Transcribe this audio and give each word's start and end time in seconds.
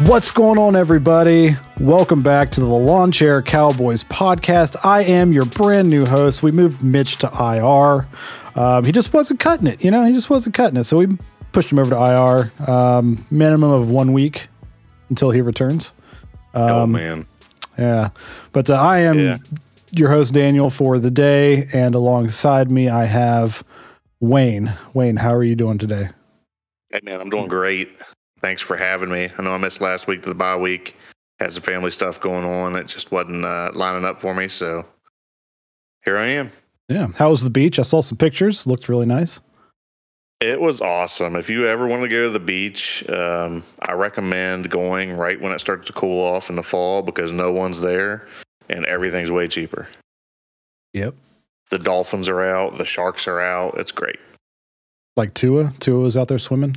What's 0.00 0.30
going 0.30 0.58
on, 0.58 0.76
everybody? 0.76 1.56
Welcome 1.80 2.20
back 2.22 2.50
to 2.52 2.60
the 2.60 2.66
Lawn 2.66 3.10
Chair 3.10 3.40
Cowboys 3.40 4.04
podcast. 4.04 4.76
I 4.84 5.02
am 5.04 5.32
your 5.32 5.46
brand 5.46 5.88
new 5.88 6.04
host. 6.04 6.42
We 6.42 6.52
moved 6.52 6.82
Mitch 6.82 7.16
to 7.18 7.26
IR. 7.28 8.06
Um, 8.60 8.84
he 8.84 8.92
just 8.92 9.14
wasn't 9.14 9.40
cutting 9.40 9.66
it, 9.66 9.82
you 9.82 9.90
know, 9.90 10.04
he 10.04 10.12
just 10.12 10.28
wasn't 10.28 10.54
cutting 10.54 10.78
it. 10.78 10.84
So 10.84 10.98
we 10.98 11.16
pushed 11.52 11.72
him 11.72 11.78
over 11.78 11.90
to 11.90 11.96
IR, 12.60 12.70
um, 12.70 13.24
minimum 13.30 13.70
of 13.70 13.88
one 13.90 14.12
week 14.12 14.48
until 15.08 15.30
he 15.30 15.40
returns. 15.40 15.92
oh 16.52 16.86
man, 16.86 17.26
Yeah. 17.78 18.10
But 18.52 18.68
uh, 18.68 18.74
I 18.74 18.98
am 18.98 19.18
Yeah. 19.18 19.38
your 19.92 20.10
host, 20.10 20.34
Daniel, 20.34 20.68
for 20.68 20.98
the 20.98 21.10
day. 21.10 21.68
And 21.72 21.94
alongside 21.94 22.70
me, 22.70 22.90
I 22.90 23.04
have 23.06 23.64
Wayne. 24.20 24.74
Wayne, 24.92 25.16
how 25.16 25.32
are 25.32 25.44
you 25.44 25.56
doing 25.56 25.78
today? 25.78 26.10
hey 26.90 27.00
man, 27.02 27.18
I'm 27.20 27.30
doing 27.30 27.48
great. 27.48 27.88
Thanks 28.46 28.62
for 28.62 28.76
having 28.76 29.10
me. 29.10 29.28
I 29.36 29.42
know 29.42 29.54
I 29.54 29.58
missed 29.58 29.80
last 29.80 30.06
week 30.06 30.22
to 30.22 30.28
the 30.28 30.34
bye 30.36 30.54
week. 30.54 30.94
Had 31.40 31.52
some 31.52 31.64
family 31.64 31.90
stuff 31.90 32.20
going 32.20 32.44
on. 32.44 32.76
It 32.76 32.86
just 32.86 33.10
wasn't 33.10 33.44
uh, 33.44 33.72
lining 33.74 34.04
up 34.04 34.20
for 34.20 34.36
me, 34.36 34.46
so 34.46 34.86
here 36.04 36.16
I 36.16 36.28
am. 36.28 36.52
Yeah. 36.88 37.08
How 37.16 37.30
was 37.30 37.42
the 37.42 37.50
beach? 37.50 37.80
I 37.80 37.82
saw 37.82 38.02
some 38.02 38.16
pictures. 38.16 38.64
Looked 38.64 38.88
really 38.88 39.04
nice. 39.04 39.40
It 40.40 40.60
was 40.60 40.80
awesome. 40.80 41.34
If 41.34 41.50
you 41.50 41.66
ever 41.66 41.88
want 41.88 42.02
to 42.04 42.08
go 42.08 42.26
to 42.26 42.30
the 42.30 42.38
beach, 42.38 43.04
um, 43.10 43.64
I 43.80 43.94
recommend 43.94 44.70
going 44.70 45.14
right 45.16 45.40
when 45.40 45.50
it 45.50 45.58
starts 45.58 45.88
to 45.88 45.92
cool 45.92 46.22
off 46.22 46.48
in 46.48 46.54
the 46.54 46.62
fall 46.62 47.02
because 47.02 47.32
no 47.32 47.50
one's 47.52 47.80
there 47.80 48.28
and 48.68 48.86
everything's 48.86 49.32
way 49.32 49.48
cheaper. 49.48 49.88
Yep. 50.92 51.16
The 51.70 51.80
dolphins 51.80 52.28
are 52.28 52.42
out, 52.42 52.78
the 52.78 52.84
sharks 52.84 53.26
are 53.26 53.40
out. 53.40 53.80
It's 53.80 53.90
great. 53.90 54.20
Like 55.16 55.34
Tua. 55.34 55.74
Tua 55.80 55.98
was 55.98 56.16
out 56.16 56.28
there 56.28 56.38
swimming. 56.38 56.76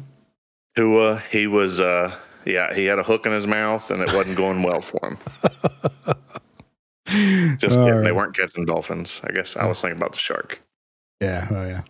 Tua, 0.79 1.21
he 1.29 1.45
was, 1.45 1.81
uh, 1.81 2.15
yeah, 2.45 2.73
he 2.73 2.85
had 2.85 2.99
a 2.99 3.03
hook 3.03 3.25
in 3.25 3.33
his 3.33 3.45
mouth 3.45 3.91
and 3.91 4.01
it 4.01 4.13
wasn't 4.13 4.37
going 4.37 4.63
well 4.63 4.79
for 4.79 4.99
him. 5.05 5.17
Just 7.57 7.77
kidding. 7.77 8.03
They 8.03 8.11
weren't 8.13 8.35
catching 8.35 8.65
dolphins. 8.65 9.19
I 9.23 9.31
guess 9.33 9.57
I 9.57 9.65
was 9.65 9.81
thinking 9.81 9.97
about 9.97 10.13
the 10.13 10.19
shark. 10.19 10.61
Yeah, 11.19 11.47
oh 11.51 11.65
yeah. 11.67 11.81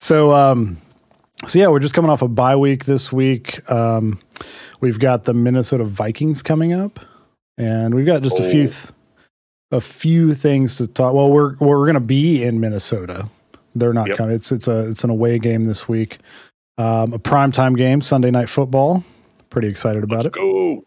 So 0.00 0.32
um 0.32 0.78
so 1.46 1.58
yeah, 1.58 1.66
we're 1.68 1.80
just 1.80 1.94
coming 1.94 2.10
off 2.10 2.22
a 2.22 2.28
bye 2.28 2.56
week 2.56 2.84
this 2.86 3.12
week. 3.12 3.68
Um 3.70 4.20
we've 4.80 4.98
got 5.00 5.24
the 5.24 5.34
Minnesota 5.34 5.84
Vikings 5.84 6.42
coming 6.42 6.72
up 6.72 7.00
and 7.58 7.92
we've 7.94 8.06
got 8.06 8.22
just 8.22 8.38
a 8.38 8.44
few 8.48 8.62
Oh. 8.62 8.66
th- 8.66 8.86
a 9.72 9.80
few 9.80 10.32
things 10.34 10.76
to 10.76 10.86
talk. 10.86 11.12
Well, 11.14 11.30
we're 11.30 11.56
we're 11.58 11.84
going 11.86 11.94
to 11.94 12.00
be 12.00 12.42
in 12.42 12.60
Minnesota. 12.60 13.28
They're 13.74 13.94
not 13.94 14.06
Yep. 14.08 14.18
coming. 14.18 14.34
It's 14.36 14.52
it's 14.52 14.68
a 14.68 14.88
it's 14.90 15.02
an 15.02 15.08
away 15.10 15.38
game 15.38 15.64
this 15.64 15.88
week. 15.88 16.18
Um 16.78 17.12
a 17.12 17.18
primetime 17.18 17.76
game, 17.76 18.00
Sunday 18.00 18.30
night 18.30 18.48
football. 18.48 19.04
Pretty 19.50 19.68
excited 19.68 20.02
about 20.04 20.24
Let's 20.24 20.26
it. 20.28 20.32
go. 20.40 20.84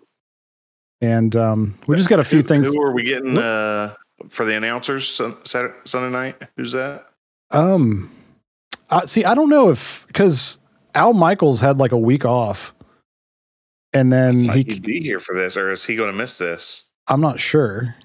And 1.01 1.35
um 1.35 1.77
we 1.87 1.95
just 1.95 2.09
got 2.09 2.19
a 2.19 2.23
few 2.23 2.41
Who- 2.41 2.47
things 2.47 2.73
Who 2.73 2.81
are 2.81 2.93
we 2.93 3.03
getting 3.03 3.37
uh, 3.37 3.93
for 4.29 4.45
the 4.45 4.55
announcers 4.55 5.07
sun, 5.07 5.37
Saturday, 5.43 5.75
Sunday 5.85 6.09
night? 6.09 6.41
Who's 6.57 6.71
that? 6.71 7.05
Um, 7.51 8.11
I 8.89 9.05
see. 9.05 9.23
I 9.23 9.35
don't 9.35 9.49
know 9.49 9.69
if 9.69 10.05
because 10.07 10.57
Al 10.95 11.13
Michaels 11.13 11.59
had 11.61 11.77
like 11.77 11.91
a 11.91 11.97
week 11.97 12.25
off, 12.25 12.73
and 13.93 14.11
then 14.11 14.35
he. 14.35 14.63
he'd 14.63 14.81
be 14.83 15.01
here 15.01 15.19
for 15.19 15.35
this, 15.35 15.55
or 15.57 15.69
is 15.69 15.85
he 15.85 15.95
going 15.95 16.11
to 16.11 16.17
miss 16.17 16.37
this? 16.39 16.89
I'm 17.07 17.21
not 17.21 17.39
sure. 17.39 17.95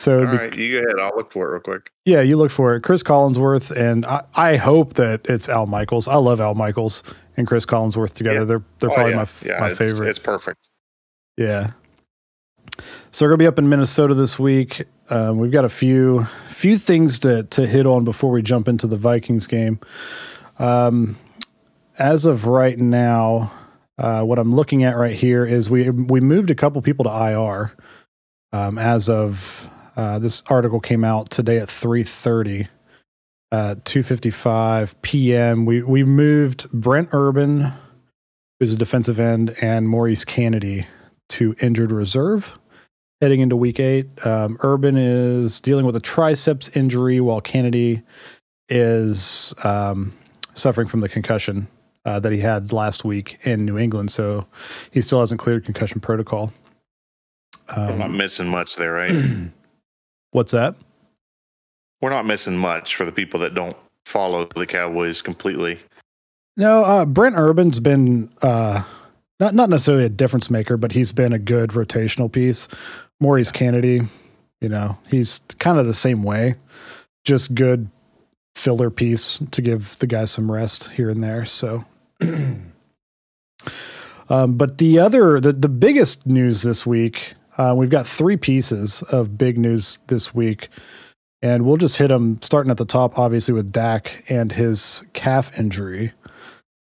So 0.00 0.20
All 0.20 0.30
be, 0.30 0.36
right, 0.38 0.54
you 0.56 0.80
go 0.80 0.86
ahead. 0.88 0.98
I'll 0.98 1.14
look 1.14 1.30
for 1.30 1.46
it 1.48 1.52
real 1.52 1.60
quick. 1.60 1.90
yeah, 2.06 2.22
you 2.22 2.38
look 2.38 2.50
for 2.50 2.74
it. 2.74 2.80
Chris 2.82 3.02
Collinsworth, 3.02 3.70
and 3.76 4.06
I, 4.06 4.22
I 4.34 4.56
hope 4.56 4.94
that 4.94 5.20
it's 5.28 5.46
Al 5.46 5.66
Michaels. 5.66 6.08
I 6.08 6.14
love 6.16 6.40
Al 6.40 6.54
Michaels 6.54 7.02
and 7.36 7.46
Chris 7.46 7.66
Collinsworth 7.66 8.14
together. 8.14 8.38
Yeah. 8.38 8.44
They're 8.44 8.62
they're 8.78 8.90
Oh, 8.90 8.94
probably 8.94 9.12
yeah. 9.12 9.16
my 9.16 9.26
yeah, 9.44 9.60
my 9.60 9.68
it's, 9.68 9.78
favorite. 9.78 10.08
It's 10.08 10.18
perfect. 10.18 10.68
Yeah. 11.36 11.72
So 13.12 13.26
we're 13.26 13.30
gonna 13.30 13.38
be 13.38 13.46
up 13.46 13.58
in 13.58 13.68
Minnesota 13.68 14.14
this 14.14 14.38
week. 14.38 14.84
Um, 15.10 15.36
we've 15.38 15.50
got 15.52 15.66
a 15.66 15.68
few 15.68 16.26
few 16.48 16.78
things 16.78 17.18
to 17.18 17.42
to 17.44 17.66
hit 17.66 17.84
on 17.84 18.04
before 18.06 18.30
we 18.30 18.40
jump 18.40 18.68
into 18.68 18.86
the 18.86 18.96
Vikings 18.96 19.46
game. 19.46 19.80
Um, 20.58 21.18
as 21.98 22.24
of 22.24 22.46
right 22.46 22.78
now, 22.78 23.52
uh, 23.98 24.22
what 24.22 24.38
I'm 24.38 24.54
looking 24.54 24.82
at 24.82 24.96
right 24.96 25.14
here 25.14 25.44
is 25.44 25.68
we 25.68 25.90
we 25.90 26.20
moved 26.20 26.50
a 26.50 26.54
couple 26.54 26.80
people 26.80 27.04
to 27.04 27.10
IR. 27.10 27.72
Um, 28.52 28.78
as 28.78 29.08
of 29.10 29.68
uh, 30.00 30.18
this 30.18 30.42
article 30.46 30.80
came 30.80 31.04
out 31.04 31.28
today 31.28 31.58
at 31.58 31.68
3:30, 31.68 32.68
uh, 33.52 33.74
2:55 33.84 34.94
p.m. 35.02 35.66
We 35.66 35.82
we 35.82 36.04
moved 36.04 36.70
Brent 36.72 37.10
Urban, 37.12 37.74
who's 38.58 38.72
a 38.72 38.76
defensive 38.76 39.18
end, 39.18 39.54
and 39.60 39.90
Maurice 39.90 40.24
Canady 40.24 40.86
to 41.28 41.54
injured 41.60 41.92
reserve 41.92 42.58
heading 43.20 43.40
into 43.40 43.56
week 43.56 43.78
eight. 43.78 44.06
Um, 44.26 44.56
Urban 44.62 44.96
is 44.96 45.60
dealing 45.60 45.84
with 45.84 45.94
a 45.96 46.00
triceps 46.00 46.74
injury 46.74 47.20
while 47.20 47.42
Canady 47.42 48.00
is 48.70 49.52
um, 49.64 50.14
suffering 50.54 50.88
from 50.88 51.00
the 51.00 51.10
concussion 51.10 51.68
uh, 52.06 52.18
that 52.20 52.32
he 52.32 52.38
had 52.38 52.72
last 52.72 53.04
week 53.04 53.36
in 53.44 53.66
New 53.66 53.76
England. 53.76 54.10
So 54.12 54.46
he 54.90 55.02
still 55.02 55.20
hasn't 55.20 55.40
cleared 55.40 55.66
concussion 55.66 56.00
protocol. 56.00 56.54
We're 57.76 57.96
not 57.96 58.06
Um, 58.08 58.16
missing 58.16 58.48
much 58.48 58.76
there, 58.76 58.92
right? 58.94 59.12
what's 60.32 60.52
that? 60.52 60.74
We're 62.00 62.10
not 62.10 62.26
missing 62.26 62.56
much 62.56 62.96
for 62.96 63.04
the 63.04 63.12
people 63.12 63.40
that 63.40 63.54
don't 63.54 63.76
follow 64.06 64.46
the 64.56 64.66
Cowboys 64.66 65.22
completely. 65.22 65.78
No, 66.56 66.84
uh, 66.84 67.04
Brent 67.04 67.36
Urban's 67.36 67.80
been 67.80 68.30
uh, 68.42 68.82
not 69.38 69.54
not 69.54 69.70
necessarily 69.70 70.04
a 70.04 70.10
difference 70.10 70.50
maker, 70.50 70.76
but 70.76 70.92
he's 70.92 71.12
been 71.12 71.32
a 71.32 71.38
good 71.38 71.70
rotational 71.70 72.30
piece. 72.30 72.68
Maurice 73.20 73.52
Canady, 73.52 74.02
you 74.60 74.68
know, 74.68 74.98
he's 75.08 75.40
kind 75.58 75.78
of 75.78 75.86
the 75.86 75.94
same 75.94 76.22
way, 76.22 76.56
just 77.24 77.54
good 77.54 77.88
filler 78.54 78.90
piece 78.90 79.38
to 79.50 79.62
give 79.62 79.98
the 79.98 80.06
guys 80.06 80.30
some 80.30 80.50
rest 80.50 80.90
here 80.90 81.08
and 81.10 81.22
there. 81.22 81.44
So, 81.44 81.84
um, 84.28 84.56
but 84.56 84.78
the 84.78 84.98
other, 84.98 85.40
the 85.40 85.52
the 85.52 85.68
biggest 85.68 86.26
news 86.26 86.62
this 86.62 86.84
week, 86.84 87.34
uh, 87.60 87.74
we've 87.74 87.90
got 87.90 88.06
three 88.06 88.38
pieces 88.38 89.02
of 89.02 89.36
big 89.36 89.58
news 89.58 89.98
this 90.06 90.34
week. 90.34 90.68
And 91.42 91.64
we'll 91.64 91.76
just 91.76 91.96
hit 91.96 92.08
them 92.08 92.38
starting 92.42 92.70
at 92.70 92.76
the 92.78 92.84
top, 92.84 93.18
obviously, 93.18 93.54
with 93.54 93.70
Dak 93.72 94.24
and 94.28 94.52
his 94.52 95.04
calf 95.12 95.58
injury. 95.58 96.12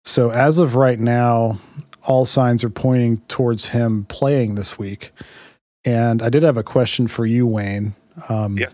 So 0.05 0.31
as 0.31 0.59
of 0.59 0.75
right 0.77 0.99
now, 0.99 1.61
all 2.07 2.27
signs 2.27 2.65
are 2.65 2.71
pointing 2.71 3.19
towards 3.29 3.69
him 3.69 4.05
playing 4.05 4.55
this 4.55 4.79
week. 4.79 5.13
And 5.85 6.23
I 6.23 6.29
did 6.29 6.43
have 6.45 6.57
a 6.57 6.63
question 6.63 7.09
for 7.09 7.27
you, 7.27 7.47
Wayne. 7.47 7.95
Um, 8.29 8.57
Yeah. 8.59 8.71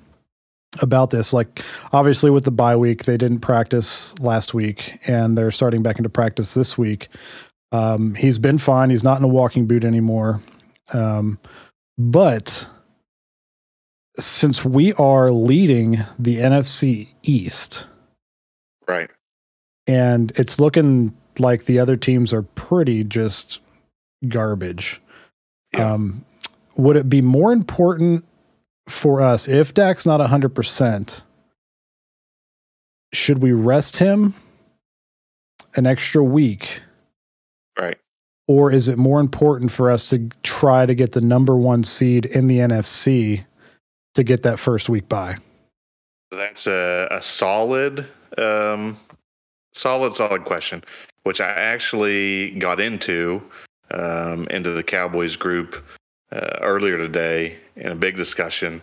About 0.83 1.09
this, 1.11 1.33
like 1.33 1.65
obviously 1.93 2.31
with 2.31 2.45
the 2.45 2.51
bye 2.51 2.77
week, 2.77 3.05
they 3.05 3.17
didn't 3.17 3.41
practice 3.41 4.15
last 4.21 4.53
week, 4.53 4.99
and 5.07 5.37
they're 5.37 5.51
starting 5.51 5.83
back 5.83 5.97
into 5.97 6.11
practice 6.11 6.53
this 6.53 6.77
week. 6.77 7.09
Um, 7.73 8.15
he's 8.15 8.39
been 8.39 8.59
fine. 8.59 8.91
He's 8.91 9.03
not 9.03 9.19
in 9.19 9.25
a 9.25 9.29
walking 9.29 9.67
boot 9.67 9.83
anymore. 9.83 10.43
Um, 10.93 11.39
but 11.99 12.67
since 14.19 14.65
we 14.65 14.93
are 14.95 15.31
leading 15.31 16.05
the 16.19 16.37
NFC 16.37 17.15
East, 17.23 17.87
Right. 18.87 19.11
and 19.87 20.33
it's 20.37 20.59
looking 20.59 21.15
like 21.39 21.65
the 21.67 21.79
other 21.79 21.97
teams 21.97 22.33
are 22.33 22.43
pretty 22.43 23.05
just 23.05 23.61
garbage. 24.29 25.01
Yeah. 25.75 25.93
Um, 25.93 26.25
would 26.77 26.97
it 26.97 27.09
be 27.09 27.21
more 27.23 27.53
important 27.53 28.25
for 28.89 29.21
us 29.21 29.47
if 29.47 29.75
Dak's 29.75 30.07
not 30.07 30.21
100%? 30.21 31.23
Should 33.13 33.39
we 33.39 33.53
rest 33.53 33.99
him 33.99 34.35
an 35.77 35.87
extra 35.87 36.23
week? 36.25 36.83
Or 38.49 38.73
is 38.73 38.89
it 38.89 38.99
more 38.99 39.21
important 39.21 39.71
for 39.71 39.91
us 39.91 40.09
to 40.09 40.31
try 40.43 40.87
to 40.87 40.95
get 40.95 41.13
the 41.13 41.21
number 41.21 41.55
one 41.55 41.85
seed 41.85 42.25
in 42.25 42.49
the 42.49 42.59
NFC 42.59 43.45
to 44.15 44.25
get 44.25 44.43
that 44.43 44.59
first 44.59 44.89
week 44.89 45.09
bye? 45.09 45.37
That's 46.31 46.67
a, 46.67 47.09
a 47.11 47.23
solid, 47.23 48.07
um, 48.37 48.97
solid, 49.73 50.15
solid 50.15 50.45
question, 50.45 50.83
which 51.23 51.41
I 51.41 51.49
actually 51.49 52.51
got 52.59 52.81
into 52.81 53.43
um, 53.91 54.47
into 54.49 54.71
the 54.71 54.83
Cowboys 54.83 55.37
group 55.37 55.85
uh, 56.33 56.59
earlier 56.61 56.99
today 56.99 57.59
in 57.77 57.93
a 57.93 57.95
big 57.95 58.17
discussion, 58.17 58.83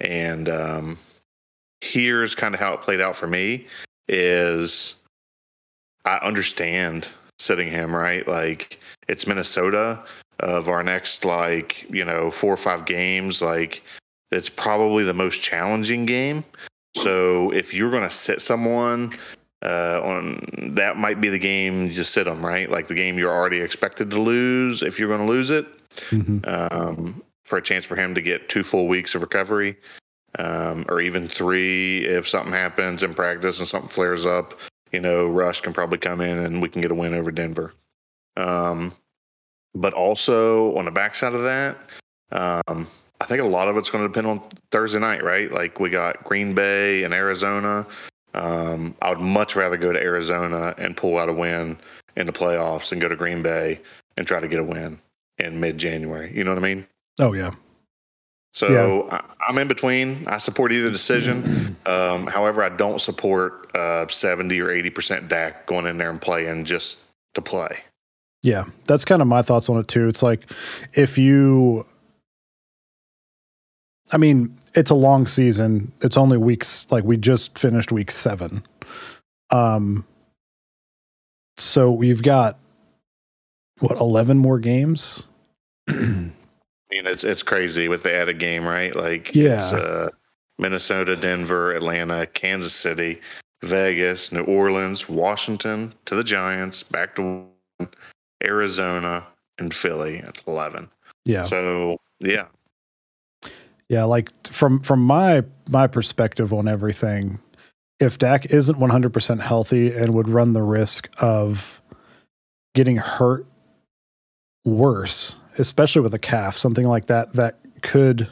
and 0.00 0.48
um, 0.48 0.98
here's 1.82 2.34
kind 2.34 2.54
of 2.54 2.60
how 2.60 2.72
it 2.72 2.80
played 2.80 3.00
out 3.00 3.16
for 3.16 3.26
me: 3.26 3.66
is 4.08 4.94
I 6.06 6.16
understand 6.18 7.08
sitting 7.38 7.68
him 7.68 7.94
right, 7.94 8.26
like 8.26 8.80
it's 9.08 9.26
Minnesota 9.26 10.02
of 10.40 10.68
our 10.68 10.82
next 10.82 11.24
like 11.24 11.86
you 11.90 12.04
know 12.04 12.30
four 12.30 12.52
or 12.52 12.58
five 12.58 12.84
games, 12.84 13.42
like 13.42 13.82
it's 14.30 14.48
probably 14.48 15.04
the 15.04 15.14
most 15.14 15.42
challenging 15.42 16.06
game. 16.06 16.44
So 16.96 17.50
if 17.52 17.74
you're 17.74 17.90
going 17.90 18.02
to 18.02 18.10
sit 18.10 18.40
someone 18.40 19.12
uh, 19.62 20.00
on 20.02 20.72
that 20.74 20.96
might 20.96 21.20
be 21.20 21.28
the 21.28 21.38
game 21.38 21.86
you 21.86 21.92
just 21.92 22.12
sit 22.12 22.24
them 22.24 22.44
right, 22.44 22.70
like 22.70 22.88
the 22.88 22.94
game 22.94 23.18
you're 23.18 23.32
already 23.32 23.60
expected 23.60 24.10
to 24.10 24.20
lose 24.20 24.82
if 24.82 24.98
you're 24.98 25.08
going 25.08 25.26
to 25.26 25.32
lose 25.32 25.50
it, 25.50 25.66
mm-hmm. 26.10 26.38
um, 26.44 27.22
for 27.44 27.58
a 27.58 27.62
chance 27.62 27.84
for 27.84 27.96
him 27.96 28.14
to 28.14 28.20
get 28.20 28.48
two 28.48 28.62
full 28.62 28.88
weeks 28.88 29.14
of 29.14 29.22
recovery, 29.22 29.76
um, 30.38 30.84
or 30.88 31.00
even 31.00 31.28
three 31.28 32.04
if 32.06 32.28
something 32.28 32.52
happens 32.52 33.02
in 33.02 33.14
practice 33.14 33.58
and 33.58 33.68
something 33.68 33.90
flares 33.90 34.26
up. 34.26 34.58
You 34.92 35.00
know, 35.00 35.26
Rush 35.26 35.60
can 35.60 35.72
probably 35.72 35.98
come 35.98 36.20
in 36.20 36.38
and 36.38 36.62
we 36.62 36.68
can 36.68 36.80
get 36.80 36.90
a 36.90 36.94
win 36.94 37.12
over 37.12 37.30
Denver. 37.30 37.72
Um, 38.36 38.92
but 39.74 39.92
also 39.94 40.76
on 40.76 40.86
the 40.86 40.90
backside 40.90 41.34
of 41.34 41.42
that, 41.42 41.76
um, 42.32 42.86
I 43.20 43.24
think 43.24 43.40
a 43.40 43.46
lot 43.46 43.68
of 43.68 43.76
it's 43.76 43.90
going 43.90 44.02
to 44.04 44.08
depend 44.08 44.26
on 44.26 44.42
Thursday 44.70 44.98
night, 44.98 45.22
right? 45.22 45.50
Like 45.50 45.80
we 45.80 45.90
got 45.90 46.22
Green 46.24 46.54
Bay 46.54 47.02
and 47.04 47.14
Arizona. 47.14 47.86
Um, 48.34 48.94
I 49.00 49.10
would 49.10 49.20
much 49.20 49.56
rather 49.56 49.76
go 49.76 49.92
to 49.92 50.00
Arizona 50.00 50.74
and 50.76 50.96
pull 50.96 51.18
out 51.18 51.28
a 51.28 51.32
win 51.32 51.78
in 52.16 52.26
the 52.26 52.32
playoffs 52.32 52.92
and 52.92 53.00
go 53.00 53.08
to 53.08 53.16
Green 53.16 53.42
Bay 53.42 53.80
and 54.16 54.26
try 54.26 54.40
to 54.40 54.48
get 54.48 54.58
a 54.58 54.64
win 54.64 54.98
in 55.38 55.60
mid 55.60 55.78
January. 55.78 56.32
You 56.34 56.44
know 56.44 56.54
what 56.54 56.62
I 56.62 56.74
mean? 56.74 56.86
Oh 57.18 57.32
yeah. 57.32 57.52
So 58.52 59.06
yeah. 59.06 59.20
I, 59.46 59.50
am 59.50 59.58
in 59.58 59.68
between. 59.68 60.26
I 60.26 60.38
support 60.38 60.72
either 60.72 60.90
decision. 60.90 61.76
Um, 61.86 62.26
however, 62.26 62.64
I 62.64 62.68
don't 62.68 63.00
support 63.00 63.70
uh, 63.76 64.08
70 64.08 64.60
or 64.60 64.72
80 64.72 64.90
percent 64.90 65.28
Dak 65.28 65.66
going 65.66 65.86
in 65.86 65.98
there 65.98 66.10
and 66.10 66.20
playing 66.20 66.64
just 66.64 66.98
to 67.34 67.40
play. 67.40 67.78
Yeah, 68.42 68.64
that's 68.84 69.04
kind 69.04 69.22
of 69.22 69.28
my 69.28 69.42
thoughts 69.42 69.68
on 69.68 69.78
it 69.78 69.88
too. 69.88 70.08
It's 70.08 70.22
like 70.22 70.50
if 70.94 71.18
you 71.18 71.84
I 74.12 74.18
mean, 74.18 74.56
it's 74.74 74.90
a 74.90 74.94
long 74.94 75.26
season. 75.26 75.92
It's 76.00 76.16
only 76.16 76.38
weeks 76.38 76.86
like 76.90 77.04
we 77.04 77.16
just 77.16 77.58
finished 77.58 77.92
week 77.92 78.10
7. 78.10 78.62
Um 79.50 80.04
so 81.58 81.90
we've 81.90 82.22
got 82.22 82.58
what 83.80 83.98
11 83.98 84.38
more 84.38 84.58
games? 84.58 85.22
I 85.88 85.92
mean, 85.92 87.06
it's 87.06 87.24
it's 87.24 87.42
crazy 87.42 87.88
with 87.88 88.02
the 88.02 88.14
added 88.14 88.38
game, 88.38 88.64
right? 88.64 88.94
Like 88.94 89.34
yeah. 89.34 89.62
uh, 89.62 90.08
Minnesota, 90.58 91.16
Denver, 91.16 91.72
Atlanta, 91.72 92.26
Kansas 92.26 92.72
City, 92.72 93.20
Vegas, 93.62 94.32
New 94.32 94.42
Orleans, 94.42 95.08
Washington 95.08 95.92
to 96.06 96.14
the 96.14 96.24
Giants, 96.24 96.82
back 96.82 97.16
to 97.16 97.46
Arizona, 98.44 99.26
and 99.58 99.72
Philly. 99.72 100.18
at 100.18 100.40
eleven. 100.46 100.88
Yeah. 101.24 101.44
So 101.44 101.98
yeah. 102.20 102.46
Yeah, 103.88 104.04
like 104.04 104.30
from 104.46 104.80
from 104.80 105.00
my 105.00 105.44
my 105.68 105.86
perspective 105.86 106.52
on 106.52 106.66
everything, 106.68 107.38
if 108.00 108.18
Dak 108.18 108.46
isn't 108.46 108.78
100% 108.78 109.40
healthy 109.40 109.92
and 109.92 110.14
would 110.14 110.28
run 110.28 110.52
the 110.52 110.62
risk 110.62 111.08
of 111.20 111.80
getting 112.74 112.96
hurt 112.96 113.46
worse, 114.64 115.36
especially 115.58 116.02
with 116.02 116.14
a 116.14 116.18
calf, 116.18 116.56
something 116.56 116.86
like 116.86 117.06
that 117.06 117.32
that 117.34 117.58
could 117.82 118.28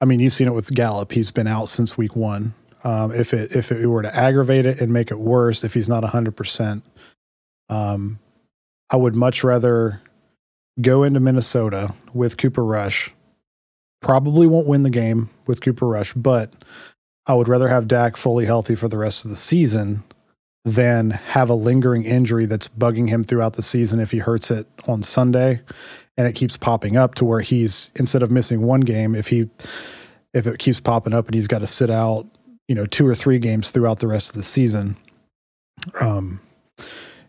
I 0.00 0.06
mean, 0.06 0.20
you've 0.20 0.34
seen 0.34 0.48
it 0.48 0.54
with 0.54 0.74
Gallup. 0.74 1.12
He's 1.12 1.30
been 1.30 1.46
out 1.46 1.70
since 1.70 1.96
week 1.96 2.14
1. 2.14 2.52
Um, 2.84 3.12
if 3.12 3.32
it 3.32 3.52
if 3.52 3.72
it 3.72 3.86
were 3.86 4.02
to 4.02 4.14
aggravate 4.14 4.66
it 4.66 4.82
and 4.82 4.92
make 4.92 5.10
it 5.10 5.18
worse 5.18 5.64
if 5.64 5.72
he's 5.72 5.88
not 5.88 6.04
100%, 6.04 6.82
um, 7.70 8.18
I 8.94 8.96
would 8.96 9.16
much 9.16 9.42
rather 9.42 10.00
go 10.80 11.02
into 11.02 11.18
Minnesota 11.18 11.92
with 12.12 12.36
Cooper 12.36 12.64
Rush. 12.64 13.10
Probably 14.00 14.46
won't 14.46 14.68
win 14.68 14.84
the 14.84 14.88
game 14.88 15.30
with 15.48 15.60
Cooper 15.60 15.88
Rush, 15.88 16.12
but 16.12 16.52
I 17.26 17.34
would 17.34 17.48
rather 17.48 17.66
have 17.66 17.88
Dak 17.88 18.16
fully 18.16 18.46
healthy 18.46 18.76
for 18.76 18.86
the 18.86 18.96
rest 18.96 19.24
of 19.24 19.32
the 19.32 19.36
season 19.36 20.04
than 20.64 21.10
have 21.10 21.50
a 21.50 21.54
lingering 21.54 22.04
injury 22.04 22.46
that's 22.46 22.68
bugging 22.68 23.08
him 23.08 23.24
throughout 23.24 23.54
the 23.54 23.64
season 23.64 23.98
if 23.98 24.12
he 24.12 24.18
hurts 24.18 24.48
it 24.52 24.68
on 24.86 25.02
Sunday 25.02 25.60
and 26.16 26.28
it 26.28 26.36
keeps 26.36 26.56
popping 26.56 26.96
up 26.96 27.16
to 27.16 27.24
where 27.24 27.40
he's 27.40 27.90
instead 27.96 28.22
of 28.22 28.30
missing 28.30 28.62
one 28.62 28.82
game 28.82 29.16
if 29.16 29.26
he 29.26 29.50
if 30.34 30.46
it 30.46 30.60
keeps 30.60 30.78
popping 30.78 31.12
up 31.12 31.26
and 31.26 31.34
he's 31.34 31.48
got 31.48 31.62
to 31.62 31.66
sit 31.66 31.90
out, 31.90 32.28
you 32.68 32.76
know, 32.76 32.86
two 32.86 33.08
or 33.08 33.16
three 33.16 33.40
games 33.40 33.72
throughout 33.72 33.98
the 33.98 34.06
rest 34.06 34.28
of 34.28 34.36
the 34.36 34.44
season. 34.44 34.96
Um 36.00 36.38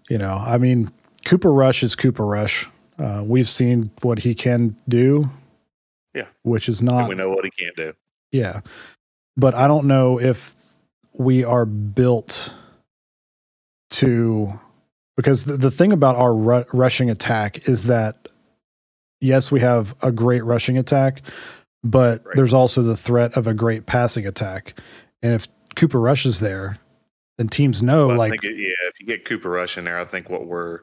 you 0.08 0.20
know, 0.20 0.36
I 0.36 0.60
mean, 0.60 0.92
Cooper 1.26 1.52
Rush 1.52 1.84
is 1.84 1.96
Cooper 1.96 2.26
Rush. 2.26 2.70
Uh, 2.98 3.24
we've 3.26 3.50
seen 3.50 3.92
what 4.04 4.20
he 4.20 4.34
can 4.34 4.78
do. 4.88 5.30
Yeah. 6.14 6.28
Which 6.44 6.70
is 6.70 6.82
not. 6.82 7.00
And 7.00 7.10
we 7.10 7.16
know 7.16 7.30
what 7.30 7.44
he 7.44 7.52
can't 7.52 7.76
do. 7.76 7.94
Yeah. 8.32 8.62
But 9.36 9.54
I 9.54 9.68
don't 9.68 9.88
know 9.88 10.20
if 10.20 10.56
we 11.14 11.44
are 11.44 11.66
built 11.66 12.54
to. 13.90 14.60
Because 15.18 15.46
the, 15.46 15.58
the 15.58 15.72
thing 15.72 15.92
about 15.92 16.16
our 16.16 16.36
ru- 16.36 16.66
rushing 16.74 17.10
attack 17.10 17.68
is 17.68 17.88
that, 17.88 18.28
yes, 19.22 19.52
we 19.52 19.62
have 19.62 19.96
a 20.04 20.12
great 20.12 20.44
rushing 20.44 20.78
attack, 20.78 21.22
but 21.84 22.24
right. 22.26 22.36
there's 22.36 22.54
also 22.54 22.82
the 22.82 22.98
threat 22.98 23.36
of 23.38 23.48
a 23.48 23.54
great 23.54 23.86
passing 23.86 24.28
attack. 24.28 24.80
And 25.24 25.34
if 25.34 25.48
Cooper 25.76 26.00
Rush 26.02 26.26
is 26.26 26.42
there, 26.42 26.80
then 27.38 27.48
teams 27.48 27.82
know 27.82 28.08
well, 28.08 28.18
like. 28.18 28.44
It, 28.44 28.58
yeah, 28.58 28.74
if 28.90 29.00
you 29.00 29.06
get 29.08 29.24
Cooper 29.24 29.50
Rush 29.50 29.78
in 29.78 29.86
there, 29.86 29.98
I 29.98 30.06
think 30.06 30.30
what 30.30 30.48
we're 30.48 30.82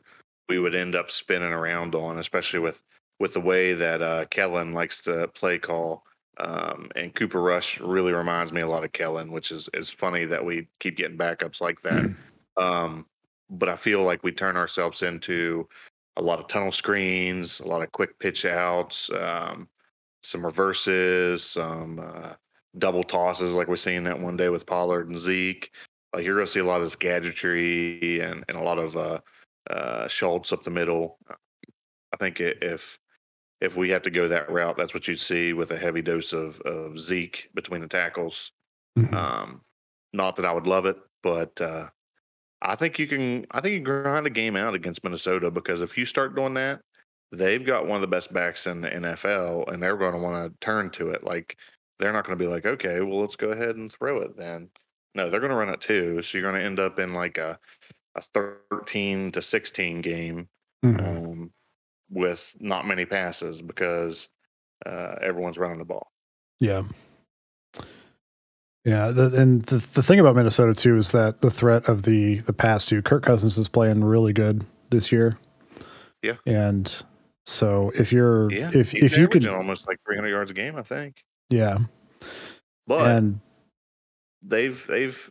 we 0.48 0.58
would 0.58 0.74
end 0.74 0.94
up 0.94 1.10
spinning 1.10 1.52
around 1.52 1.94
on, 1.94 2.18
especially 2.18 2.60
with 2.60 2.82
with 3.20 3.34
the 3.34 3.40
way 3.40 3.72
that 3.72 4.02
uh, 4.02 4.24
Kellen 4.26 4.72
likes 4.72 5.00
to 5.02 5.28
play 5.28 5.58
call. 5.58 6.04
Um, 6.38 6.90
and 6.96 7.14
Cooper 7.14 7.42
Rush 7.42 7.78
really 7.80 8.12
reminds 8.12 8.52
me 8.52 8.62
a 8.62 8.68
lot 8.68 8.84
of 8.84 8.92
Kellen, 8.92 9.30
which 9.32 9.50
is 9.52 9.68
is 9.74 9.88
funny 9.88 10.24
that 10.24 10.44
we 10.44 10.68
keep 10.80 10.96
getting 10.96 11.18
backups 11.18 11.60
like 11.60 11.80
that. 11.82 12.14
um, 12.56 13.06
but 13.50 13.68
I 13.68 13.76
feel 13.76 14.02
like 14.02 14.22
we 14.22 14.32
turn 14.32 14.56
ourselves 14.56 15.02
into 15.02 15.68
a 16.16 16.22
lot 16.22 16.40
of 16.40 16.48
tunnel 16.48 16.72
screens, 16.72 17.60
a 17.60 17.68
lot 17.68 17.82
of 17.82 17.92
quick 17.92 18.18
pitch 18.18 18.44
outs, 18.44 19.10
um, 19.10 19.68
some 20.22 20.44
reverses, 20.44 21.44
some 21.44 22.00
uh, 22.00 22.34
double 22.78 23.02
tosses, 23.02 23.54
like 23.54 23.68
we're 23.68 23.76
seeing 23.76 24.04
that 24.04 24.18
one 24.18 24.36
day 24.36 24.48
with 24.48 24.66
Pollard 24.66 25.08
and 25.08 25.18
Zeke. 25.18 25.72
Like 26.14 26.24
you're 26.24 26.34
going 26.34 26.46
to 26.46 26.52
see 26.52 26.60
a 26.60 26.64
lot 26.64 26.76
of 26.76 26.82
this 26.82 26.96
gadgetry 26.96 28.20
and, 28.20 28.44
and 28.48 28.56
a 28.56 28.62
lot 28.62 28.78
of 28.78 28.96
uh, 28.96 29.20
uh, 29.70 30.08
Schultz 30.08 30.52
up 30.52 30.62
the 30.62 30.70
middle. 30.70 31.18
I 31.28 32.16
think 32.16 32.40
if 32.40 32.98
if 33.60 33.76
we 33.76 33.90
have 33.90 34.02
to 34.02 34.10
go 34.10 34.26
that 34.26 34.50
route, 34.50 34.76
that's 34.76 34.92
what 34.92 35.06
you 35.06 35.16
see 35.16 35.52
with 35.52 35.70
a 35.70 35.78
heavy 35.78 36.02
dose 36.02 36.32
of, 36.32 36.60
of 36.62 36.98
Zeke 36.98 37.48
between 37.54 37.80
the 37.80 37.86
tackles. 37.86 38.50
Mm-hmm. 38.98 39.14
Um, 39.14 39.60
not 40.12 40.34
that 40.36 40.44
I 40.44 40.52
would 40.52 40.66
love 40.66 40.84
it, 40.84 40.96
but 41.22 41.60
uh, 41.60 41.86
I 42.60 42.74
think 42.74 42.98
you 42.98 43.06
can. 43.06 43.46
I 43.52 43.60
think 43.60 43.74
you 43.74 43.80
grind 43.80 44.26
a 44.26 44.30
game 44.30 44.56
out 44.56 44.74
against 44.74 45.04
Minnesota 45.04 45.50
because 45.50 45.80
if 45.80 45.96
you 45.96 46.04
start 46.04 46.34
doing 46.34 46.54
that, 46.54 46.80
they've 47.30 47.64
got 47.64 47.86
one 47.86 47.96
of 47.96 48.02
the 48.02 48.08
best 48.08 48.32
backs 48.32 48.66
in 48.66 48.80
the 48.80 48.90
NFL, 48.90 49.72
and 49.72 49.82
they're 49.82 49.96
going 49.96 50.12
to 50.12 50.18
want 50.18 50.52
to 50.52 50.66
turn 50.66 50.90
to 50.90 51.10
it. 51.10 51.24
Like 51.24 51.56
they're 51.98 52.12
not 52.12 52.26
going 52.26 52.38
to 52.38 52.44
be 52.44 52.50
like, 52.50 52.66
okay, 52.66 53.00
well, 53.00 53.20
let's 53.20 53.36
go 53.36 53.50
ahead 53.50 53.76
and 53.76 53.90
throw 53.90 54.18
it 54.18 54.36
then. 54.36 54.68
No, 55.14 55.30
they're 55.30 55.40
going 55.40 55.50
to 55.50 55.56
run 55.56 55.68
it 55.68 55.80
too. 55.80 56.20
So 56.22 56.36
you're 56.36 56.50
going 56.50 56.60
to 56.60 56.66
end 56.66 56.80
up 56.80 56.98
in 56.98 57.14
like 57.14 57.38
a 57.38 57.58
a 58.14 58.22
13 58.22 59.32
to 59.32 59.42
16 59.42 60.00
game 60.00 60.48
mm-hmm. 60.84 61.06
um, 61.06 61.50
with 62.10 62.54
not 62.60 62.86
many 62.86 63.04
passes 63.04 63.62
because 63.62 64.28
uh, 64.84 65.16
everyone's 65.20 65.58
running 65.58 65.78
the 65.78 65.84
ball. 65.84 66.08
Yeah. 66.60 66.82
Yeah, 68.84 69.12
the, 69.12 69.32
and 69.38 69.62
the 69.66 69.76
the 69.76 70.02
thing 70.02 70.18
about 70.18 70.34
Minnesota 70.34 70.74
too 70.74 70.96
is 70.96 71.12
that 71.12 71.40
the 71.40 71.52
threat 71.52 71.88
of 71.88 72.02
the 72.02 72.40
the 72.40 72.52
pass 72.52 72.84
to 72.86 73.00
Kirk 73.00 73.22
Cousins 73.22 73.56
is 73.56 73.68
playing 73.68 74.02
really 74.02 74.32
good 74.32 74.66
this 74.90 75.12
year. 75.12 75.38
Yeah, 76.20 76.34
and 76.46 76.92
so 77.46 77.92
if 77.94 78.12
you're 78.12 78.50
yeah, 78.50 78.70
if 78.74 78.92
if 78.92 79.16
you 79.16 79.28
could 79.28 79.46
almost 79.46 79.86
like 79.86 79.98
300 80.04 80.28
yards 80.28 80.50
a 80.50 80.54
game, 80.54 80.74
I 80.74 80.82
think. 80.82 81.22
Yeah, 81.48 81.78
but 82.88 83.08
and 83.08 83.40
they've 84.42 84.84
they've 84.88 85.30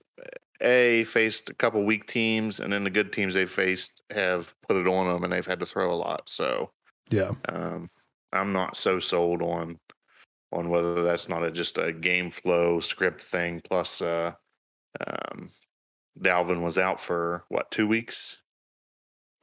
a 0.61 1.03
faced 1.05 1.49
a 1.49 1.53
couple 1.53 1.83
weak 1.83 2.07
teams, 2.07 2.59
and 2.59 2.71
then 2.71 2.83
the 2.83 2.89
good 2.89 3.11
teams 3.11 3.33
they 3.33 3.45
faced 3.45 4.01
have 4.11 4.53
put 4.67 4.77
it 4.77 4.87
on 4.87 5.07
them, 5.07 5.23
and 5.23 5.33
they've 5.33 5.45
had 5.45 5.59
to 5.59 5.65
throw 5.65 5.93
a 5.93 5.95
lot. 5.95 6.29
So 6.29 6.71
yeah, 7.09 7.31
um, 7.49 7.89
I'm 8.33 8.53
not 8.53 8.75
so 8.75 8.99
sold 8.99 9.41
on 9.41 9.79
on 10.51 10.69
whether 10.69 11.01
that's 11.01 11.29
not 11.29 11.43
a, 11.43 11.51
just 11.51 11.77
a 11.77 11.93
game 11.93 12.29
flow 12.29 12.79
script 12.79 13.21
thing. 13.21 13.61
Plus, 13.67 14.01
uh, 14.01 14.33
um, 15.07 15.49
Dalvin 16.19 16.61
was 16.61 16.77
out 16.77 16.99
for 16.99 17.45
what 17.49 17.71
two 17.71 17.87
weeks? 17.87 18.37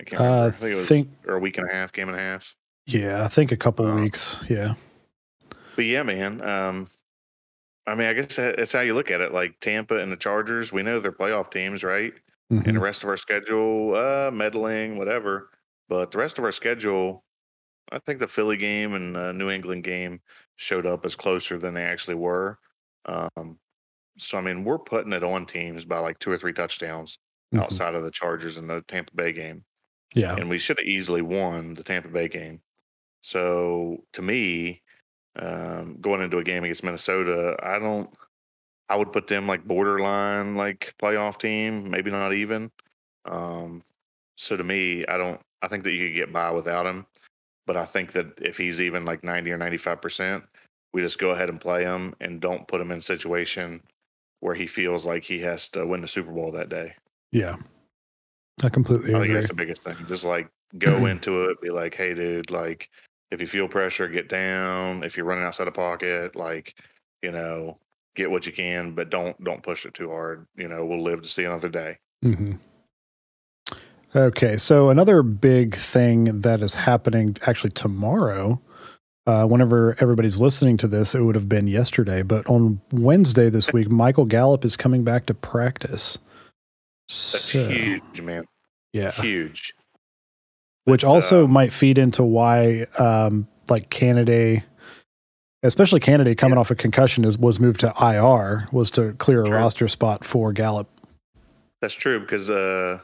I 0.01 0.05
can't 0.05 0.21
remember. 0.21 0.45
Uh, 0.45 0.49
I 0.49 0.51
think 0.51 0.73
it 0.73 0.77
was 0.77 0.89
think, 0.89 1.09
or 1.27 1.35
a 1.35 1.41
week 1.41 1.59
and 1.59 1.69
a 1.69 1.73
half, 1.73 1.93
game 1.93 2.09
and 2.09 2.17
a 2.17 2.23
half. 2.23 2.55
Yeah, 2.87 3.25
I 3.25 3.29
think 3.29 3.53
a 3.53 3.57
couple 3.57 3.87
um, 3.87 4.01
weeks. 4.01 4.37
Yeah. 4.49 4.75
But 5.77 5.85
yeah, 5.85 6.03
man. 6.03 6.41
Um, 6.41 6.89
I 7.89 7.95
mean, 7.95 8.09
I 8.09 8.13
guess 8.13 8.37
that's 8.37 8.73
how 8.73 8.81
you 8.81 8.95
look 8.95 9.11
at 9.11 9.21
it. 9.21 9.33
Like 9.33 9.61
Tampa 9.61 9.97
and 9.97 10.13
the 10.13 10.17
Chargers, 10.17 10.73
we 10.73 10.83
know 10.83 11.01
they're 11.01 11.13
playoff 11.13 11.51
teams, 11.51 11.83
right? 11.83 12.13
Mm-hmm. 12.13 12.57
And 12.57 12.65
the 12.65 12.71
mm-hmm. 12.73 12.81
rest 12.81 13.03
of 13.03 13.09
our 13.09 13.17
schedule, 13.17 13.95
uh, 13.95 14.31
meddling, 14.31 14.99
whatever. 14.99 15.51
But 15.89 16.11
the 16.11 16.19
rest 16.19 16.39
of 16.39 16.45
our 16.45 16.53
schedule, 16.53 17.25
I 17.91 17.99
think 17.99 18.21
the 18.21 18.29
Philly 18.29 18.57
game 18.57 18.95
and 18.95 19.17
uh, 19.17 19.33
New 19.33 19.51
England 19.51 19.85
game 19.85 20.21
showed 20.57 20.87
up 20.87 21.05
as 21.07 21.17
closer 21.17 21.59
than 21.59 21.75
they 21.75 21.85
actually 21.85 22.17
were. 22.17 22.59
Um, 23.07 23.59
so 24.19 24.39
I 24.39 24.41
mean, 24.41 24.65
we're 24.65 24.79
putting 24.79 25.13
it 25.13 25.25
on 25.25 25.47
teams 25.47 25.85
by 25.85 25.99
like 25.99 26.19
two 26.19 26.31
or 26.31 26.39
three 26.39 26.53
touchdowns 26.53 27.19
Mhm. 27.55 27.63
outside 27.63 27.95
of 27.95 28.03
the 28.05 28.11
Chargers 28.11 28.57
and 28.59 28.69
the 28.69 28.83
Tampa 28.83 29.15
Bay 29.15 29.33
game. 29.33 29.65
Yeah. 30.15 30.37
and 30.37 30.49
we 30.49 30.59
should 30.59 30.79
have 30.79 30.87
easily 30.87 31.21
won 31.21 31.75
the 31.75 31.85
Tampa 31.85 32.09
Bay 32.09 32.29
game. 32.29 32.63
So 33.21 34.05
to 34.15 34.23
me, 34.23 34.83
um, 35.39 35.97
going 36.01 36.21
into 36.21 36.39
a 36.39 36.45
game 36.45 36.65
against 36.65 36.85
Minnesota, 36.85 37.57
I 37.63 37.79
don't. 37.79 38.11
I 38.91 38.97
would 38.97 39.13
put 39.13 39.27
them 39.27 39.47
like 39.47 39.67
borderline, 39.67 40.57
like 40.57 40.95
playoff 40.99 41.39
team, 41.39 41.91
maybe 41.91 42.11
not 42.11 42.33
even. 42.33 42.71
Um, 43.27 43.83
so 44.37 44.57
to 44.57 44.65
me, 44.65 45.05
I 45.07 45.19
don't. 45.19 45.41
I 45.63 45.69
think 45.69 45.85
that 45.85 45.93
you 45.93 46.07
could 46.07 46.15
get 46.15 46.33
by 46.33 46.51
without 46.51 46.87
him, 46.87 47.07
but 47.67 47.77
I 47.77 47.85
think 47.85 48.13
that 48.13 48.27
if 48.39 48.57
he's 48.57 48.81
even 48.81 49.05
like 49.05 49.25
ninety 49.25 49.51
or 49.51 49.59
ninety 49.59 49.77
five 49.77 50.01
percent, 50.01 50.45
we 50.93 51.03
just 51.03 51.19
go 51.19 51.31
ahead 51.31 51.49
and 51.49 51.61
play 51.61 51.85
him 51.85 52.15
and 52.21 52.41
don't 52.41 52.67
put 52.67 52.81
him 52.81 52.91
in 52.91 52.99
a 52.99 53.03
situation 53.03 53.83
where 54.41 54.55
he 54.55 54.67
feels 54.67 55.05
like 55.05 55.25
he 55.25 55.41
has 55.41 55.69
to 55.71 55.87
win 55.87 56.01
the 56.01 56.09
Super 56.09 56.33
Bowl 56.33 56.53
that 56.53 56.69
day. 56.69 56.95
Yeah. 57.33 57.57
I 58.63 58.69
completely 58.69 59.11
I 59.11 59.13
think 59.13 59.25
agree. 59.25 59.35
that's 59.35 59.49
the 59.49 59.55
biggest 59.55 59.83
thing. 59.83 59.97
Just 60.09 60.25
like 60.25 60.49
go 60.79 61.07
into 61.07 61.45
it, 61.45 61.61
be 61.61 61.71
like, 61.71 61.95
hey, 61.95 62.15
dude, 62.15 62.51
like 62.51 62.91
if 63.31 63.41
you 63.41 63.47
feel 63.47 63.69
pressure, 63.69 64.09
get 64.09 64.29
down. 64.29 65.03
If 65.03 65.17
you're 65.17 65.27
running 65.27 65.45
outside 65.45 65.67
the 65.67 65.73
pocket, 65.73 66.37
like, 66.37 66.75
you 67.23 67.31
know, 67.33 67.79
get 68.17 68.31
what 68.31 68.47
you 68.47 68.53
can, 68.53 68.93
but 68.95 69.11
don't 69.11 69.43
don't 69.45 69.63
push 69.63 69.87
it 69.87 69.95
too 69.95 70.11
hard. 70.11 70.47
You 70.57 70.69
know, 70.69 70.85
we'll 70.87 71.03
live 71.03 71.23
to 71.23 71.29
see 71.29 71.45
another 71.45 71.69
day. 71.69 71.99
hmm 72.23 72.53
Okay, 74.17 74.57
so 74.57 74.89
another 74.89 75.23
big 75.23 75.75
thing 75.75 76.41
that 76.41 76.63
is 76.63 76.75
happening 76.75 77.37
actually 77.47 77.71
tomorrow, 77.71 78.59
uh, 79.27 79.45
whenever 79.45 79.95
everybody's 80.01 80.41
listening 80.41 80.79
to 80.79 80.89
this, 80.89 81.15
it 81.15 81.21
would 81.21 81.35
have 81.35 81.49
been 81.49 81.67
yesterday, 81.67 82.23
but 82.23 82.47
on 82.47 82.81
Wednesday 82.91 83.51
this 83.51 83.71
week, 83.75 83.91
Michael 83.91 84.25
Gallup 84.25 84.65
is 84.65 84.79
coming 84.79 85.05
back 85.05 85.27
to 85.27 85.35
practice. 85.35 86.17
That's 87.09 87.45
So, 87.45 87.69
huge, 87.69 88.23
man. 88.23 88.47
Yeah. 88.95 89.13
Huge. 89.13 89.75
Which 90.89 91.03
It's, 91.03 91.09
also 91.09 91.45
um, 91.45 91.51
might 91.51 91.73
feed 91.73 91.99
into 91.99 92.23
why, 92.23 92.87
um, 92.99 93.47
like 93.69 93.91
Canady, 93.91 94.63
especially 95.63 96.01
Canady 96.01 96.35
coming 96.35 96.57
off 96.57 96.71
a 96.71 96.75
concussion, 96.75 97.25
is, 97.25 97.37
was 97.37 97.61
moved 97.61 97.81
to 97.81 97.93
IR, 98.01 98.67
was 98.73 98.91
to 98.93 99.13
clear 99.15 99.43
a 99.43 99.51
roster 99.51 99.87
spot 99.89 100.25
for 100.25 100.53
Gallup. 100.53 100.89
That's 101.81 101.95
true 101.95 102.21
because 102.21 102.49
uh, 102.51 103.01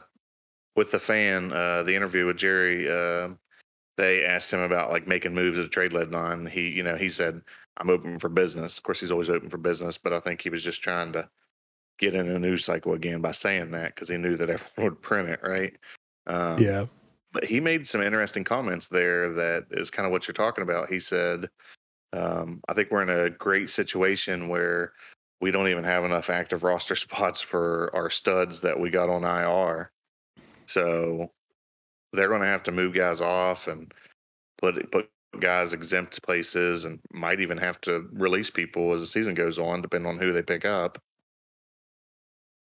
with 0.75 0.91
the 0.91 0.99
fan, 0.99 1.53
uh, 1.53 1.83
the 1.83 1.95
interview 1.95 2.25
with 2.25 2.37
Jerry, 2.37 2.89
uh, 2.89 3.29
they 3.97 4.25
asked 4.25 4.51
him 4.51 4.59
about 4.59 4.91
like 4.91 5.07
making 5.07 5.33
moves 5.33 5.57
at 5.57 5.65
a 5.65 5.69
trade 5.69 5.91
deadline. 5.91 6.39
And 6.39 6.49
he, 6.49 6.69
you 6.69 6.83
know, 6.83 6.95
he 6.95 7.09
said, 7.09 7.41
"I'm 7.77 7.89
open 7.89 8.19
for 8.19 8.29
business." 8.29 8.77
Of 8.77 8.83
course, 8.83 8.99
he's 8.99 9.11
always 9.11 9.29
open 9.29 9.49
for 9.49 9.57
business, 9.57 9.97
but 9.97 10.11
I 10.11 10.19
think 10.19 10.41
he 10.41 10.49
was 10.49 10.63
just 10.63 10.81
trying 10.81 11.13
to 11.13 11.29
get 11.99 12.13
in 12.13 12.29
a 12.29 12.39
news 12.39 12.65
cycle 12.65 12.93
again 12.93 13.21
by 13.21 13.31
saying 13.31 13.71
that 13.71 13.95
because 13.95 14.09
he 14.09 14.17
knew 14.17 14.35
that 14.35 14.49
everyone 14.49 14.91
would 14.91 15.01
print 15.01 15.29
it, 15.29 15.39
right? 15.43 15.75
Um, 16.27 16.61
Yeah. 16.61 16.85
He 17.43 17.59
made 17.59 17.87
some 17.87 18.01
interesting 18.01 18.43
comments 18.43 18.87
there 18.87 19.29
that 19.33 19.65
is 19.71 19.91
kind 19.91 20.05
of 20.05 20.11
what 20.11 20.27
you're 20.27 20.33
talking 20.33 20.63
about. 20.63 20.89
He 20.89 20.99
said, 20.99 21.49
um, 22.13 22.61
I 22.67 22.73
think 22.73 22.91
we're 22.91 23.01
in 23.01 23.09
a 23.09 23.29
great 23.29 23.69
situation 23.69 24.47
where 24.47 24.93
we 25.41 25.51
don't 25.51 25.67
even 25.67 25.83
have 25.83 26.03
enough 26.03 26.29
active 26.29 26.63
roster 26.63 26.95
spots 26.95 27.41
for 27.41 27.91
our 27.93 28.09
studs 28.09 28.61
that 28.61 28.79
we 28.79 28.89
got 28.89 29.09
on 29.09 29.23
IR. 29.23 29.91
So 30.65 31.31
they're 32.13 32.29
going 32.29 32.41
to 32.41 32.47
have 32.47 32.63
to 32.63 32.71
move 32.71 32.93
guys 32.93 33.21
off 33.21 33.67
and 33.67 33.93
put 34.57 34.91
put 34.91 35.09
guys 35.39 35.73
exempt 35.73 36.23
places 36.23 36.85
and 36.85 36.99
might 37.11 37.41
even 37.41 37.57
have 37.57 37.79
to 37.81 38.07
release 38.13 38.49
people 38.49 38.93
as 38.93 39.01
the 39.01 39.07
season 39.07 39.33
goes 39.33 39.59
on, 39.59 39.81
depending 39.81 40.09
on 40.09 40.17
who 40.17 40.31
they 40.31 40.41
pick 40.41 40.65
up. 40.65 40.97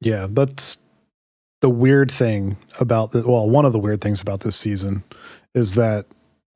Yeah, 0.01 0.27
that's 0.31 0.79
the 1.61 1.71
weird 1.71 2.11
thing 2.11 2.57
about 2.79 3.13
the 3.13 3.27
well, 3.27 3.49
one 3.49 3.65
of 3.65 3.73
the 3.73 3.79
weird 3.79 4.01
things 4.01 4.21
about 4.21 4.41
this 4.41 4.57
season 4.57 5.05
is 5.55 5.75
that 5.75 6.07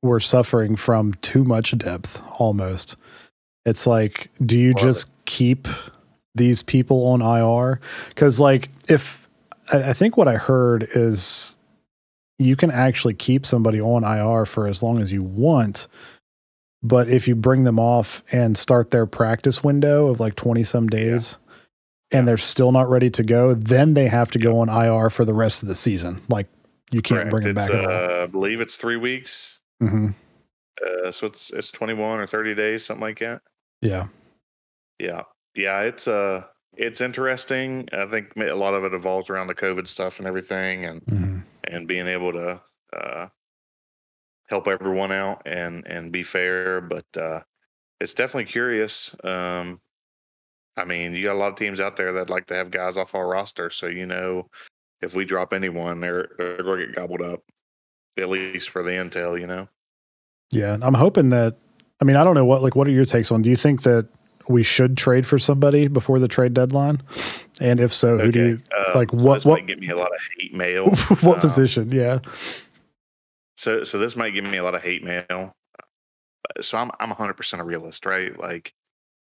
we're 0.01 0.19
suffering 0.19 0.75
from 0.75 1.13
too 1.15 1.43
much 1.43 1.77
depth 1.77 2.21
almost. 2.39 2.95
It's 3.65 3.87
like, 3.87 4.29
do 4.45 4.57
you 4.57 4.73
Love 4.73 4.81
just 4.81 5.25
keep 5.25 5.67
these 6.35 6.61
people 6.61 7.07
on 7.07 7.21
IR? 7.21 7.79
Because, 8.09 8.39
like, 8.39 8.69
if 8.87 9.27
I, 9.73 9.89
I 9.89 9.93
think 9.93 10.17
what 10.17 10.27
I 10.27 10.35
heard 10.35 10.85
is 10.95 11.57
you 12.37 12.55
can 12.55 12.71
actually 12.71 13.13
keep 13.13 13.45
somebody 13.45 13.81
on 13.81 14.03
IR 14.03 14.45
for 14.45 14.67
as 14.67 14.83
long 14.83 15.01
as 15.01 15.11
you 15.11 15.23
want. 15.23 15.87
But 16.83 17.09
if 17.09 17.27
you 17.27 17.35
bring 17.35 17.63
them 17.63 17.79
off 17.79 18.23
and 18.31 18.57
start 18.57 18.91
their 18.91 19.07
practice 19.07 19.63
window 19.63 20.07
of 20.07 20.19
like 20.19 20.35
20 20.35 20.63
some 20.63 20.87
days, 20.87 21.37
and 22.11 22.27
they're 22.27 22.37
still 22.37 22.71
not 22.71 22.89
ready 22.89 23.09
to 23.11 23.23
go, 23.23 23.53
then 23.53 23.93
they 23.93 24.07
have 24.07 24.31
to 24.31 24.39
go 24.39 24.59
on 24.59 24.69
IR 24.69 25.09
for 25.09 25.25
the 25.25 25.33
rest 25.33 25.63
of 25.63 25.69
the 25.69 25.75
season. 25.75 26.21
Like 26.29 26.47
you 26.91 27.01
can't 27.01 27.29
Correct. 27.29 27.31
bring 27.31 27.43
them 27.43 27.57
It's, 27.57 27.67
back 27.67 27.89
uh, 27.89 28.23
I 28.23 28.25
believe 28.27 28.61
it's 28.61 28.75
three 28.75 28.97
weeks. 28.97 29.59
hmm 29.79 30.09
Uh, 30.85 31.11
so 31.11 31.27
it's 31.27 31.51
it's 31.51 31.71
21 31.71 32.19
or 32.19 32.27
30 32.27 32.55
days, 32.55 32.85
something 32.85 33.01
like 33.01 33.19
that. 33.19 33.41
Yeah. 33.81 34.07
Yeah, 34.99 35.23
yeah, 35.55 35.81
it's 35.81 36.07
uh 36.07 36.43
it's 36.77 37.01
interesting. 37.01 37.87
I 37.93 38.05
think 38.05 38.35
a 38.37 38.53
lot 38.53 38.73
of 38.73 38.83
it 38.83 38.93
evolves 38.93 39.29
around 39.29 39.47
the 39.47 39.55
COVID 39.55 39.87
stuff 39.87 40.19
and 40.19 40.27
everything, 40.27 40.85
and 40.85 41.01
hmm 41.01 41.39
and 41.65 41.87
being 41.87 42.07
able 42.07 42.31
to 42.33 42.61
uh, 42.95 43.27
help 44.47 44.67
everyone 44.67 45.11
out 45.11 45.41
and 45.45 45.85
and 45.87 46.11
be 46.11 46.23
fair. 46.23 46.81
But 46.81 47.05
uh, 47.17 47.41
it's 47.99 48.13
definitely 48.13 48.45
curious. 48.45 49.15
Um, 49.23 49.81
I 50.77 50.85
mean, 50.85 51.13
you 51.13 51.23
got 51.23 51.35
a 51.35 51.39
lot 51.39 51.49
of 51.49 51.55
teams 51.55 51.79
out 51.79 51.95
there 51.95 52.11
that 52.13 52.29
like 52.29 52.47
to 52.47 52.55
have 52.55 52.71
guys 52.71 52.97
off 52.97 53.15
our 53.15 53.27
roster, 53.27 53.69
so 53.69 53.87
you 53.87 54.05
know, 54.05 54.49
if 55.01 55.15
we 55.15 55.25
drop 55.25 55.53
anyone, 55.53 56.01
they're 56.01 56.29
they're 56.37 56.63
going 56.63 56.79
to 56.79 56.85
get 56.87 56.95
gobbled 56.95 57.21
up, 57.21 57.43
at 58.17 58.29
least 58.29 58.69
for 58.69 58.83
the 58.83 58.91
intel. 58.91 59.39
You 59.39 59.47
know. 59.47 59.67
Yeah. 60.51 60.77
I'm 60.81 60.93
hoping 60.93 61.29
that. 61.29 61.57
I 62.01 62.05
mean, 62.05 62.17
I 62.17 62.23
don't 62.23 62.35
know 62.35 62.45
what 62.45 62.61
like 62.61 62.75
what 62.75 62.87
are 62.87 62.91
your 62.91 63.05
takes 63.05 63.31
on? 63.31 63.41
Do 63.41 63.49
you 63.49 63.55
think 63.55 63.83
that 63.83 64.07
we 64.49 64.63
should 64.63 64.97
trade 64.97 65.25
for 65.25 65.39
somebody 65.39 65.87
before 65.87 66.19
the 66.19 66.27
trade 66.27 66.53
deadline? 66.53 67.01
And 67.61 67.79
if 67.79 67.93
so, 67.93 68.17
who 68.17 68.31
do 68.31 68.47
you 68.47 68.59
uh, 68.77 68.91
like? 68.95 69.11
so 69.11 69.17
What 69.17 69.45
what 69.45 69.59
might 69.59 69.67
get 69.67 69.79
me 69.79 69.89
a 69.89 69.95
lot 69.95 70.07
of 70.07 70.19
hate 70.37 70.53
mail. 70.55 70.89
what 71.21 71.35
Um, 71.35 71.41
position? 71.41 71.91
Yeah. 71.91 72.19
So 73.57 73.83
so 73.83 73.97
this 73.97 74.15
might 74.15 74.31
give 74.31 74.43
me 74.43 74.57
a 74.57 74.63
lot 74.63 74.75
of 74.75 74.81
hate 74.81 75.03
mail. 75.03 75.55
So 76.61 76.77
I'm 76.77 76.91
I'm 76.99 77.11
100% 77.11 77.59
a 77.59 77.63
realist, 77.63 78.05
right? 78.05 78.37
Like 78.37 78.73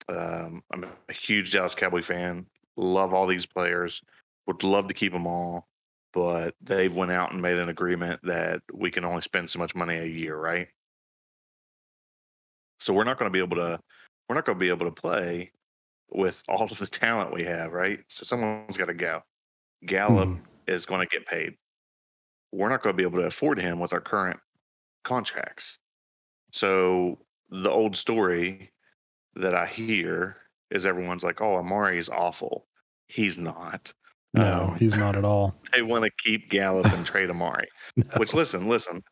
um, 0.09 0.63
I'm 0.73 0.85
a 0.85 1.13
huge 1.13 1.53
Dallas 1.53 1.75
Cowboy 1.75 2.03
fan. 2.03 2.47
Love 2.77 3.15
all 3.15 3.27
these 3.27 3.47
players. 3.47 4.03
Would 4.47 4.63
love 4.65 4.89
to 4.89 4.95
keep 4.95 5.13
them 5.13 5.27
all, 5.27 5.69
but 6.13 6.55
they've 6.61 6.95
went 6.95 7.13
out 7.13 7.33
and 7.33 7.43
made 7.43 7.59
an 7.59 7.69
agreement 7.69 8.21
that 8.25 8.63
we 8.73 8.91
can 8.91 9.05
only 9.05 9.23
spend 9.23 9.51
so 9.51 9.59
much 9.59 9.75
money 9.75 9.97
a 9.97 10.05
year, 10.07 10.37
right? 10.37 10.69
So 12.81 12.93
we're 12.93 13.05
not 13.05 13.19
going 13.19 13.31
to 13.31 13.33
be 13.33 13.39
able 13.39 13.57
to 13.57 13.81
we're 14.29 14.35
not 14.35 14.45
going 14.45 14.59
to 14.59 14.61
be 14.63 14.69
able 14.69 14.87
to 14.87 14.93
play 14.93 15.53
with 16.11 16.43
all 16.49 16.65
of 16.65 16.79
the 16.79 16.87
talent 16.87 17.33
we 17.33 17.45
have, 17.45 17.73
right? 17.73 18.01
So 18.09 18.25
someone's 18.25 18.77
got 18.77 18.87
to 18.87 18.95
go. 18.95 19.23
Gallup 19.87 20.31
Mhm. 20.31 20.47
is 20.67 20.87
going 20.87 21.07
to 21.07 21.09
get 21.19 21.27
paid. 21.27 21.57
We're 22.53 22.69
not 22.69 22.83
going 22.83 22.95
to 22.95 22.99
be 22.99 23.05
able 23.05 23.21
to 23.21 23.27
afford 23.27 23.61
him 23.61 23.81
with 23.81 23.93
our 23.93 24.01
current 24.01 24.41
contracts. 25.05 25.79
So 26.53 27.27
the 27.51 27.71
old 27.71 27.97
story 27.97 28.72
that 29.37 29.55
I 29.55 29.67
hear 29.67 30.37
is 30.71 30.87
everyone's 30.87 31.25
like, 31.25 31.41
"Oh, 31.41 31.57
Amari's 31.57 32.09
awful." 32.09 32.67
He's 33.09 33.39
not. 33.39 33.93
No, 34.35 34.71
Um, 34.71 34.79
he's 34.79 34.97
not 34.97 35.15
at 35.17 35.25
all. 35.25 35.55
They 35.75 35.83
want 35.83 36.05
to 36.05 36.11
keep 36.19 36.49
Gallup 36.51 36.87
and 36.87 37.05
trade 37.05 37.29
Amari. 37.35 37.67
Which, 38.17 38.33
listen, 38.35 38.69
listen, 38.69 39.03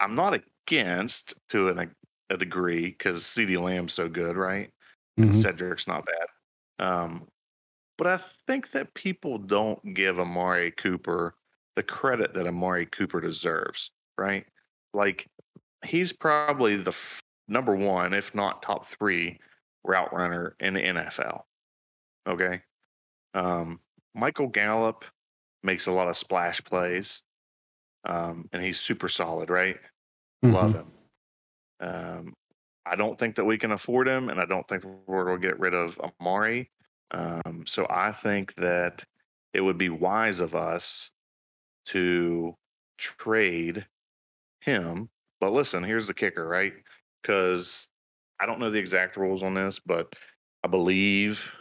I'm 0.00 0.14
not 0.14 0.38
against 0.66 1.34
to 1.50 1.68
an, 1.68 1.90
a 2.30 2.36
degree 2.36 2.86
because 2.90 3.22
CeeDee 3.22 3.60
Lamb's 3.60 3.92
so 3.94 4.08
good, 4.08 4.36
right? 4.36 4.70
and 5.16 5.30
Mhm. 5.30 5.34
Cedric's 5.42 5.86
not 5.88 6.04
bad. 6.06 6.86
Um, 6.86 7.26
but 7.96 8.06
I 8.06 8.18
think 8.46 8.70
that 8.72 8.94
people 8.94 9.38
don't 9.38 9.94
give 9.94 10.20
Amari 10.20 10.70
Cooper 10.70 11.34
the 11.74 11.82
credit 11.82 12.34
that 12.34 12.46
Amari 12.46 12.86
Cooper 12.86 13.20
deserves, 13.20 13.90
right? 14.16 14.46
Like 14.94 15.26
he's 15.84 16.12
probably 16.12 16.76
the 16.76 16.90
f- 16.90 17.20
number 17.48 17.74
one, 17.74 18.12
if 18.14 18.34
not 18.34 18.62
top 18.62 18.86
three, 18.86 19.38
route 19.84 20.12
runner 20.12 20.56
in 20.60 20.74
the 20.74 20.80
NFL. 20.80 21.42
Okay. 22.26 22.62
Um, 23.34 23.80
Michael 24.14 24.48
Gallup 24.48 25.04
makes 25.62 25.86
a 25.86 25.92
lot 25.92 26.08
of 26.08 26.16
splash 26.16 26.62
plays, 26.64 27.22
um, 28.04 28.48
and 28.52 28.62
he's 28.62 28.80
super 28.80 29.08
solid, 29.08 29.50
right? 29.50 29.78
Love 30.42 30.72
Mhm. 30.72 30.74
him. 30.74 30.92
Um, 31.80 32.36
I 32.86 32.96
don't 32.96 33.18
think 33.18 33.36
that 33.36 33.44
we 33.44 33.58
can 33.58 33.72
afford 33.72 34.08
him, 34.08 34.28
and 34.28 34.40
I 34.40 34.46
don't 34.46 34.66
think 34.66 34.84
we're 34.84 35.24
going 35.24 35.40
to 35.40 35.46
get 35.46 35.60
rid 35.60 35.74
of 35.74 36.00
Amari. 36.00 36.70
Um, 37.10 37.66
so 37.66 37.86
I 37.88 38.12
think 38.12 38.54
that 38.54 39.04
it 39.52 39.60
would 39.60 39.78
be 39.78 39.88
wise 39.88 40.40
of 40.40 40.54
us 40.54 41.10
to 41.86 42.56
trade 42.96 43.86
him. 44.60 45.10
But 45.40 45.52
listen, 45.52 45.84
here's 45.84 46.06
the 46.06 46.14
kicker, 46.14 46.46
right? 46.46 46.74
Because 47.22 47.90
I 48.40 48.46
don't 48.46 48.60
know 48.60 48.70
the 48.70 48.78
exact 48.78 49.16
rules 49.16 49.42
on 49.42 49.54
this, 49.54 49.78
but 49.78 50.14
I 50.64 50.68
believe 50.68 51.52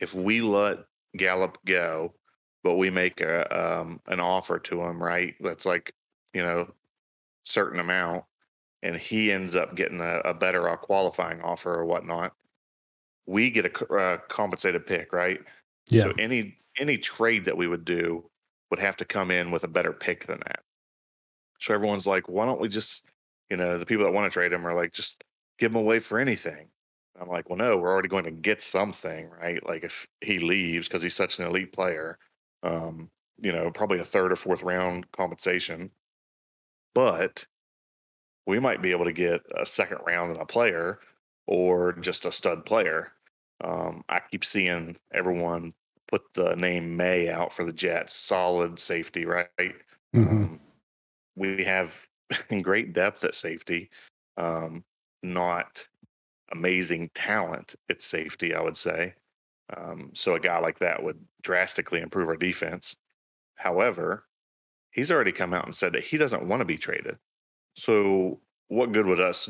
if 0.00 0.14
we 0.14 0.40
let 0.40 0.78
Gallup 1.16 1.58
go, 1.64 2.14
but 2.62 2.76
we 2.76 2.90
make 2.90 3.20
a 3.20 3.80
um, 3.80 4.00
an 4.06 4.20
offer 4.20 4.58
to 4.58 4.82
him, 4.82 5.02
right? 5.02 5.34
That's 5.40 5.66
like 5.66 5.92
you 6.34 6.42
know 6.42 6.72
certain 7.44 7.80
amount, 7.80 8.24
and 8.82 8.96
he 8.96 9.32
ends 9.32 9.54
up 9.56 9.74
getting 9.76 10.00
a, 10.00 10.18
a 10.20 10.34
better 10.34 10.68
uh, 10.68 10.76
qualifying 10.76 11.40
offer 11.42 11.72
or 11.72 11.84
whatnot. 11.84 12.32
We 13.26 13.50
get 13.50 13.66
a 13.66 13.94
uh, 13.94 14.18
compensated 14.28 14.86
pick, 14.86 15.12
right? 15.12 15.40
Yeah. 15.88 16.04
So 16.04 16.12
any 16.18 16.58
any 16.78 16.98
trade 16.98 17.44
that 17.44 17.56
we 17.56 17.68
would 17.68 17.84
do 17.84 18.28
would 18.70 18.80
have 18.80 18.96
to 18.96 19.04
come 19.04 19.30
in 19.30 19.50
with 19.50 19.64
a 19.64 19.68
better 19.68 19.92
pick 19.92 20.26
than 20.26 20.40
that. 20.46 20.60
So 21.60 21.74
everyone's 21.74 22.06
like, 22.06 22.28
why 22.28 22.44
don't 22.44 22.60
we 22.60 22.68
just, 22.68 23.02
you 23.50 23.56
know, 23.56 23.78
the 23.78 23.86
people 23.86 24.04
that 24.04 24.12
want 24.12 24.30
to 24.30 24.34
trade 24.34 24.52
him 24.52 24.66
are 24.66 24.74
like, 24.74 24.92
just 24.92 25.22
give 25.58 25.72
him 25.72 25.76
away 25.76 25.98
for 25.98 26.18
anything. 26.18 26.68
I'm 27.20 27.28
like, 27.28 27.48
well, 27.48 27.56
no, 27.56 27.78
we're 27.78 27.90
already 27.90 28.08
going 28.08 28.24
to 28.24 28.30
get 28.30 28.60
something, 28.60 29.30
right? 29.30 29.64
Like 29.66 29.84
if 29.84 30.06
he 30.20 30.38
leaves 30.38 30.86
because 30.86 31.02
he's 31.02 31.14
such 31.14 31.38
an 31.38 31.46
elite 31.46 31.72
player, 31.72 32.18
um, 32.62 33.10
you 33.38 33.52
know, 33.52 33.70
probably 33.70 33.98
a 33.98 34.04
third 34.04 34.32
or 34.32 34.36
fourth 34.36 34.62
round 34.62 35.10
compensation. 35.12 35.90
But 36.94 37.46
we 38.46 38.58
might 38.58 38.82
be 38.82 38.90
able 38.90 39.04
to 39.04 39.12
get 39.12 39.40
a 39.58 39.66
second 39.66 39.98
round 40.06 40.32
and 40.32 40.40
a 40.40 40.46
player 40.46 41.00
or 41.46 41.92
just 41.94 42.24
a 42.24 42.32
stud 42.32 42.64
player. 42.64 43.12
Um, 43.62 44.04
I 44.08 44.20
keep 44.30 44.44
seeing 44.44 44.96
everyone 45.12 45.72
put 46.08 46.32
the 46.34 46.54
name 46.54 46.96
Maye 46.96 47.30
out 47.30 47.52
for 47.52 47.64
the 47.64 47.72
Jets, 47.72 48.14
solid 48.14 48.78
safety, 48.78 49.24
right? 49.24 49.48
Mhm. 49.58 49.76
Um, 50.14 50.60
we 51.34 51.64
have 51.64 52.08
great 52.62 52.92
depth 52.92 53.24
at 53.24 53.34
safety, 53.34 53.90
um, 54.36 54.84
not 55.22 55.86
amazing 56.52 57.10
talent 57.14 57.74
at 57.90 58.02
safety, 58.02 58.54
I 58.54 58.60
would 58.60 58.76
say. 58.76 59.14
Um, 59.76 60.10
so 60.14 60.34
a 60.34 60.40
guy 60.40 60.58
like 60.60 60.78
that 60.78 61.02
would 61.02 61.18
drastically 61.42 62.00
improve 62.00 62.28
our 62.28 62.36
defense. 62.36 62.96
However, 63.56 64.26
he's 64.92 65.10
already 65.10 65.32
come 65.32 65.52
out 65.52 65.64
and 65.64 65.74
said 65.74 65.92
that 65.94 66.04
he 66.04 66.16
doesn't 66.16 66.46
want 66.46 66.60
to 66.60 66.64
be 66.64 66.78
traded. 66.78 67.16
So 67.74 68.40
what 68.68 68.92
good 68.92 69.06
would 69.06 69.20
us? 69.20 69.48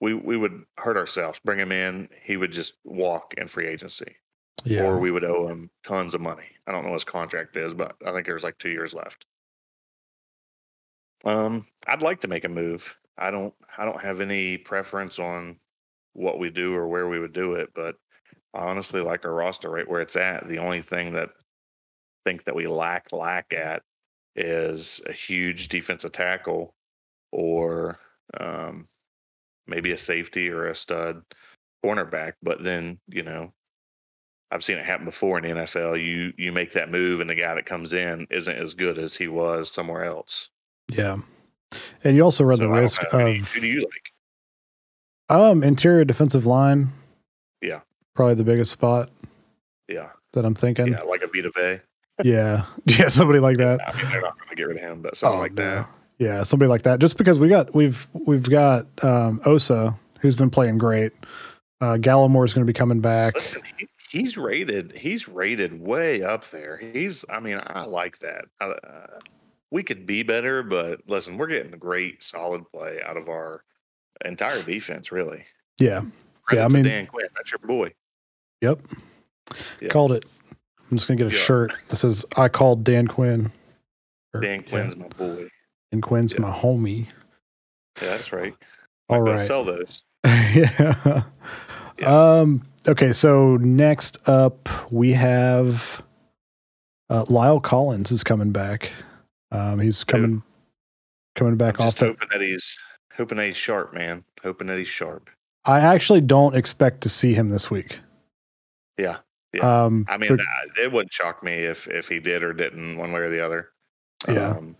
We 0.00 0.14
we 0.14 0.36
would 0.36 0.64
hurt 0.78 0.96
ourselves. 0.96 1.40
Bring 1.44 1.58
him 1.58 1.72
in, 1.72 2.08
he 2.22 2.36
would 2.36 2.52
just 2.52 2.74
walk 2.84 3.34
in 3.38 3.48
free 3.48 3.66
agency 3.66 4.16
Yeah. 4.64 4.84
or 4.84 4.98
we 4.98 5.10
would 5.10 5.24
owe 5.24 5.48
him 5.48 5.70
tons 5.82 6.14
of 6.14 6.20
money. 6.20 6.46
I 6.66 6.72
don't 6.72 6.82
know 6.84 6.90
what 6.90 6.96
his 6.96 7.04
contract 7.04 7.56
is, 7.56 7.74
but 7.74 7.96
I 8.06 8.12
think 8.12 8.26
there's 8.26 8.44
like 8.44 8.58
two 8.58 8.70
years 8.70 8.94
left. 8.94 9.24
Um, 11.24 11.66
I'd 11.86 12.02
like 12.02 12.20
to 12.20 12.28
make 12.28 12.44
a 12.44 12.48
move. 12.48 12.98
I 13.16 13.30
don't. 13.30 13.54
I 13.76 13.84
don't 13.84 14.00
have 14.00 14.20
any 14.20 14.58
preference 14.58 15.18
on 15.18 15.56
what 16.12 16.38
we 16.38 16.50
do 16.50 16.74
or 16.74 16.88
where 16.88 17.08
we 17.08 17.18
would 17.18 17.32
do 17.32 17.54
it, 17.54 17.70
but 17.74 17.96
I 18.54 18.60
honestly 18.60 19.00
like 19.00 19.24
our 19.24 19.34
roster 19.34 19.70
right 19.70 19.88
where 19.88 20.00
it's 20.00 20.16
at. 20.16 20.48
The 20.48 20.58
only 20.58 20.80
thing 20.80 21.12
that 21.14 21.28
I 21.28 22.30
think 22.30 22.44
that 22.44 22.54
we 22.54 22.66
lack 22.66 23.12
lack 23.12 23.52
at 23.52 23.82
is 24.36 25.00
a 25.06 25.12
huge 25.12 25.68
defensive 25.68 26.12
tackle 26.12 26.74
or 27.32 27.98
um, 28.38 28.88
maybe 29.66 29.92
a 29.92 29.98
safety 29.98 30.50
or 30.50 30.66
a 30.66 30.74
stud 30.74 31.22
cornerback. 31.84 32.34
But 32.42 32.62
then 32.62 32.98
you 33.08 33.22
know 33.22 33.52
I've 34.50 34.64
seen 34.64 34.78
it 34.78 34.84
happen 34.84 35.04
before 35.04 35.38
in 35.38 35.44
the 35.44 35.62
NFL. 35.62 36.04
You 36.04 36.32
you 36.36 36.52
make 36.52 36.72
that 36.72 36.90
move, 36.90 37.20
and 37.20 37.28
the 37.28 37.34
guy 37.34 37.54
that 37.54 37.66
comes 37.66 37.92
in 37.92 38.26
isn't 38.30 38.56
as 38.56 38.74
good 38.74 38.98
as 38.98 39.16
he 39.16 39.28
was 39.28 39.70
somewhere 39.70 40.04
else. 40.04 40.48
yeah. 40.88 41.18
And 42.04 42.16
you 42.16 42.22
also 42.22 42.44
run 42.44 42.58
So 42.58 42.62
the 42.64 42.68
risk 42.68 43.00
know. 43.12 43.18
Who 43.18 43.18
do 43.18 43.32
you- 43.32 43.40
of 43.40 43.52
who 43.54 43.60
do 43.60 43.66
you 43.66 43.80
like? 43.80 44.10
um 45.30 45.62
interior 45.62 46.04
defensive 46.04 46.46
line. 46.46 46.92
Yeah. 47.62 47.80
Probably 48.14 48.34
the 48.34 48.44
biggest 48.44 48.70
spot 48.70 49.10
Yeah, 49.88 50.10
that 50.34 50.44
I'm 50.44 50.54
thinking. 50.54 50.88
yeah, 50.88 51.00
like 51.02 51.22
a 51.22 51.26
Vita 51.28 51.50
Vea. 51.56 51.80
Yeah. 52.28 52.66
Yeah, 52.86 53.08
somebody 53.08 53.38
like 53.40 53.56
that. 53.56 53.80
I 53.88 53.96
mean, 53.96 54.10
they're 54.12 54.20
not 54.20 54.36
going 54.38 54.50
to 54.50 54.54
get 54.54 54.64
rid 54.68 54.76
of 54.76 54.82
him, 54.82 55.00
but 55.02 55.16
something 55.16 55.38
Oh, 55.38 55.42
like 55.42 55.54
no. 55.54 55.62
that. 55.62 55.88
Yeah, 56.18 56.42
somebody 56.44 56.68
like 56.68 56.82
that. 56.82 57.00
Just 57.00 57.16
because 57.16 57.38
we 57.38 57.48
got 57.48 57.74
we've 57.74 58.06
we've 58.12 58.48
got 58.48 58.86
um 59.02 59.40
Osa 59.46 59.98
who's 60.20 60.36
been 60.36 60.50
playing 60.50 60.78
great. 60.78 61.12
Uh 61.80 61.96
Gallimore 61.98 62.44
is 62.44 62.52
going 62.54 62.64
to 62.66 62.70
be 62.70 62.76
coming 62.76 63.00
back. 63.00 63.34
Listen, 63.34 63.62
he, 63.78 63.88
he's 64.10 64.36
rated. 64.36 64.92
He's 64.96 65.26
rated 65.28 65.80
way 65.80 66.22
up 66.22 66.44
there. 66.50 66.76
He's. 66.76 67.24
I 67.30 67.40
mean, 67.40 67.60
I 67.66 67.84
like 67.86 68.18
that. 68.20 68.44
I, 68.60 68.66
uh, 68.66 69.06
we 69.74 69.82
could 69.82 70.06
be 70.06 70.22
better, 70.22 70.62
but 70.62 71.00
listen, 71.08 71.36
we're 71.36 71.48
getting 71.48 71.74
a 71.74 71.76
great, 71.76 72.22
solid 72.22 72.62
play 72.70 73.00
out 73.04 73.16
of 73.16 73.28
our 73.28 73.64
entire 74.24 74.62
defense. 74.62 75.10
Really. 75.10 75.44
Yeah. 75.80 76.02
Credit 76.44 76.64
I 76.64 76.68
mean- 76.68 76.84
Dan 76.84 77.06
Quinn. 77.08 77.26
That's 77.34 77.50
your 77.50 77.58
boy. 77.58 77.92
Yep. 78.60 78.80
Yeah. 79.80 79.88
Called 79.88 80.12
it. 80.12 80.24
I'm 80.90 80.96
just 80.96 81.08
gonna 81.08 81.18
get 81.18 81.26
a 81.26 81.36
Yeah. 81.36 81.42
shirt 81.42 81.72
that 81.88 81.96
says 81.96 82.24
I 82.36 82.48
called 82.48 82.84
Dan 82.84 83.08
Quinn. 83.08 83.50
Or, 84.32 84.40
Dan 84.40 84.62
yeah, 84.62 84.70
Quinn's 84.70 84.96
my 84.96 85.08
boy. 85.08 85.48
Dan 85.90 86.00
Quinn's 86.00 86.34
Yeah. 86.34 86.42
my 86.42 86.52
homie. 86.52 87.08
Yeah, 88.00 88.10
that's 88.10 88.32
right. 88.32 88.54
All 89.08 89.22
right. 89.22 89.40
Sell 89.40 89.64
those. 89.64 90.04
yeah. 90.24 91.24
Um. 92.04 92.62
Okay. 92.86 93.12
So 93.12 93.56
next 93.56 94.18
up, 94.28 94.68
we 94.92 95.14
have 95.14 96.00
uh, 97.10 97.24
La'el 97.24 97.60
Collins 97.60 98.12
is 98.12 98.22
coming 98.22 98.52
back. 98.52 98.92
Um. 99.54 99.78
He's 99.80 100.04
coming 100.04 100.42
coming 101.36 101.56
back 101.56 101.80
I'm 101.80 101.86
off 101.86 101.94
just 101.94 101.98
the. 102.00 102.06
hoping 102.06 102.28
that 102.32 102.40
he's 102.40 102.76
hoping 103.16 103.38
that 103.38 103.46
he's 103.46 103.56
sharp, 103.56 103.94
man. 103.94 104.24
Hoping 104.42 104.66
that 104.68 104.78
he's 104.78 104.88
sharp. 104.88 105.30
I 105.64 105.80
actually 105.80 106.20
don't 106.20 106.54
expect 106.56 107.00
to 107.02 107.08
see 107.08 107.32
him 107.32 107.50
this 107.50 107.70
week. 107.70 107.98
Yeah. 108.98 109.18
Yeah. 109.52 109.84
Um. 109.84 110.04
I 110.08 110.16
mean, 110.18 110.28
but- 110.30 110.40
uh, 110.40 110.82
it 110.82 110.92
wouldn't 110.92 111.12
shock 111.12 111.42
me 111.42 111.52
if 111.52 111.86
if 111.88 112.08
he 112.08 112.18
did 112.20 112.42
or 112.42 112.52
didn't, 112.52 112.98
one 112.98 113.12
way 113.12 113.20
or 113.20 113.30
the 113.30 113.44
other. 113.44 113.70
Yeah. 114.28 114.50
Um, 114.50 114.76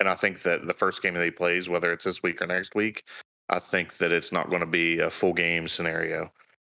and 0.00 0.08
I 0.08 0.14
think 0.14 0.42
that 0.42 0.66
the 0.66 0.72
first 0.72 1.02
game 1.02 1.14
that 1.14 1.24
he 1.24 1.30
plays, 1.30 1.68
whether 1.68 1.92
it's 1.92 2.04
this 2.04 2.22
week 2.22 2.40
or 2.42 2.46
next 2.46 2.74
week, 2.74 3.04
I 3.50 3.58
think 3.58 3.98
that 3.98 4.12
it's 4.12 4.32
not 4.32 4.48
going 4.48 4.60
to 4.60 4.66
be 4.66 4.98
a 4.98 5.10
full 5.10 5.32
game 5.34 5.68
scenario. 5.68 6.32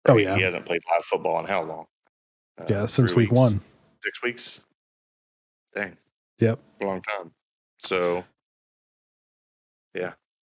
oh 0.07 0.17
yeah. 0.17 0.35
He 0.35 0.41
hasn't 0.41 0.65
played 0.65 0.81
live 0.93 1.05
football 1.05 1.39
in 1.39 1.45
how 1.45 1.63
long? 1.63 1.85
Uh, 2.59 2.65
Yeah. 2.69 2.85
Since 2.85 3.11
week 3.11 3.29
weeks? 3.31 3.39
one. 3.39 3.61
Six 4.03 4.21
weeks. 4.23 4.61
Dang. 5.75 5.95
Yep. 6.39 6.59
A 6.81 6.85
long 6.85 7.01
time. 7.01 7.31
So 7.79 8.23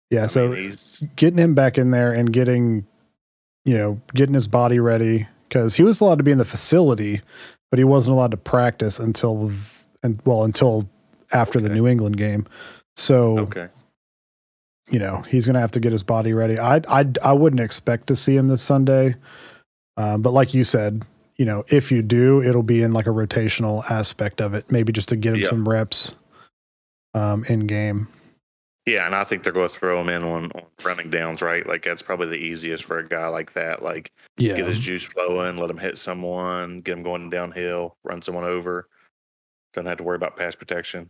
Yeah. 0.10 0.24
I 0.24 0.28
so 0.28 0.50
mean, 0.50 0.76
getting 1.16 1.38
him 1.38 1.56
back 1.56 1.78
in 1.78 1.92
there 1.92 2.12
and 2.12 2.34
getting, 2.34 2.88
you 3.66 3.78
know, 3.78 4.02
getting 4.14 4.34
his 4.34 4.48
body 4.48 4.80
ready 4.80 5.28
because 5.48 5.76
he 5.76 5.84
was 5.84 6.02
allowed 6.02 6.18
to 6.18 6.24
be 6.24 6.32
in 6.32 6.38
the 6.38 6.46
facility, 6.46 7.22
but 7.70 7.78
he 7.78 7.84
wasn't 7.84 8.16
allowed 8.16 8.32
to 8.32 8.38
practice 8.38 9.00
until, 9.00 9.52
and 10.04 10.20
well, 10.26 10.44
until 10.44 10.90
after 11.32 11.60
the 11.60 11.70
New 11.70 11.88
England 11.88 12.18
game. 12.18 12.48
So, 12.96 13.40
okay. 13.40 13.68
you 14.90 15.00
know, 15.00 15.24
he's 15.30 15.46
going 15.46 15.54
to 15.54 15.60
have 15.60 15.72
to 15.72 15.80
get 15.80 15.92
his 15.92 16.04
body 16.04 16.34
ready. 16.34 16.58
I, 16.58 16.82
I, 16.90 17.06
I 17.24 17.34
wouldn't 17.34 17.62
expect 17.62 18.08
to 18.08 18.16
see 18.16 18.36
him 18.36 18.48
this 18.48 18.62
Sunday. 18.62 19.16
Um, 19.98 20.22
but 20.22 20.32
like 20.32 20.54
you 20.54 20.64
said, 20.64 21.06
you 21.40 21.46
know, 21.46 21.64
if 21.70 21.92
you 21.92 22.02
do, 22.04 22.44
it'll 22.44 22.62
be 22.62 22.84
in 22.84 22.92
like 22.92 23.08
a 23.08 23.12
rotational 23.12 23.90
aspect 23.90 24.42
of 24.42 24.54
it, 24.54 24.70
maybe 24.72 24.92
just 24.94 25.10
to 25.10 25.16
get 25.16 25.34
him 25.34 25.40
Yeah. 25.40 25.48
some 25.48 25.68
reps 25.68 26.14
um, 27.16 27.44
in 27.46 27.66
game. 27.66 28.10
Yeah, 28.86 29.06
and 29.06 29.16
I 29.16 29.24
think 29.24 29.44
they're 29.44 29.54
going 29.54 29.70
to 29.70 29.74
throw 29.74 30.02
him 30.02 30.10
in 30.10 30.24
on, 30.24 30.52
on 30.52 30.64
running 30.84 31.10
downs, 31.10 31.42
right? 31.42 31.66
Like 31.66 31.84
that's 31.84 32.02
probably 32.02 32.28
the 32.28 32.36
easiest 32.38 32.84
for 32.84 32.98
a 33.00 33.08
guy 33.08 33.28
like 33.28 33.54
that. 33.54 33.82
Like 33.82 34.12
Yeah. 34.38 34.56
get 34.58 34.68
his 34.68 34.80
juice 34.80 35.04
flowing, 35.06 35.58
let 35.58 35.70
him 35.70 35.78
hit 35.78 35.98
someone, 35.98 36.82
get 36.82 36.98
him 36.98 37.04
going 37.04 37.30
downhill, 37.30 37.96
run 38.04 38.22
someone 38.22 38.44
over. 38.46 38.88
Don't 39.74 39.86
have 39.86 39.98
to 40.00 40.04
worry 40.04 40.16
about 40.18 40.36
pass 40.36 40.56
protection. 40.56 41.10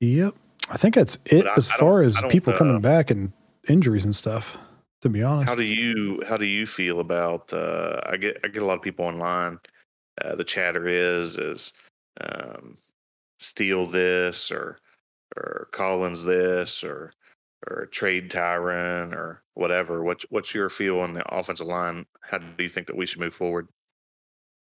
Yep. 0.00 0.34
I 0.70 0.76
think 0.78 0.94
that's 0.94 1.18
it 1.26 1.44
But 1.44 1.48
I- 1.52 1.54
as 1.56 1.68
I 1.70 1.76
far 1.76 2.02
as 2.02 2.20
people 2.30 2.54
uh, 2.54 2.58
coming 2.58 2.80
back 2.80 3.10
and 3.10 3.32
injuries 3.68 4.04
and 4.04 4.16
stuff, 4.16 4.56
to 5.04 5.10
be 5.10 5.22
honest. 5.22 5.50
How 5.50 5.54
do 5.54 5.64
you 5.64 6.22
how 6.26 6.38
do 6.38 6.46
you 6.46 6.66
feel 6.66 6.98
about? 6.98 7.52
Uh, 7.52 8.00
I 8.06 8.16
get 8.16 8.38
I 8.42 8.48
get 8.48 8.62
a 8.62 8.64
lot 8.64 8.78
of 8.78 8.82
people 8.82 9.04
online. 9.04 9.58
Uh, 10.22 10.34
the 10.34 10.44
chatter 10.44 10.88
is 10.88 11.36
is 11.36 11.74
um, 12.22 12.76
steal 13.38 13.86
this 13.86 14.50
or 14.50 14.78
or 15.36 15.68
Collins 15.72 16.24
this 16.24 16.82
or 16.82 17.12
or 17.68 17.86
trade 17.92 18.30
Tyron 18.30 19.12
or 19.12 19.42
whatever. 19.52 20.02
What's 20.02 20.24
what's 20.30 20.54
your 20.54 20.70
feel 20.70 21.00
on 21.00 21.12
the 21.12 21.34
offensive 21.34 21.66
line? 21.66 22.06
How 22.22 22.38
do 22.38 22.62
you 22.62 22.70
think 22.70 22.86
that 22.86 22.96
we 22.96 23.04
should 23.04 23.20
move 23.20 23.34
forward? 23.34 23.68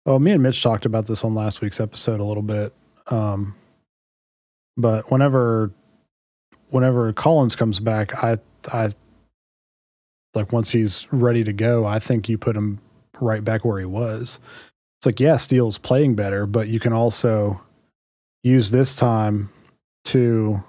Oh, 0.05 0.17
me 0.17 0.31
and 0.31 0.41
Mitch 0.41 0.63
talked 0.63 0.85
about 0.85 1.07
this 1.07 1.25
on 1.25 1.35
last 1.35 1.59
week's 1.59 1.81
episode 1.81 2.21
a 2.21 2.23
little 2.23 2.41
bit. 2.41 2.73
Um, 3.07 3.53
but 4.77 5.11
whenever, 5.11 5.71
whenever 6.69 7.11
Collins 7.11 7.55
comes 7.55 7.79
back, 7.81 8.23
I, 8.23 8.39
I, 8.73 8.89
like 10.33 10.51
once 10.51 10.71
he's 10.71 11.07
ready 11.11 11.43
to 11.43 11.53
go, 11.53 11.85
I 11.85 11.99
think 11.99 12.29
you 12.29 12.37
put 12.37 12.55
him 12.55 12.79
right 13.19 13.43
back 13.43 13.65
where 13.65 13.79
he 13.79 13.85
was. 13.85 14.39
It's 14.99 15.05
like, 15.05 15.19
yeah, 15.19 15.37
Steele's 15.37 15.77
playing 15.77 16.15
better, 16.15 16.45
but 16.45 16.67
you 16.67 16.79
can 16.79 16.93
also 16.93 17.61
use 18.43 18.71
this 18.71 18.95
time 18.95 19.49
to 20.05 20.63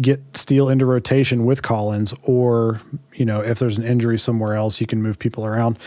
get 0.00 0.20
Steele 0.34 0.68
into 0.68 0.86
rotation 0.86 1.44
with 1.44 1.62
Collins, 1.62 2.14
or 2.22 2.80
you 3.14 3.24
know, 3.24 3.40
if 3.40 3.58
there's 3.58 3.78
an 3.78 3.84
injury 3.84 4.18
somewhere 4.18 4.54
else, 4.54 4.80
you 4.80 4.86
can 4.86 5.02
move 5.02 5.18
people 5.18 5.46
around. 5.46 5.78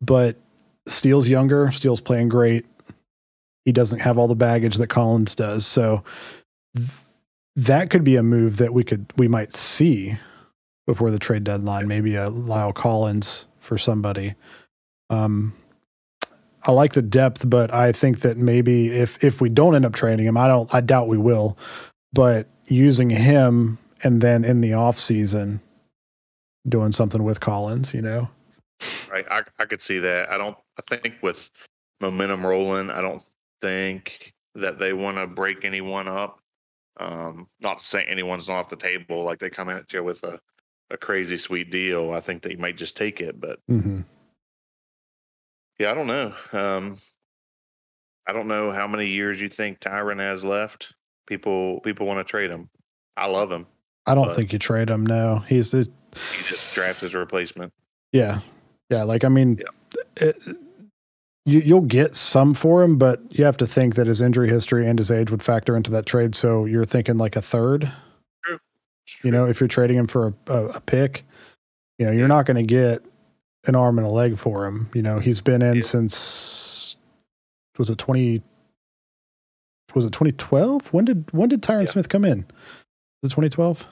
But 0.00 0.36
Steele's 0.86 1.28
younger. 1.28 1.70
Steele's 1.70 2.00
playing 2.00 2.28
great. 2.28 2.64
He 3.64 3.72
doesn't 3.72 4.00
have 4.00 4.18
all 4.18 4.28
the 4.28 4.34
baggage 4.34 4.76
that 4.76 4.88
Collins 4.88 5.34
does. 5.34 5.66
So 5.66 6.02
that 7.56 7.90
could 7.90 8.04
be 8.04 8.16
a 8.16 8.22
move 8.22 8.56
that 8.58 8.72
we 8.72 8.84
could 8.84 9.12
we 9.16 9.28
might 9.28 9.52
see 9.52 10.18
before 10.86 11.10
the 11.10 11.18
trade 11.18 11.44
deadline. 11.44 11.86
Maybe 11.86 12.14
a 12.16 12.30
La'el 12.30 12.74
Collins 12.74 13.46
for 13.60 13.78
somebody. 13.78 14.34
Um, 15.10 15.54
I 16.66 16.72
like 16.72 16.92
the 16.92 17.02
depth, 17.02 17.48
but 17.48 17.72
I 17.72 17.92
think 17.92 18.20
that 18.20 18.36
maybe 18.36 18.88
if 18.88 19.22
if 19.22 19.40
we 19.40 19.48
don't 19.48 19.74
end 19.74 19.84
up 19.84 19.94
trading 19.94 20.26
him, 20.26 20.36
I 20.36 20.46
don't. 20.46 20.72
I 20.74 20.80
doubt 20.80 21.08
we 21.08 21.18
will. 21.18 21.58
But 22.12 22.48
using 22.66 23.10
him 23.10 23.78
and 24.04 24.20
then 24.20 24.44
in 24.44 24.60
the 24.60 24.74
off 24.74 24.98
season, 24.98 25.60
doing 26.68 26.92
something 26.92 27.22
with 27.22 27.40
Collins, 27.40 27.92
you 27.94 28.02
know. 28.02 28.28
Right. 29.10 29.26
I, 29.30 29.42
I 29.58 29.64
could 29.64 29.80
see 29.82 29.98
that. 29.98 30.30
I 30.30 30.38
don't. 30.38 30.56
I 30.78 30.96
think 30.96 31.16
with 31.22 31.50
momentum 32.00 32.46
rolling, 32.46 32.90
I 32.90 33.00
don't 33.00 33.22
think 33.60 34.34
that 34.54 34.78
they 34.78 34.92
want 34.92 35.18
to 35.18 35.26
break 35.26 35.64
anyone 35.64 36.08
up. 36.08 36.41
Um, 36.98 37.48
not 37.60 37.78
to 37.78 37.84
say 37.84 38.04
anyone's 38.04 38.48
not 38.48 38.56
off 38.58 38.68
the 38.68 38.76
table. 38.76 39.24
Like 39.24 39.38
they 39.38 39.50
come 39.50 39.68
at 39.70 39.92
you 39.92 40.02
with 40.04 40.22
a, 40.24 40.38
a 40.90 40.96
crazy 40.96 41.36
sweet 41.38 41.70
deal. 41.70 42.12
I 42.12 42.20
think 42.20 42.42
they 42.42 42.54
might 42.56 42.76
just 42.76 42.96
take 42.96 43.20
it. 43.20 43.40
But 43.40 43.58
Mm-hmm. 43.70 44.00
yeah, 45.78 45.90
I 45.90 45.94
don't 45.94 46.06
know. 46.06 46.34
Um, 46.52 46.96
I 48.28 48.32
don't 48.32 48.46
know 48.48 48.70
how 48.70 48.86
many 48.86 49.06
years 49.08 49.40
you 49.40 49.48
think 49.48 49.80
Tyron 49.80 50.20
has 50.20 50.44
left. 50.44 50.94
People 51.26 51.80
people 51.80 52.06
want 52.06 52.20
to 52.20 52.24
trade 52.30 52.50
him. 52.50 52.68
I 53.16 53.26
love 53.26 53.50
him. 53.50 53.66
I 54.06 54.14
don't 54.14 54.34
think 54.34 54.52
you 54.52 54.58
trade 54.58 54.90
him. 54.90 55.06
No, 55.06 55.38
he's 55.48 55.70
the 55.70 55.88
He 56.36 56.42
just 56.44 56.72
draft 56.74 57.00
his 57.00 57.14
replacement. 57.14 57.72
yeah, 58.12 58.40
yeah. 58.90 59.02
Like 59.04 59.24
I 59.24 59.28
mean, 59.28 59.60
it, 60.18 60.36
you, 61.44 61.60
you'll 61.60 61.80
get 61.82 62.14
some 62.14 62.54
for 62.54 62.82
him, 62.82 62.98
but 62.98 63.20
you 63.36 63.44
have 63.44 63.56
to 63.58 63.66
think 63.66 63.94
that 63.96 64.06
his 64.06 64.20
injury 64.20 64.48
history 64.48 64.86
and 64.88 64.98
his 64.98 65.10
age 65.10 65.30
would 65.30 65.42
factor 65.42 65.76
into 65.76 65.90
that 65.92 66.06
trade. 66.06 66.34
So 66.34 66.64
you're 66.64 66.84
thinking 66.84 67.16
like 67.18 67.36
a 67.36 67.42
third. 67.42 67.90
You 69.24 69.30
know, 69.32 69.46
if 69.46 69.60
you're 69.60 69.68
trading 69.68 69.96
him 69.96 70.06
for 70.06 70.28
a, 70.28 70.52
a, 70.52 70.66
a 70.76 70.80
pick, 70.80 71.24
you 71.98 72.06
know, 72.06 72.12
you're 72.12 72.28
not 72.28 72.46
going 72.46 72.56
to 72.56 72.62
get 72.62 73.04
an 73.66 73.74
arm 73.74 73.98
and 73.98 74.06
a 74.06 74.10
leg 74.10 74.38
for 74.38 74.64
him. 74.66 74.88
You 74.94 75.02
know, 75.02 75.18
he's 75.18 75.40
been 75.40 75.60
in 75.62 75.76
Yeah. 75.76 75.82
since 75.82 76.96
was 77.78 77.90
it 77.90 77.98
twenty? 77.98 78.42
Was 79.94 80.04
it 80.06 80.12
2012? 80.12 80.86
When 80.92 81.04
did 81.04 81.30
when 81.32 81.48
did 81.48 81.60
Tyron 81.62 81.82
Yeah. 81.82 81.90
Smith 81.92 82.08
come 82.08 82.24
in? 82.24 82.46
Was 83.22 83.32
it 83.32 83.34
2012? 83.34 83.86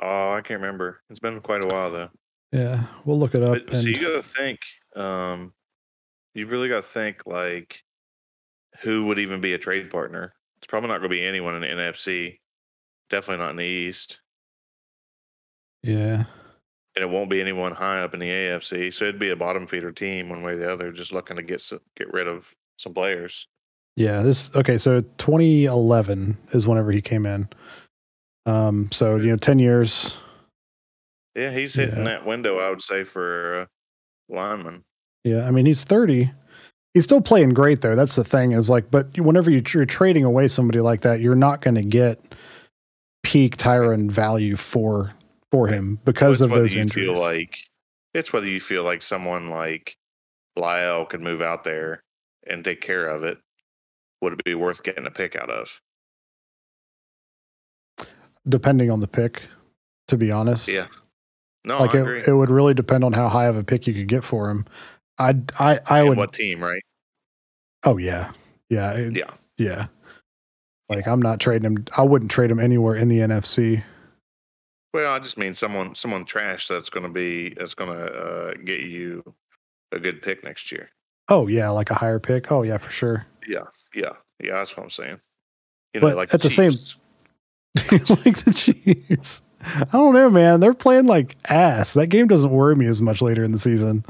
Oh, 0.00 0.32
I 0.32 0.40
can't 0.42 0.60
remember. 0.60 1.00
It's 1.10 1.18
been 1.18 1.40
quite 1.40 1.62
a 1.64 1.66
while 1.66 1.90
though. 1.90 2.08
Yeah, 2.52 2.84
we'll 3.04 3.18
look 3.18 3.34
it 3.34 3.42
up. 3.42 3.66
But, 3.66 3.76
so 3.76 3.80
and- 3.80 3.88
you 3.88 4.00
got 4.00 4.14
to 4.14 4.22
think. 4.22 4.60
Um, 4.96 5.52
you 6.34 6.46
really 6.46 6.68
got 6.68 6.76
to 6.76 6.82
think 6.82 7.26
like 7.26 7.82
who 8.82 9.06
would 9.06 9.18
even 9.18 9.40
be 9.40 9.52
a 9.54 9.58
trade 9.58 9.90
partner. 9.90 10.32
It's 10.58 10.66
probably 10.66 10.88
not 10.88 10.98
going 10.98 11.10
to 11.10 11.16
be 11.16 11.24
anyone 11.24 11.54
in 11.56 11.60
the 11.62 11.68
NFC. 11.68 12.38
Definitely 13.10 13.44
not 13.44 13.50
in 13.50 13.56
the 13.56 13.64
East, 13.64 14.20
yeah, 15.82 16.24
and 16.96 17.02
it 17.04 17.10
won't 17.10 17.28
be 17.30 17.40
anyone 17.40 17.72
high 17.72 18.00
up 18.02 18.14
in 18.14 18.20
the 18.20 18.28
AFC. 18.30 18.92
So 18.92 19.04
it'd 19.04 19.18
be 19.20 19.30
a 19.30 19.36
bottom 19.36 19.66
feeder 19.66 19.92
team 19.92 20.28
one 20.28 20.42
way 20.42 20.52
or 20.52 20.56
the 20.56 20.72
other, 20.72 20.92
just 20.92 21.12
looking 21.12 21.36
to 21.36 21.42
get 21.42 21.56
s- 21.56 21.72
get 21.96 22.12
rid 22.12 22.26
of 22.28 22.54
some 22.78 22.94
players. 22.94 23.46
yeah. 23.96 24.22
This 24.22 24.54
okay. 24.56 24.78
So 24.78 25.00
2011 25.18 26.38
is 26.52 26.66
whenever 26.66 26.90
he 26.92 27.02
came 27.02 27.26
in. 27.26 27.48
Um, 28.46 28.90
so 28.92 29.16
you 29.16 29.30
know, 29.30 29.36
10 29.36 29.58
years. 29.58 30.18
Yeah, 31.34 31.50
he's 31.50 31.74
hitting 31.74 31.98
Yeah. 31.98 32.04
that 32.04 32.26
window. 32.26 32.58
I 32.58 32.70
would 32.70 32.82
say 32.82 33.04
for 33.04 33.60
uh, 33.60 33.66
lineman. 34.34 34.84
Yeah, 35.24 35.46
I 35.46 35.50
mean 35.50 35.66
he's 35.66 35.84
30. 35.84 36.30
He's 36.94 37.04
still 37.04 37.20
playing 37.20 37.50
great 37.54 37.80
though. 37.80 37.96
That's 37.96 38.16
the 38.16 38.24
thing 38.24 38.52
is 38.52 38.68
like, 38.68 38.90
but 38.90 39.18
whenever 39.18 39.50
you- 39.50 39.62
you're 39.72 39.84
trading 39.84 40.24
away 40.24 40.48
somebody 40.48 40.80
like 40.80 41.02
that, 41.02 41.20
you're 41.20 41.34
not 41.34 41.60
going 41.62 41.76
to 41.76 41.82
get 41.82 42.20
peak 43.22 43.56
Tyron 43.56 44.10
value 44.10 44.56
for 44.56 45.12
for 45.50 45.68
him 45.68 45.98
because 46.04 46.40
Well, 46.40 46.50
of 46.50 46.56
those 46.56 46.74
you 46.74 46.80
injuries. 46.82 47.06
Feel 47.08 47.18
like 47.20 47.56
it's 48.14 48.32
whether 48.32 48.46
you 48.46 48.60
feel 48.60 48.82
like 48.84 49.00
someone 49.02 49.48
like 49.48 49.96
La'el 50.58 51.08
could 51.08 51.20
move 51.22 51.40
out 51.40 51.64
there 51.64 52.02
and 52.46 52.64
take 52.64 52.80
care 52.80 53.06
of 53.06 53.22
it. 53.22 53.38
Would 54.20 54.34
it 54.34 54.44
be 54.44 54.54
worth 54.54 54.82
getting 54.82 55.06
a 55.06 55.10
pick 55.10 55.34
out 55.36 55.50
of? 55.50 55.80
Depending 58.48 58.90
on 58.90 59.00
the 59.00 59.08
pick, 59.08 59.42
to 60.08 60.16
be 60.16 60.30
honest. 60.32 60.68
Yeah. 60.68 60.86
No, 61.64 61.78
like 61.78 61.94
I 61.94 61.98
agree. 61.98 62.18
it, 62.20 62.28
it 62.28 62.34
would 62.34 62.50
really 62.50 62.74
depend 62.74 63.04
on 63.04 63.12
how 63.12 63.28
high 63.28 63.44
of 63.46 63.56
a 63.56 63.62
pick 63.62 63.86
you 63.86 63.94
could 63.94 64.08
get 64.08 64.24
for 64.24 64.50
him. 64.50 64.66
I 65.18 65.34
I 65.58 65.80
I 65.86 66.00
And 66.00 66.08
would. 66.10 66.18
what 66.18 66.32
team, 66.32 66.62
right? 66.62 66.82
Oh 67.84 67.96
yeah, 67.98 68.32
yeah, 68.70 68.92
it- 68.92 69.16
Yeah. 69.16 69.30
yeah. 69.58 69.86
Like 70.88 71.06
I'm 71.08 71.22
not 71.22 71.40
trading 71.40 71.64
him. 71.64 71.84
I 71.96 72.02
wouldn't 72.02 72.30
trade 72.30 72.50
him 72.50 72.60
anywhere 72.60 72.94
in 72.96 73.08
the 73.08 73.18
NFC. 73.18 73.82
Well, 74.92 75.12
I 75.12 75.18
just 75.20 75.38
mean 75.38 75.54
someone 75.54 75.94
someone 75.94 76.24
trash 76.26 76.66
that's 76.68 76.90
going 76.90 77.06
to 77.06 77.12
be 77.12 77.54
that's 77.54 77.74
going 77.74 77.90
to 77.96 78.04
uh, 78.12 78.54
get 78.64 78.80
you 78.82 79.22
a 79.90 79.98
good 79.98 80.20
pick 80.20 80.44
next 80.44 80.70
year. 80.70 80.90
Oh 81.28 81.46
yeah, 81.48 81.70
like 81.70 81.90
a 81.90 81.94
higher 81.94 82.18
pick. 82.18 82.52
Oh 82.52 82.62
yeah, 82.62 82.76
for 82.78 82.90
sure. 82.90 83.26
Yeah, 83.48 83.64
yeah, 83.94 84.10
yeah. 84.42 84.52
That's 84.56 84.76
what 84.76 84.82
I'm 84.82 84.90
saying. 84.90 85.18
You 85.94 86.00
know, 86.00 86.08
But 86.08 86.16
like 86.16 86.34
at 86.34 86.42
the 86.42 86.50
same- 86.50 86.72
like 87.90 88.04
the 88.44 88.52
Chiefs. 88.54 89.40
I 89.64 89.84
don't 89.92 90.12
know, 90.12 90.28
man. 90.28 90.60
They're 90.60 90.74
playing 90.74 91.06
like 91.06 91.36
ass. 91.48 91.94
That 91.94 92.08
game 92.08 92.26
doesn't 92.26 92.50
worry 92.50 92.76
me 92.76 92.86
as 92.86 93.00
much 93.00 93.22
later 93.22 93.42
in 93.42 93.52
the 93.52 93.58
season. 93.58 94.04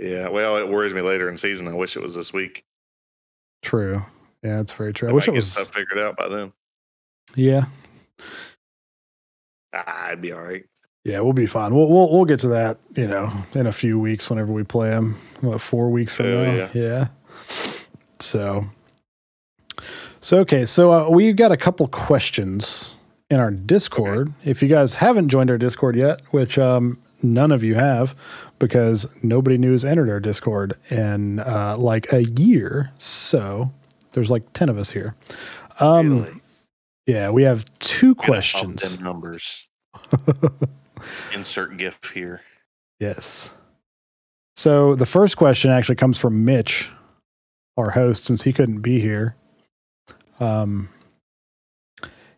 Yeah. 0.00 0.28
Well, 0.28 0.56
it 0.56 0.68
worries 0.68 0.92
me 0.94 1.00
later 1.02 1.28
in 1.28 1.36
season. 1.36 1.68
I 1.68 1.74
wish 1.74 1.96
it 1.96 2.02
was 2.02 2.14
this 2.14 2.32
week. 2.32 2.64
True. 3.62 4.04
Yeah, 4.42 4.60
it's 4.60 4.72
very 4.72 4.92
true. 4.92 5.08
I 5.08 5.10
They 5.10 5.14
wish 5.14 5.28
it 5.28 5.34
was. 5.34 5.52
stuff 5.52 5.72
figured 5.72 5.98
out 5.98 6.16
by 6.16 6.28
then. 6.28 6.52
Yeah, 7.34 7.64
Ah, 9.72 10.06
I'd 10.08 10.20
be 10.20 10.32
all 10.32 10.40
right. 10.42 10.64
yeah, 11.04 11.20
we'll 11.20 11.32
be 11.32 11.46
fine. 11.46 11.74
We'll 11.74 11.88
we'll 11.88 12.12
we'll 12.12 12.24
get 12.26 12.40
to 12.40 12.48
that. 12.48 12.78
You 12.94 13.08
know, 13.08 13.32
in 13.54 13.66
a 13.66 13.72
few 13.72 13.98
weeks 13.98 14.28
whenever 14.30 14.52
we 14.52 14.62
play 14.64 14.90
them. 14.90 15.18
What 15.40 15.60
four 15.60 15.90
weeks 15.90 16.14
from 16.14 16.26
Oh, 16.26 16.44
now? 16.44 16.52
yeah. 16.52 16.68
yeah. 16.74 17.08
So. 18.20 18.66
So 20.20 20.38
okay, 20.38 20.64
so 20.64 20.92
uh, 20.92 21.10
we 21.10 21.32
got 21.34 21.52
a 21.52 21.56
couple 21.56 21.86
questions 21.88 22.96
in 23.28 23.40
our 23.40 23.50
Discord. 23.50 24.32
If 24.44 24.62
you 24.62 24.68
guys 24.68 24.94
haven't 24.94 25.28
joined 25.28 25.50
our 25.50 25.58
Discord 25.58 25.96
yet, 25.96 26.20
which 26.30 26.58
um, 26.58 26.98
none 27.22 27.52
of 27.52 27.62
you 27.62 27.74
have, 27.74 28.14
because 28.64 29.06
nobody 29.22 29.58
new 29.58 29.72
has 29.72 29.84
entered 29.84 30.08
our 30.10 30.20
Discord 30.20 30.74
in 30.90 31.40
uh, 31.40 31.76
like 31.78 32.12
a 32.12 32.24
year. 32.24 32.92
So 32.98 33.72
there's 34.12 34.30
like 34.30 34.52
ten 34.52 34.68
of 34.68 34.78
us 34.78 34.90
here. 34.90 35.14
Um, 35.80 36.22
Really. 36.22 36.40
Yeah, 37.06 37.30
we 37.30 37.42
have 37.42 37.64
two 37.80 38.14
Gotta 38.14 38.28
questions. 38.28 38.96
them 38.96 39.04
numbers. 39.04 39.66
Insert 41.34 41.76
GIF 41.76 41.98
here. 42.14 42.40
Yes. 42.98 43.50
So 44.56 44.94
the 44.94 45.04
first 45.06 45.36
question 45.36 45.70
actually 45.70 45.96
comes 45.96 46.16
from 46.16 46.44
Mitch, 46.46 46.88
our 47.76 47.90
host, 47.90 48.24
since 48.24 48.44
he 48.44 48.52
couldn't 48.54 48.80
be 48.80 49.00
here. 49.00 49.36
Um, 50.40 50.88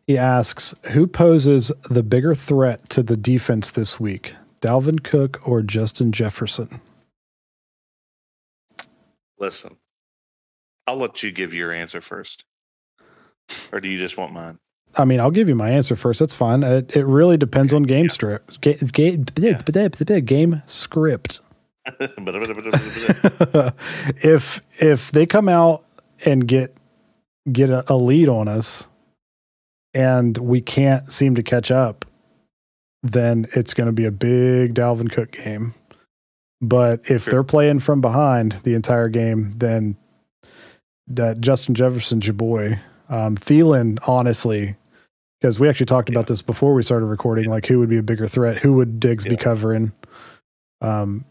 he 0.06 0.18
asks, 0.18 0.74
"Who 0.92 1.06
poses 1.06 1.70
the 1.88 2.02
bigger 2.02 2.34
threat 2.34 2.88
to 2.90 3.02
the 3.02 3.16
defense 3.16 3.70
this 3.70 4.00
week, 4.00 4.34
Dalvin 4.60 5.02
Cook 5.02 5.46
or 5.46 5.62
Justin 5.62 6.12
Jefferson?" 6.12 6.80
Listen, 9.38 9.76
I'll 10.86 10.96
let 10.96 11.22
you 11.22 11.30
give 11.30 11.52
your 11.52 11.72
answer 11.72 12.00
first. 12.00 12.44
Or 13.70 13.80
do 13.80 13.88
you 13.88 13.98
just 13.98 14.16
want 14.16 14.32
mine? 14.32 14.58
I 14.98 15.04
mean, 15.04 15.20
I'll 15.20 15.30
give 15.30 15.48
you 15.48 15.54
my 15.54 15.70
answer 15.70 15.94
first. 15.94 16.20
That's 16.20 16.34
fine. 16.34 16.62
It, 16.62 16.96
it 16.96 17.04
really 17.04 17.36
depends 17.36 17.74
on 17.74 17.82
game. 17.82 18.08
Ga- 18.08 18.78
ga- 18.92 19.16
game 20.22 20.62
script. 20.66 21.40
if 24.24 24.62
if 24.82 25.10
they 25.12 25.26
come 25.26 25.48
out 25.48 25.84
and 26.24 26.48
get 26.48 26.74
get 27.52 27.70
a, 27.70 27.84
a 27.92 27.96
lead 27.96 28.28
on 28.28 28.48
us 28.48 28.88
and 29.94 30.36
we 30.38 30.60
can't 30.60 31.12
seem 31.12 31.34
to 31.36 31.42
catch 31.42 31.70
up 31.70 32.05
then 33.12 33.46
it's 33.54 33.74
going 33.74 33.86
to 33.86 33.92
be 33.92 34.04
a 34.04 34.10
big 34.10 34.74
Dalvin 34.74 35.10
Cook 35.10 35.32
game. 35.32 35.74
But 36.60 37.00
if 37.10 37.24
Sure. 37.24 37.32
they're 37.32 37.44
playing 37.44 37.80
from 37.80 38.00
behind 38.00 38.56
the 38.62 38.74
entire 38.74 39.08
game 39.08 39.52
then 39.56 39.96
that 41.06 41.40
Justin 41.40 41.74
Jefferson's 41.74 42.26
your 42.26 42.34
boy. 42.34 42.80
Um 43.08 43.36
Thielen 43.36 43.98
honestly 44.08 44.76
because 45.40 45.60
we 45.60 45.68
actually 45.68 45.86
talked 45.86 46.08
about 46.08 46.26
this 46.26 46.42
before 46.42 46.74
we 46.74 46.82
started 46.82 47.06
recording 47.06 47.48
like 47.48 47.66
who 47.66 47.78
would 47.78 47.88
be 47.90 47.98
a 47.98 48.02
bigger 48.02 48.26
threat? 48.26 48.58
Who 48.58 48.72
would 48.74 48.98
Diggs 48.98 49.24
be 49.24 49.36
covering? 49.36 49.92
Um 50.80 51.24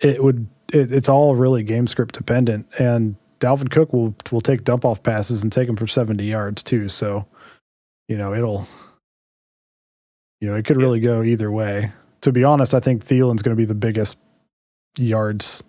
it 0.00 0.22
would 0.22 0.46
it, 0.72 0.92
it's 0.92 1.08
all 1.08 1.34
really 1.36 1.62
game 1.62 1.86
script 1.86 2.14
dependent. 2.14 2.66
And 2.78 3.16
Dalvin 3.40 3.70
Cook 3.70 3.92
will 3.92 4.14
will 4.30 4.40
take 4.40 4.64
dump 4.64 4.84
off 4.84 5.02
passes 5.02 5.42
and 5.42 5.52
take 5.52 5.66
them 5.66 5.76
for 5.76 5.86
70 5.86 6.24
yards 6.24 6.62
too. 6.62 6.88
So 6.88 7.26
you 8.08 8.16
know 8.16 8.32
it'll 8.32 8.66
you 10.40 10.48
know 10.50 10.54
it 10.56 10.64
could 10.64 10.76
Yeah. 10.76 10.82
really 10.84 11.00
go 11.00 11.22
either 11.22 11.50
way 11.52 11.92
to 12.22 12.32
be 12.32 12.44
honest 12.44 12.74
I 12.74 12.80
think 12.80 13.04
Thielen's 13.04 13.42
going 13.42 13.56
to 13.56 13.60
be 13.60 13.64
the 13.64 13.74
biggest 13.74 14.18
yards 14.98 15.62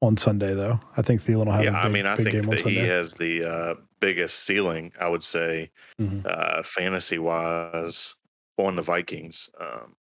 on 0.00 0.16
Sunday, 0.16 0.54
though. 0.54 0.78
I 0.96 1.02
think 1.02 1.20
Thielen 1.22 1.46
will 1.46 1.52
have 1.52 1.64
yeah, 1.64 1.70
a 1.70 1.82
big, 1.82 1.84
I 1.84 1.88
mean, 1.88 2.06
I 2.06 2.16
big 2.16 2.30
think 2.32 2.46
that 2.50 2.60
he 2.60 2.76
has 2.76 3.14
the 3.14 3.44
uh, 3.44 3.74
biggest 3.98 4.44
ceiling, 4.44 4.92
I 5.00 5.08
would 5.08 5.24
say, 5.24 5.70
Mhm. 6.00 6.24
uh, 6.24 6.62
fantasy 6.62 7.18
wise, 7.18 8.14
on 8.58 8.76
the 8.76 8.82
Vikings. 8.82 9.50
Um, 9.60 9.96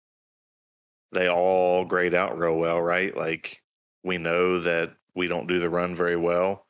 they 1.13 1.29
all 1.29 1.85
grade 1.85 2.13
out 2.15 2.37
real 2.37 2.57
well, 2.57 2.81
right? 2.81 3.17
Like 3.17 3.63
we 4.03 4.19
know 4.19 4.59
that 4.61 4.93
we 5.15 5.29
don't 5.29 5.47
do 5.47 5.61
the 5.61 5.71
run 5.71 5.95
very 5.95 6.17
well, 6.17 6.67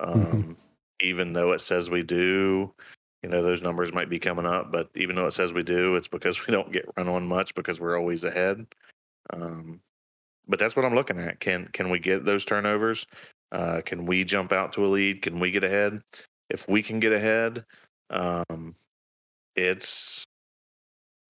um, 0.00 0.14
Mhm. 0.14 0.56
even 1.00 1.32
though 1.32 1.52
it 1.52 1.60
says 1.60 1.90
we 1.90 2.02
do. 2.02 2.74
You 3.24 3.30
know, 3.30 3.42
those 3.42 3.62
numbers 3.62 3.94
might 3.94 4.10
be 4.10 4.18
coming 4.18 4.44
up, 4.44 4.70
but 4.70 4.90
even 4.94 5.16
though 5.16 5.26
it 5.26 5.32
says 5.32 5.54
we 5.54 5.62
do, 5.62 5.94
it's 5.94 6.08
because 6.08 6.46
we 6.46 6.52
don't 6.52 6.70
get 6.70 6.84
run 6.94 7.08
on 7.08 7.26
much 7.26 7.54
because 7.54 7.80
we're 7.80 7.98
always 7.98 8.22
ahead. 8.22 8.66
Um, 9.32 9.80
but 10.46 10.58
that's 10.58 10.76
what 10.76 10.84
I'm 10.84 10.94
looking 10.94 11.18
at. 11.18 11.40
Can 11.40 11.70
can 11.72 11.88
we 11.88 11.98
get 11.98 12.26
those 12.26 12.44
turnovers? 12.44 13.06
Uh, 13.50 13.80
can 13.82 14.04
we 14.04 14.24
jump 14.24 14.52
out 14.52 14.74
to 14.74 14.84
a 14.84 14.88
lead? 14.88 15.22
Can 15.22 15.40
we 15.40 15.50
get 15.50 15.64
ahead? 15.64 16.02
If 16.50 16.68
we 16.68 16.82
can 16.82 17.00
get 17.00 17.12
ahead, 17.12 17.64
um, 18.10 18.74
it's 19.56 20.26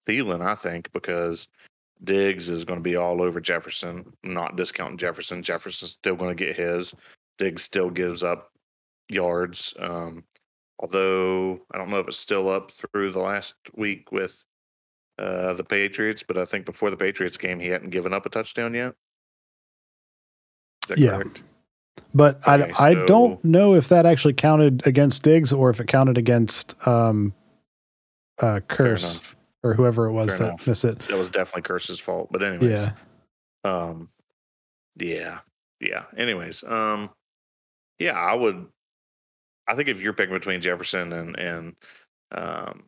Thielen, 0.09 0.45
I 0.45 0.57
think, 0.57 0.93
because 0.93 1.47
Diggs 2.03 2.51
is 2.51 2.65
going 2.65 2.81
to 2.81 2.83
be 2.83 2.97
all 2.97 3.23
over 3.23 3.41
Jefferson. 3.41 4.13
Not 4.25 4.57
discounting 4.57 4.99
Jefferson. 4.99 5.45
Jefferson's 5.45 5.93
still 5.93 6.17
going 6.17 6.37
to 6.37 6.45
get 6.45 6.57
his. 6.57 6.93
Diggs 7.39 7.63
still 7.63 7.89
gives 7.89 8.25
up 8.25 8.51
yards. 9.09 9.75
Um, 9.79 10.25
although 10.79 11.61
I 11.73 11.79
don't 11.79 11.91
know 11.91 11.99
if 12.01 12.09
it's 12.09 12.19
still 12.19 12.49
up 12.49 12.71
through 12.71 13.13
the 13.13 13.21
last 13.21 13.55
week 13.75 14.11
with 14.13 14.45
uh, 15.19 15.53
the 15.55 15.65
Patriots, 15.65 16.23
but 16.23 16.37
I 16.37 16.45
think 16.45 16.67
before 16.67 16.91
the 16.91 16.97
Patriots 16.97 17.37
game, 17.37 17.61
he 17.61 17.69
hadn't 17.69 17.91
given 17.91 18.13
up 18.13 18.27
a 18.27 18.29
touchdown 18.29 18.75
yet. 18.75 18.95
Is 20.85 20.89
that 20.89 20.99
Yeah. 20.99 21.17
correct? 21.19 21.43
But 22.13 22.37
Okay, 22.49 22.73
I, 22.79 22.89
I 22.91 23.07
don't 23.07 23.43
know 23.45 23.75
if 23.75 23.89
that 23.89 24.07
actually 24.07 24.35
counted 24.35 24.87
against 24.87 25.23
Diggs 25.23 25.53
or 25.53 25.71
if 25.71 25.81
it 25.81 25.87
counted 25.87 26.19
against 26.19 26.75
um, 26.87 27.33
uh, 28.41 28.61
Kearse 28.69 29.35
or 29.63 29.75
whoever 29.75 30.07
it 30.07 30.13
was 30.13 30.29
Fair 30.29 30.39
that 30.39 30.45
enough. 30.49 30.67
missed 30.67 30.85
it. 30.85 30.99
That 31.09 31.17
was 31.17 31.29
definitely 31.31 31.63
Kearse's 31.63 32.01
fault. 32.01 32.29
But 32.31 32.43
anyways, 32.43 32.71
Yeah. 32.71 32.93
Um, 33.65 34.11
yeah, 34.97 35.41
yeah. 35.81 36.05
Anyways, 36.17 36.63
um, 36.65 37.11
yeah, 37.99 38.13
I 38.19 38.35
would. 38.35 38.67
I 39.67 39.75
think 39.75 39.89
if 39.89 40.01
you're 40.01 40.13
picking 40.13 40.35
between 40.35 40.61
Jefferson 40.61 41.13
and 41.13 41.39
and 41.39 41.77
um, 42.33 42.85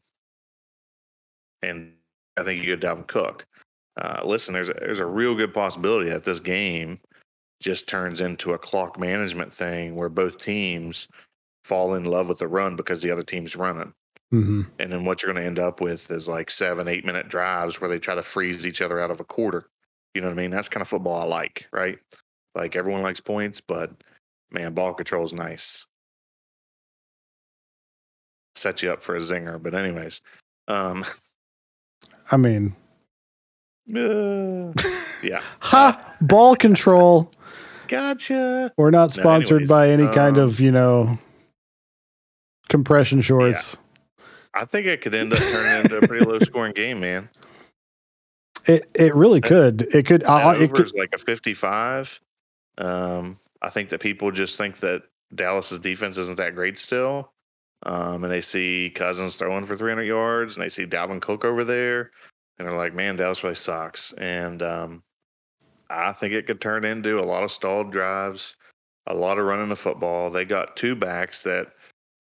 and 1.63 1.93
I 2.37 2.45
think 2.45 2.63
you 2.63 2.77
get 2.77 2.87
Dalvin 2.87 3.07
Cook. 3.07 3.47
Uh, 4.01 4.21
listen, 4.25 4.53
there's 4.53 4.69
a, 4.69 4.75
there's 4.75 4.99
a 4.99 5.07
real 5.07 5.35
good 5.35 5.55
possibility 5.55 6.11
that 6.11 6.25
this 6.25 6.41
game 6.41 7.01
just 7.61 7.89
turns 7.89 8.21
into 8.21 8.53
a 8.53 8.59
clock 8.59 8.99
management 8.99 9.53
thing 9.53 9.95
where 9.95 10.11
both 10.11 10.39
teams 10.39 11.09
fall 11.65 11.95
in 11.95 12.05
love 12.05 12.29
with 12.29 12.39
the 12.39 12.49
run 12.49 12.77
because 12.77 13.01
the 13.01 13.11
other 13.11 13.23
team's 13.23 13.57
running. 13.57 13.93
hmm 14.31 14.63
And 14.79 14.93
then 14.93 15.05
what 15.05 15.23
you're 15.23 15.33
going 15.33 15.43
to 15.43 15.47
end 15.47 15.59
up 15.59 15.81
with 15.81 16.11
is 16.11 16.29
like 16.29 16.51
seven, 16.51 16.89
eight 16.89 17.07
minute 17.07 17.29
drives 17.29 17.81
where 17.81 17.89
they 17.89 17.99
try 17.99 18.15
to 18.15 18.23
freeze 18.23 18.67
each 18.67 18.83
other 18.83 19.01
out 19.01 19.11
of 19.11 19.21
a 19.21 19.25
quarter. 19.25 19.69
You 20.15 20.21
know 20.21 20.29
what 20.29 20.35
I 20.35 20.43
mean? 20.43 20.51
That's 20.51 20.69
kind 20.69 20.83
of 20.83 20.89
football 20.89 21.23
I 21.23 21.25
like, 21.25 21.67
right? 21.73 21.99
Like 22.55 22.77
everyone 22.77 23.03
likes 23.03 23.21
points, 23.21 23.61
but 23.61 23.91
man, 24.51 24.75
ball 24.75 24.95
control 24.95 25.25
is 25.25 25.33
nice. 25.33 25.87
Set 28.57 28.83
you 28.83 28.91
up 28.93 29.03
for 29.03 29.15
a 29.17 29.21
zinger. 29.21 29.63
But, 29.63 29.75
anyways, 29.75 30.21
um, 30.69 31.05
I 32.33 32.37
mean, 32.37 32.75
uh, 33.95 34.73
yeah. 35.23 35.41
ha, 35.61 36.17
ball 36.21 36.57
control. 36.57 37.31
Gotcha. 37.89 38.73
We're 38.77 38.91
not 38.91 39.17
No, 39.17 39.23
sponsored 39.23 39.63
anyways, 39.63 39.69
by 39.69 39.91
any 39.91 40.07
kind 40.09 40.39
um, 40.39 40.45
of, 40.45 40.61
you 40.61 40.73
know, 40.73 41.19
compression 42.69 43.21
shorts. 43.21 43.77
I 44.55 44.65
think 44.65 44.87
it 44.87 45.03
could 45.03 45.15
end 45.15 45.33
up 45.33 45.39
turning 45.39 45.85
into 45.85 45.99
a 45.99 46.09
pretty 46.09 46.25
low 46.25 46.39
scoring 46.41 46.73
game, 46.73 46.99
man. 47.01 47.29
It 48.67 48.89
it 48.95 49.15
really 49.15 49.41
could. 49.41 49.83
It 49.95 50.07
could. 50.07 50.25
I, 50.25 50.41
I- 50.53 50.57
it 50.57 50.73
could 50.73 50.93
like 50.97 51.15
a 51.15 51.19
55. 51.19 52.21
Um, 52.79 53.37
I 53.63 53.71
think 53.71 53.91
that 53.91 54.01
people 54.01 54.33
just 54.33 54.59
think 54.59 54.79
that 54.79 55.03
Dallas's 55.35 55.79
defense 55.79 56.19
isn't 56.19 56.37
that 56.39 56.55
great 56.55 56.79
still. 56.79 57.33
Um, 57.83 58.25
and 58.25 58.33
they 58.33 58.41
see 58.41 58.91
Cousins 58.95 59.37
throwing 59.37 59.65
for 59.65 59.77
300 59.77 60.03
yards 60.03 60.57
and 60.57 60.65
they 60.65 60.69
see 60.71 60.87
Dalvin 60.87 61.21
Cook 61.21 61.45
over 61.45 61.65
there. 61.65 62.11
And 62.59 62.67
they're 62.67 62.77
like, 62.77 62.95
man, 62.95 63.17
Dallas 63.17 63.43
really 63.45 63.55
sucks. 63.55 64.13
And 64.15 64.63
um, 64.63 65.03
I 65.91 66.13
think 66.13 66.33
it 66.33 66.47
could 66.47 66.61
turn 66.61 66.85
into 66.85 67.21
a 67.21 67.23
lot 67.23 67.43
of 67.43 67.53
stalled 67.53 67.93
drives, 67.93 68.57
a 69.07 69.15
lot 69.15 69.39
of 69.39 69.45
running 69.45 69.69
the 69.69 69.77
football. 69.77 70.31
They 70.31 70.45
got 70.45 70.77
two 70.77 70.97
backs 70.97 71.43
that 71.43 71.69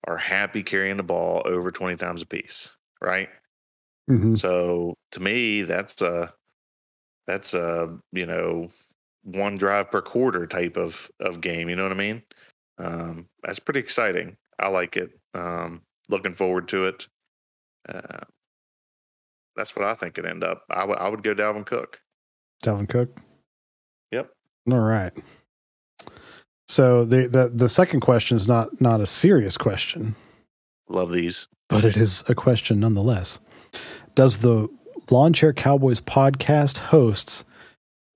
are 0.06 0.16
happy 0.16 0.62
carrying 0.62 0.98
the 0.98 1.02
ball 1.02 1.42
over 1.46 1.70
20 1.70 1.96
times 1.96 2.22
a 2.22 2.26
piece, 2.26 2.68
right? 3.00 3.28
Mhm. 4.08 4.38
So 4.38 4.94
to 5.12 5.20
me, 5.20 5.62
that's 5.62 6.00
a 6.02 6.32
that's 7.26 7.54
a 7.54 7.98
you 8.12 8.26
know 8.26 8.68
one 9.24 9.56
drive 9.56 9.90
per 9.90 10.00
quarter 10.00 10.46
type 10.46 10.76
of 10.76 11.10
of 11.18 11.40
game. 11.40 11.68
You 11.68 11.76
know 11.76 11.82
what 11.82 11.92
I 11.92 11.96
mean? 11.96 12.22
Um, 12.78 13.28
that's 13.42 13.58
pretty 13.58 13.80
exciting. 13.80 14.36
I 14.60 14.68
like 14.68 14.96
it. 14.96 15.10
Um, 15.36 15.82
looking 16.08 16.32
forward 16.32 16.68
to 16.68 16.84
it. 16.86 17.06
Uh, 17.88 18.24
that's 19.54 19.74
what 19.76 19.84
I 19.84 19.94
think 19.94 20.14
could 20.14 20.26
end 20.26 20.42
up. 20.44 20.62
I 20.70 20.84
would 20.84 20.98
I 20.98 21.08
would 21.08 21.22
go 21.22 21.34
Dalvin 21.34 21.64
Cook. 21.66 22.00
Dalvin 22.64 22.88
Cook. 22.88 23.20
Yep. 24.12 24.30
All 24.70 24.80
right. 24.80 25.12
So 26.68 27.04
the, 27.04 27.28
the 27.28 27.50
the 27.54 27.68
second 27.68 28.00
question 28.00 28.36
is 28.36 28.48
not 28.48 28.80
not 28.80 29.00
a 29.00 29.06
serious 29.06 29.56
question, 29.56 30.16
Love 30.88 31.12
these. 31.12 31.46
but 31.68 31.84
it 31.84 31.96
is 31.96 32.24
a 32.28 32.34
question 32.34 32.80
nonetheless. 32.80 33.38
Does 34.14 34.38
the 34.38 34.68
Lawn 35.10 35.32
Chair 35.32 35.52
Cowboys 35.52 36.00
podcast 36.00 36.78
hosts 36.78 37.44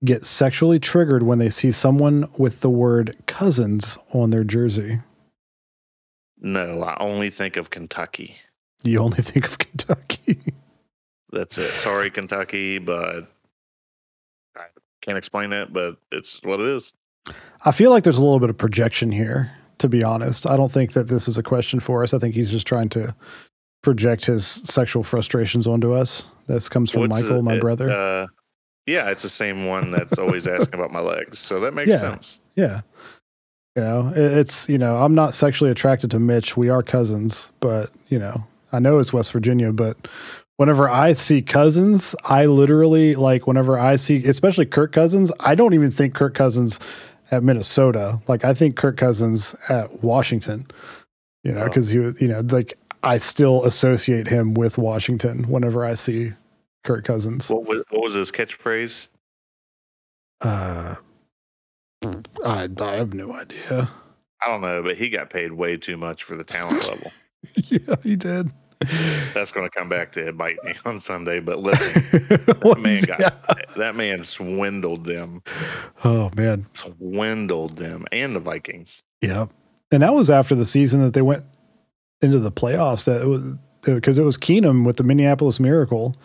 get 0.03 0.25
sexually 0.25 0.79
triggered 0.79 1.23
when 1.23 1.37
they 1.39 1.49
see 1.49 1.71
someone 1.71 2.25
with 2.37 2.59
the 2.61 2.69
word 2.69 3.15
cousins 3.27 3.97
on 4.13 4.31
their 4.31 4.43
jersey? 4.43 4.99
No, 6.41 6.81
I 6.83 6.97
only 6.99 7.29
think 7.29 7.55
of 7.57 7.69
Kentucky. 7.69 8.35
You 8.83 8.99
only 8.99 9.17
think 9.21 9.45
of 9.45 9.57
Kentucky. 9.59 10.39
That's 11.31 11.57
it. 11.57 11.77
Sorry, 11.79 12.09
Kentucky, 12.09 12.77
but 12.79 13.31
I 14.57 14.63
can't 15.01 15.17
explain 15.17 15.53
it. 15.53 15.71
But 15.71 15.97
it's 16.11 16.41
what 16.43 16.59
it 16.59 16.67
is. 16.67 16.91
I 17.63 17.71
feel 17.71 17.91
like 17.91 18.03
there's 18.03 18.17
a 18.17 18.23
little 18.23 18.39
bit 18.39 18.49
of 18.49 18.57
projection 18.57 19.11
here, 19.11 19.51
to 19.77 19.87
be 19.87 20.03
honest. 20.03 20.47
I 20.47 20.57
don't 20.57 20.71
think 20.71 20.93
that 20.93 21.07
this 21.07 21.27
is 21.27 21.37
a 21.37 21.43
question 21.43 21.79
for 21.79 22.03
us. 22.03 22.13
I 22.13 22.19
think 22.19 22.33
he's 22.35 22.49
just 22.51 22.65
trying 22.67 22.89
to 22.89 23.15
project 23.83 24.25
his 24.25 24.45
sexual 24.45 25.03
frustrations 25.03 25.67
onto 25.67 25.93
us. 25.93 26.25
This 26.47 26.67
comes 26.67 26.89
from 26.91 27.01
What's 27.03 27.21
Michael, 27.21 27.39
it- 27.39 27.43
my 27.43 27.53
it, 27.53 27.61
brother. 27.61 27.89
Uh, 27.91 28.27
yeah, 28.87 29.09
it's 29.09 29.21
the 29.23 29.29
same 29.29 29.67
one 29.67 29.91
that's 29.91 30.17
always 30.17 30.47
asking 30.47 30.73
about 30.73 30.91
my 30.91 30.99
legs. 30.99 31.37
So 31.39 31.59
that 31.61 31.73
makes 31.75 31.89
Yeah. 31.91 31.97
sense. 31.99 32.39
yeah. 32.55 32.81
You 33.75 33.83
know, 33.83 34.11
it's, 34.13 34.67
you 34.67 34.77
know, 34.77 34.97
I'm 34.97 35.15
not 35.15 35.33
sexually 35.33 35.71
attracted 35.71 36.11
to 36.11 36.19
Mitch. 36.19 36.57
We 36.57 36.69
are 36.69 36.83
cousins, 36.83 37.51
but, 37.61 37.89
you 38.09 38.19
know, 38.19 38.45
I 38.73 38.79
know 38.79 38.99
it's 38.99 39.13
West 39.13 39.31
Virginia, 39.31 39.71
but 39.71 39.95
whenever 40.57 40.89
I 40.89 41.13
see 41.13 41.41
cousins, 41.41 42.13
I 42.25 42.45
literally 42.47 43.15
like 43.15 43.47
whenever 43.47 43.79
I 43.79 43.95
see, 43.95 44.25
especially 44.25 44.65
Kirk 44.65 44.91
Cousins, 44.91 45.31
I 45.39 45.55
don't 45.55 45.73
even 45.73 45.89
think 45.89 46.13
Kirk 46.15 46.33
Cousins 46.33 46.79
at 47.31 47.43
Minnesota. 47.43 48.19
Like 48.27 48.43
I 48.43 48.53
think 48.53 48.75
Kirk 48.75 48.97
Cousins 48.97 49.55
at 49.69 50.03
Washington, 50.03 50.67
you 51.45 51.53
know, 51.53 51.61
Oh. 51.61 51.67
because 51.67 51.89
he 51.89 51.97
you 52.19 52.27
know, 52.27 52.41
like 52.41 52.77
I 53.03 53.17
still 53.17 53.63
associate 53.63 54.27
him 54.27 54.53
with 54.53 54.77
Washington 54.77 55.45
whenever 55.45 55.85
I 55.85 55.93
see 55.93 56.33
Kirk 56.83 57.05
Cousins. 57.05 57.49
What 57.49 57.65
was, 57.65 57.83
what 57.89 58.03
was 58.03 58.13
his 58.15 58.31
catchphrase? 58.31 59.07
Uh, 60.41 60.95
I, 62.03 62.67
I 62.79 62.91
have 62.95 63.13
no 63.13 63.33
idea. 63.33 63.89
I 64.43 64.47
don't 64.47 64.61
know, 64.61 64.81
but 64.81 64.97
he 64.97 65.09
got 65.09 65.29
paid 65.29 65.51
way 65.53 65.77
too 65.77 65.97
much 65.97 66.23
for 66.23 66.35
the 66.35 66.43
talent 66.43 66.87
level. 66.87 67.11
yeah, 67.55 67.95
he 68.03 68.15
did. 68.15 68.51
That's 69.35 69.51
going 69.51 69.69
to 69.69 69.77
come 69.77 69.89
back 69.89 70.11
to 70.13 70.31
bite 70.33 70.57
me 70.63 70.73
on 70.85 70.97
Sunday. 70.97 71.39
But 71.39 71.59
listen, 71.59 72.01
that 72.11 72.77
man 72.79 73.03
got 73.03 73.45
that 73.75 73.95
man 73.95 74.23
swindled 74.23 75.05
them, 75.05 75.43
Oh 76.03 76.31
man, 76.35 76.65
swindled 76.73 77.75
them, 77.75 78.05
and 78.11 78.35
the 78.35 78.39
Vikings. 78.39 79.03
yeah. 79.21 79.45
And 79.93 80.01
that 80.03 80.13
was 80.13 80.29
after 80.29 80.55
the 80.55 80.65
season 80.65 81.01
that 81.01 81.13
they 81.13 81.21
went 81.21 81.43
into 82.21 82.39
the 82.39 82.51
playoffs. 82.51 83.03
That 83.03 83.21
it 83.21 83.27
was 83.27 83.55
because 83.83 84.17
it 84.17 84.23
was 84.23 84.37
Keenum 84.37 84.83
with 84.85 84.97
the 84.97 85.03
Minneapolis 85.03 85.59
Miracle. 85.59 86.15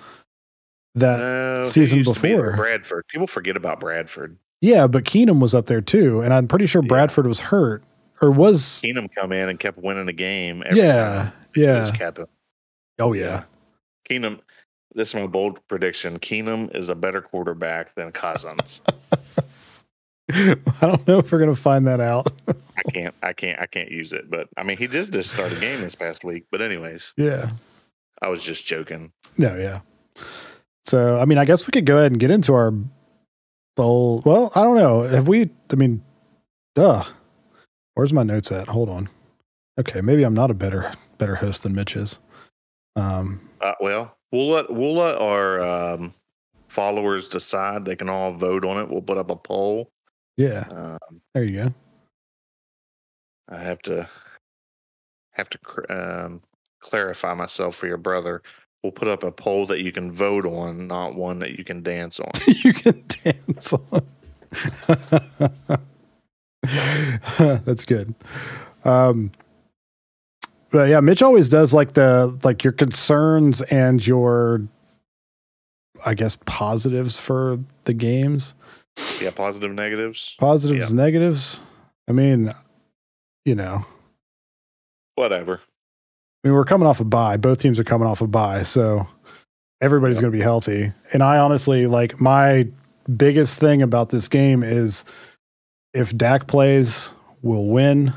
That 0.95 1.19
No, 1.19 1.65
season 1.69 1.99
be 1.99 2.05
before. 2.05 2.57
Bradford. 2.57 3.05
People 3.09 3.27
forget 3.27 3.57
about 3.57 3.81
Bradford. 3.81 4.39
Yeah, 4.67 4.89
but 4.89 5.05
Keenum 5.05 5.41
was 5.41 5.55
up 5.55 5.67
there 5.67 5.81
too, 5.81 6.21
and 6.21 6.35
I'm 6.35 6.49
pretty 6.49 6.67
sure 6.67 6.83
Yeah. 6.83 6.89
Bradford 6.89 7.27
was 7.27 7.39
hurt 7.39 7.85
or 8.21 8.31
was. 8.33 8.83
Keenum 8.85 9.09
come 9.15 9.33
in 9.33 9.49
and 9.49 9.59
kept 9.61 9.79
winning 9.79 10.07
the 10.07 10.13
game. 10.13 10.63
Every 10.67 10.81
Yeah. 10.81 11.31
Yeah. 11.55 11.91
Oh 12.99 13.13
yeah, 13.13 13.45
Keenum. 14.11 14.41
This 14.95 15.11
is 15.11 15.15
my 15.15 15.27
bold 15.27 15.61
prediction. 15.69 16.19
Keenum 16.19 16.75
is 16.75 16.89
a 16.89 16.95
better 16.95 17.21
quarterback 17.21 17.95
than 17.95 18.11
Cousins. 18.13 18.81
I 20.33 20.57
don't 20.81 21.07
know 21.07 21.19
if 21.19 21.31
we're 21.31 21.39
gonna 21.39 21.55
find 21.55 21.87
that 21.87 22.01
out. 22.01 22.33
I 22.49 22.83
can't. 22.91 23.15
I 23.23 23.33
can't. 23.33 23.61
I 23.61 23.67
can't 23.67 23.91
use 23.91 24.13
it. 24.13 24.29
But 24.29 24.49
I 24.57 24.65
mean, 24.65 24.77
he 24.77 24.87
did 24.87 25.13
just 25.13 25.31
start 25.31 25.53
a 25.53 25.57
game 25.57 25.83
this 25.83 25.95
past 25.95 26.25
week. 26.25 26.47
But 26.51 26.63
anyways, 26.63 27.13
yeah. 27.17 27.51
I 28.21 28.29
was 28.29 28.43
just 28.43 28.67
joking. 28.67 29.13
No, 29.39 29.57
yeah. 29.57 29.81
So, 30.87 31.19
I 31.19 31.25
mean, 31.27 31.39
I 31.39 31.45
guess 31.45 31.67
we 31.67 31.73
could 31.73 31.85
go 31.85 31.99
ahead 31.99 32.13
and 32.13 32.21
get 32.21 32.31
into 32.31 32.55
our 32.55 32.73
bowl. 33.81 34.23
Well, 34.25 34.51
I 34.57 34.63
don't 34.63 34.77
know. 34.77 35.03
Have 35.03 35.29
we? 35.29 35.51
I 35.71 35.77
mean, 35.77 36.03
duh. 36.75 37.05
Where's 37.95 38.13
my 38.13 38.23
notes 38.25 38.51
at? 38.53 38.69
Hold 38.69 38.89
on. 38.89 39.09
Okay, 39.79 40.01
maybe 40.01 40.25
I'm 40.25 40.35
not 40.35 40.51
a 40.51 40.55
better 40.55 40.93
better 41.19 41.37
host 41.37 41.63
than 41.63 41.75
Mitch 41.75 41.97
is. 41.97 42.19
Um, 42.97 43.49
Uh, 43.61 43.73
well, 43.81 44.17
we'll 44.33 44.49
let 44.49 44.71
we'll 44.73 44.95
let 44.95 45.17
our 45.17 45.61
um, 45.61 46.13
followers 46.69 47.29
decide. 47.29 47.85
They 47.85 47.97
can 47.97 48.09
all 48.09 48.33
vote 48.33 48.65
on 48.65 48.79
it. 48.83 48.89
We'll 48.89 49.03
put 49.03 49.19
up 49.19 49.31
a 49.31 49.37
poll. 49.37 49.89
yeah, 50.37 50.65
Um, 50.71 51.21
there 51.35 51.45
you 51.45 51.65
go. 51.65 51.75
I 53.49 53.59
have 53.59 53.81
to 53.83 54.09
have 55.33 55.49
to 55.51 55.59
cr- 55.59 55.93
um, 55.93 56.41
clarify 56.81 57.35
myself 57.35 57.77
for 57.77 57.87
your 57.87 57.97
brother. 57.99 58.43
We'll 58.87 58.93
put 58.93 59.09
up 59.09 59.25
a 59.25 59.33
poll 59.33 59.67
that 59.67 59.81
you 59.81 59.91
can 59.91 60.13
vote 60.13 60.47
on, 60.47 60.87
not 60.87 61.17
one 61.17 61.41
that 61.41 61.59
you 61.59 61.65
can 61.65 61.83
dance 61.83 62.21
on. 62.21 62.31
you 62.47 62.73
can 62.73 63.03
dance 63.25 63.73
on. 63.73 64.07
That's 67.65 67.85
good. 67.85 68.15
Um, 68.85 69.33
but 70.71 70.89
yeah, 70.89 71.01
Mitch 71.01 71.21
always 71.21 71.49
does 71.49 71.75
like 71.75 71.95
the 71.95 72.39
like 72.45 72.63
your 72.63 72.75
concerns 72.75 73.61
and 73.61 74.07
your, 74.07 74.63
I 76.07 76.15
guess, 76.15 76.39
positives 76.45 77.17
for 77.17 77.59
the 77.87 77.93
games. 77.93 78.55
yeah, 79.21 79.33
positive, 79.33 79.73
negatives, 79.73 80.37
Positives, 80.39 80.93
negatives. 80.93 81.59
I 82.07 82.13
mean, 82.13 82.55
you 83.45 83.57
know, 83.57 83.85
whatever. 85.17 85.61
Mean, 86.47 86.55
we're 86.55 86.65
coming 86.65 86.87
off 86.87 87.01
a 87.01 87.05
bye. 87.05 87.37
Both 87.37 87.59
teams 87.59 87.77
are 87.81 87.85
coming 87.85 88.07
off 88.07 88.21
a 88.21 88.29
bye, 88.29 88.63
so 88.63 89.09
everybody's 89.81 90.19
Yep. 90.19 90.23
going 90.23 90.33
to 90.33 90.39
be 90.39 90.43
healthy. 90.43 90.93
And 91.13 91.21
I 91.21 91.39
honestly 91.39 91.89
like 91.89 92.21
my 92.21 92.69
biggest 93.17 93.59
thing 93.59 93.83
about 93.83 94.11
this 94.11 94.29
game 94.29 94.63
is 94.63 95.05
if 95.93 96.17
Dak 96.17 96.47
plays, 96.47 97.13
we'll 97.43 97.65
win. 97.65 98.13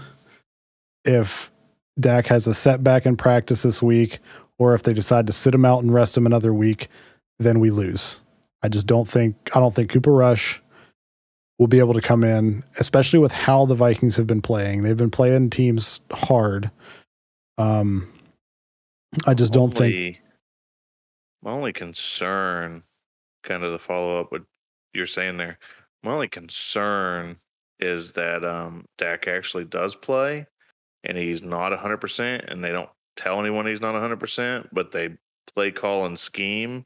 If 1.06 1.52
Dak 2.00 2.28
has 2.28 2.46
a 2.46 2.54
setback 2.54 3.08
in 3.08 3.18
practice 3.18 3.64
this 3.64 3.82
week, 3.82 4.20
or 4.60 4.76
if 4.76 4.84
they 4.84 4.94
decide 4.94 5.26
to 5.26 5.34
sit 5.34 5.56
him 5.56 5.66
out 5.66 5.82
and 5.82 5.92
rest 5.92 6.16
him 6.16 6.28
another 6.28 6.54
week, 6.54 6.88
then 7.40 7.60
we 7.60 7.72
lose. 7.72 8.20
I 8.62 8.68
just 8.70 8.86
don't 8.86 9.10
think 9.10 9.36
I 9.56 9.60
don't 9.60 9.74
think 9.74 9.90
Cooper 9.90 10.14
Rush 10.14 10.62
will 11.58 11.66
be 11.66 11.80
able 11.80 11.96
to 11.96 12.02
come 12.02 12.24
in, 12.24 12.64
especially 12.80 13.18
with 13.18 13.32
how 13.32 13.66
the 13.66 13.74
Vikings 13.74 14.18
have 14.18 14.28
been 14.28 14.44
playing. 14.44 14.84
They've 14.84 14.96
been 14.96 15.10
playing 15.10 15.50
teams 15.50 16.02
hard. 16.12 16.70
Um, 17.58 18.08
I 19.26 19.34
just 19.34 19.54
don't 19.54 19.72
think. 19.72 20.22
My 21.42 21.52
only 21.52 21.74
concern, 21.74 22.82
kind 23.44 23.64
of 23.64 23.72
the 23.72 23.80
follow 23.80 24.20
up 24.20 24.32
what 24.32 24.44
you're 24.94 25.06
saying 25.06 25.38
there. 25.38 25.58
My 26.04 26.12
only 26.12 26.28
concern 26.28 27.38
is 27.80 28.12
that 28.14 28.44
um, 28.44 28.86
Dak 28.98 29.28
actually 29.28 29.66
does 29.66 29.96
play, 29.96 30.46
and 31.04 31.18
he's 31.18 31.42
not 31.42 31.72
100, 31.72 31.98
percent 31.98 32.46
and 32.48 32.64
they 32.64 32.72
don't 32.72 32.90
tell 33.16 33.40
anyone 33.40 33.66
he's 33.66 33.82
not 33.82 33.94
100, 33.94 34.20
percent 34.20 34.70
but 34.74 34.92
they 34.92 35.18
play 35.56 35.72
call 35.72 36.06
and 36.06 36.20
scheme 36.20 36.86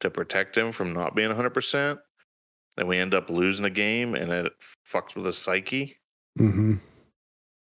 to 0.00 0.10
protect 0.10 0.56
him 0.56 0.72
from 0.72 0.92
not 0.92 1.14
being 1.14 1.28
100. 1.28 1.50
percent 1.50 1.98
And 2.76 2.88
we 2.88 2.98
end 2.98 3.14
up 3.14 3.30
losing 3.30 3.64
a 3.64 3.70
game, 3.70 4.14
and 4.14 4.30
it 4.32 4.52
fucks 4.86 5.14
with 5.16 5.26
his 5.26 5.38
psyche. 5.38 5.96
hmm 6.36 6.74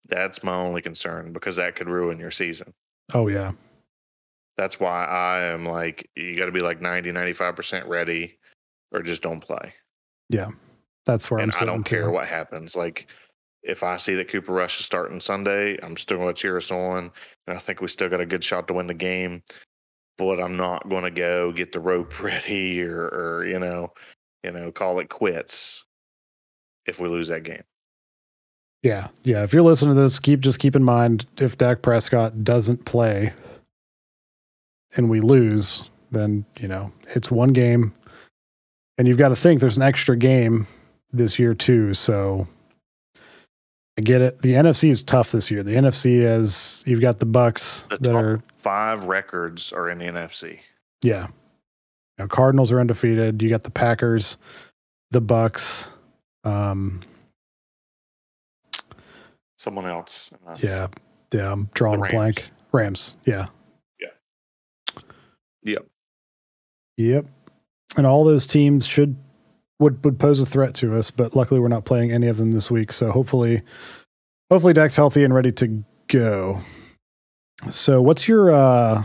That's 0.09 0.43
my 0.43 0.55
only 0.55 0.81
concern 0.81 1.31
because 1.31 1.57
that 1.57 1.75
could 1.75 1.87
ruin 1.87 2.19
your 2.19 2.31
season. 2.31 2.73
Oh 3.13 3.27
yeah, 3.27 3.51
That's 4.57 4.79
why 4.79 5.05
I 5.05 5.41
am 5.43 5.65
like, 5.65 6.09
you 6.15 6.37
got 6.37 6.45
to 6.45 6.51
be 6.51 6.61
like 6.61 6.81
90, 6.81 7.11
95% 7.11 7.87
ready 7.87 8.37
or 8.91 9.01
just 9.01 9.23
don't 9.23 9.39
play. 9.39 9.73
Yeah. 10.29 10.51
That's 11.05 11.29
where 11.29 11.39
and 11.39 11.51
I'm 11.55 11.63
I 11.63 11.65
don't 11.65 11.83
care 11.83 12.11
what 12.11 12.27
happens. 12.27 12.75
Like, 12.75 13.07
if 13.63 13.81
I 13.81 13.97
see 13.97 14.13
that 14.15 14.27
Cooper 14.27 14.53
Rush 14.53 14.79
is 14.79 14.85
starting 14.85 15.19
Sunday, 15.19 15.77
I'm 15.81 15.97
still 15.97 16.17
going 16.17 16.33
to 16.33 16.39
cheer 16.39 16.57
us 16.57 16.71
on. 16.71 17.11
And 17.47 17.57
I 17.57 17.59
think 17.59 17.81
we 17.81 17.87
still 17.87 18.09
got 18.09 18.21
a 18.21 18.25
good 18.25 18.43
shot 18.43 18.67
to 18.67 18.73
win 18.73 18.87
the 18.87 18.93
game. 18.93 19.41
But 20.17 20.39
I'm 20.39 20.55
not 20.55 20.87
going 20.89 21.03
to 21.03 21.11
go 21.11 21.51
get 21.51 21.71
the 21.71 21.79
rope 21.79 22.21
ready 22.23 22.81
or, 22.83 23.07
or, 23.07 23.45
you 23.45 23.59
know, 23.59 23.93
you 24.43 24.51
know, 24.51 24.71
call 24.71 24.99
it 24.99 25.09
quits 25.09 25.85
if 26.85 26.99
we 26.99 27.07
lose 27.07 27.29
that 27.29 27.43
game. 27.43 27.63
Yeah, 28.83 29.07
yeah. 29.23 29.43
If 29.43 29.53
you're 29.53 29.63
listening 29.63 29.95
to 29.95 30.01
this, 30.01 30.19
keep 30.19 30.41
just 30.41 30.59
keep 30.59 30.75
in 30.75 30.83
mind 30.83 31.25
if 31.37 31.57
Dak 31.57 31.81
Prescott 31.81 32.43
doesn't 32.43 32.83
play 32.83 33.33
and 34.95 35.09
we 35.09 35.21
lose, 35.21 35.83
then 36.11 36.45
you 36.59 36.67
know 36.67 36.91
it's 37.15 37.29
one 37.31 37.53
game, 37.53 37.93
and 38.97 39.07
you've 39.07 39.17
got 39.17 39.29
to 39.29 39.35
think 39.35 39.59
there's 39.59 39.77
an 39.77 39.83
extra 39.83 40.15
game 40.17 40.67
this 41.11 41.37
year 41.39 41.53
too. 41.53 41.93
So 41.93 42.47
I 43.97 44.01
get 44.01 44.21
it. 44.21 44.39
The 44.39 44.53
NFC 44.53 44.89
is 44.89 45.03
tough 45.03 45.31
this 45.31 45.51
year. 45.51 45.63
The 45.63 45.75
NFC 45.75 46.17
is 46.21 46.83
you've 46.87 47.01
got 47.01 47.19
the 47.19 47.25
Bucs 47.27 47.87
The 47.89 47.97
that 47.97 48.15
are 48.15 48.41
five 48.55 49.05
records 49.05 49.71
are 49.73 49.89
in 49.89 49.99
the 49.99 50.05
NFC. 50.05 50.59
yeah. 51.03 51.27
You 52.17 52.25
know, 52.25 52.27
Cardinals 52.27 52.71
are 52.71 52.79
undefeated. 52.79 53.41
You 53.41 53.49
got 53.49 53.63
the 53.63 53.71
Packers, 53.71 54.37
the 55.09 55.19
Bucs. 55.21 55.89
Um, 56.43 56.99
Someone 59.57 59.85
else. 59.85 60.31
yeah, 60.61 60.87
yeah. 61.31 61.51
I'm 61.51 61.69
drawing 61.73 62.05
a 62.05 62.09
blank. 62.09 62.51
Rams. 62.71 63.15
Yeah. 63.25 63.47
Yep. 65.63 65.85
Yep. 66.97 67.25
And 67.97 68.07
all 68.07 68.23
those 68.23 68.47
teams 68.47 68.85
should 68.85 69.15
would 69.79 70.03
would 70.03 70.19
pose 70.19 70.39
a 70.39 70.45
threat 70.45 70.73
to 70.75 70.95
us, 70.95 71.11
but 71.11 71.35
luckily 71.35 71.59
we're 71.59 71.67
not 71.67 71.85
playing 71.85 72.11
any 72.11 72.27
of 72.27 72.37
them 72.37 72.51
this 72.51 72.69
week. 72.71 72.91
So 72.91 73.11
hopefully 73.11 73.61
hopefully 74.51 74.73
Dak's 74.73 74.95
healthy 74.95 75.23
and 75.23 75.33
ready 75.33 75.51
to 75.53 75.83
go. 76.07 76.61
So 77.69 78.01
what's 78.01 78.27
your 78.27 78.51
uh 78.51 79.03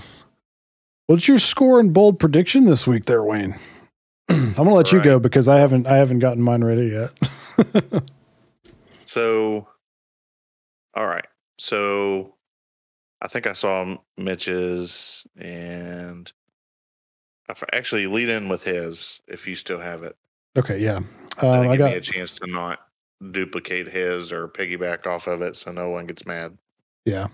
what's 1.07 1.29
your 1.29 1.38
score 1.38 1.81
and 1.81 1.92
bold 1.92 2.18
prediction 2.18 2.64
this 2.64 2.87
week 2.87 3.07
there, 3.07 3.23
Wayne? 3.23 3.59
I'm 4.29 4.55
gonna 4.55 4.75
let 4.75 4.92
you 4.92 5.03
go 5.03 5.18
because 5.18 5.49
I 5.49 5.57
haven't 5.59 5.87
I 5.87 5.97
haven't 5.97 6.18
gotten 6.18 6.42
mine 6.42 6.64
ready 6.64 6.87
yet. 6.88 8.03
So, 9.09 9.66
all 10.94 11.07
right. 11.07 11.25
So, 11.59 12.35
I 13.23 13.29
think 13.29 13.47
I 13.47 13.53
saw 13.53 13.97
Mitch's 14.18 15.27
and 15.35 16.31
actually 17.73 18.07
lead 18.07 18.29
in 18.29 18.49
with 18.49 18.65
his 18.65 19.21
if 19.27 19.47
you 19.47 19.55
still 19.55 19.81
have 19.81 20.03
it. 20.03 20.17
okay, 20.57 20.79
yeah. 20.79 21.01
Um, 21.41 21.69
I 21.69 21.77
got 21.77 21.91
me 21.91 21.97
a 21.97 22.01
chance 22.01 22.39
to 22.41 22.47
not 22.47 22.81
duplicate 23.31 23.89
his 23.89 24.33
or 24.33 24.49
piggyback 24.49 25.07
off 25.07 25.27
of 25.27 25.43
it 25.43 25.57
so 25.57 25.73
no 25.73 25.89
one 25.91 26.07
gets 26.07 26.27
mad. 26.27 26.57
Yeah. 27.05 27.29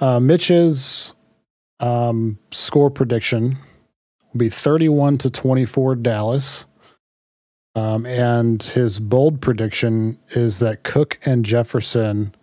Uh, 0.00 0.20
Mitch's 0.20 1.14
um, 1.80 2.38
score 2.50 2.90
prediction 2.90 3.58
will 4.32 4.38
be 4.38 4.48
31 4.48 5.18
to 5.18 5.30
24 5.30 5.96
Dallas. 5.96 6.66
Um, 7.76 8.06
and 8.06 8.62
his 8.62 9.00
bold 9.00 9.40
prediction 9.40 10.18
is 10.28 10.60
that 10.60 10.84
Cook 10.84 11.18
and 11.24 11.44
Jefferson 11.44 12.34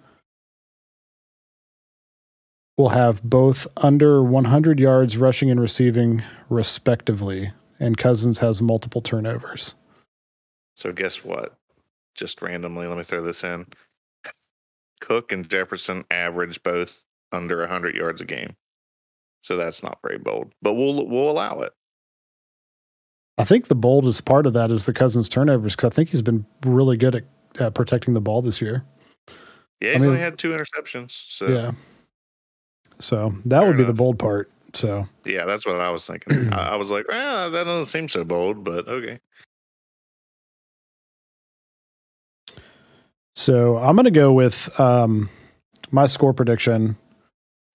will 2.77 2.89
have 2.89 3.21
both 3.23 3.67
under 3.83 4.23
100 4.23 4.79
yards 4.79 5.17
rushing 5.17 5.49
and 5.51 5.59
receiving, 5.59 6.23
respectively. 6.49 7.51
And 7.79 7.97
Cousins 7.97 8.39
has 8.39 8.61
multiple 8.61 9.01
turnovers. 9.01 9.75
So, 10.75 10.91
guess 10.91 11.23
what? 11.23 11.55
Just 12.15 12.41
randomly, 12.41 12.87
let 12.87 12.97
me 12.97 13.03
throw 13.03 13.23
this 13.23 13.43
in. 13.43 13.65
Cook 14.99 15.31
and 15.31 15.47
Jefferson 15.49 16.05
average 16.11 16.61
both 16.61 17.03
under 17.31 17.59
100 17.59 17.95
yards 17.95 18.21
a 18.21 18.25
game. 18.25 18.55
So 19.43 19.57
that's 19.57 19.81
not 19.81 19.97
very 20.03 20.19
bold, 20.19 20.51
but 20.61 20.73
we'll 20.73 21.07
we'll 21.07 21.31
allow 21.31 21.61
it. 21.61 21.73
I 23.39 23.43
think 23.43 23.67
the 23.67 23.75
boldest 23.75 24.23
part 24.25 24.45
of 24.45 24.53
that 24.53 24.69
is 24.69 24.85
the 24.85 24.93
Cousins 24.93 25.27
turnovers 25.27 25.75
because 25.75 25.89
I 25.91 25.95
think 25.95 26.09
he's 26.09 26.21
been 26.21 26.45
really 26.63 26.95
good 26.97 27.15
at, 27.15 27.23
at 27.59 27.73
protecting 27.73 28.13
the 28.13 28.21
ball 28.21 28.43
this 28.43 28.61
year. 28.61 28.85
Yeah, 29.79 29.93
he's 29.93 30.01
mean- 30.01 30.09
only 30.09 30.21
had 30.21 30.37
two 30.37 30.51
interceptions. 30.51 31.09
So 31.09 31.47
Yeah. 31.47 31.71
So 33.01 33.35
that 33.45 33.59
Fair 33.59 33.67
would 33.67 33.77
be 33.77 33.83
the 33.83 33.93
bold 33.93 34.17
part. 34.19 34.49
So 34.73 35.07
Yeah, 35.25 35.45
that's 35.45 35.65
what 35.65 35.79
I 35.81 35.89
was 35.89 36.05
thinking. 36.07 36.53
I, 36.53 36.69
I 36.69 36.75
was 36.77 36.91
like, 36.91 37.07
well, 37.07 37.51
that 37.51 37.63
doesn't 37.65 37.85
seem 37.91 38.07
so 38.07 38.23
bold, 38.23 38.63
but 38.63 38.87
okay. 38.87 39.19
so 43.35 43.77
I'm 43.77 43.95
gonna 43.95 44.11
go 44.11 44.31
with 44.33 44.79
um 44.79 45.29
my 45.91 46.07
score 46.07 46.33
prediction. 46.33 46.97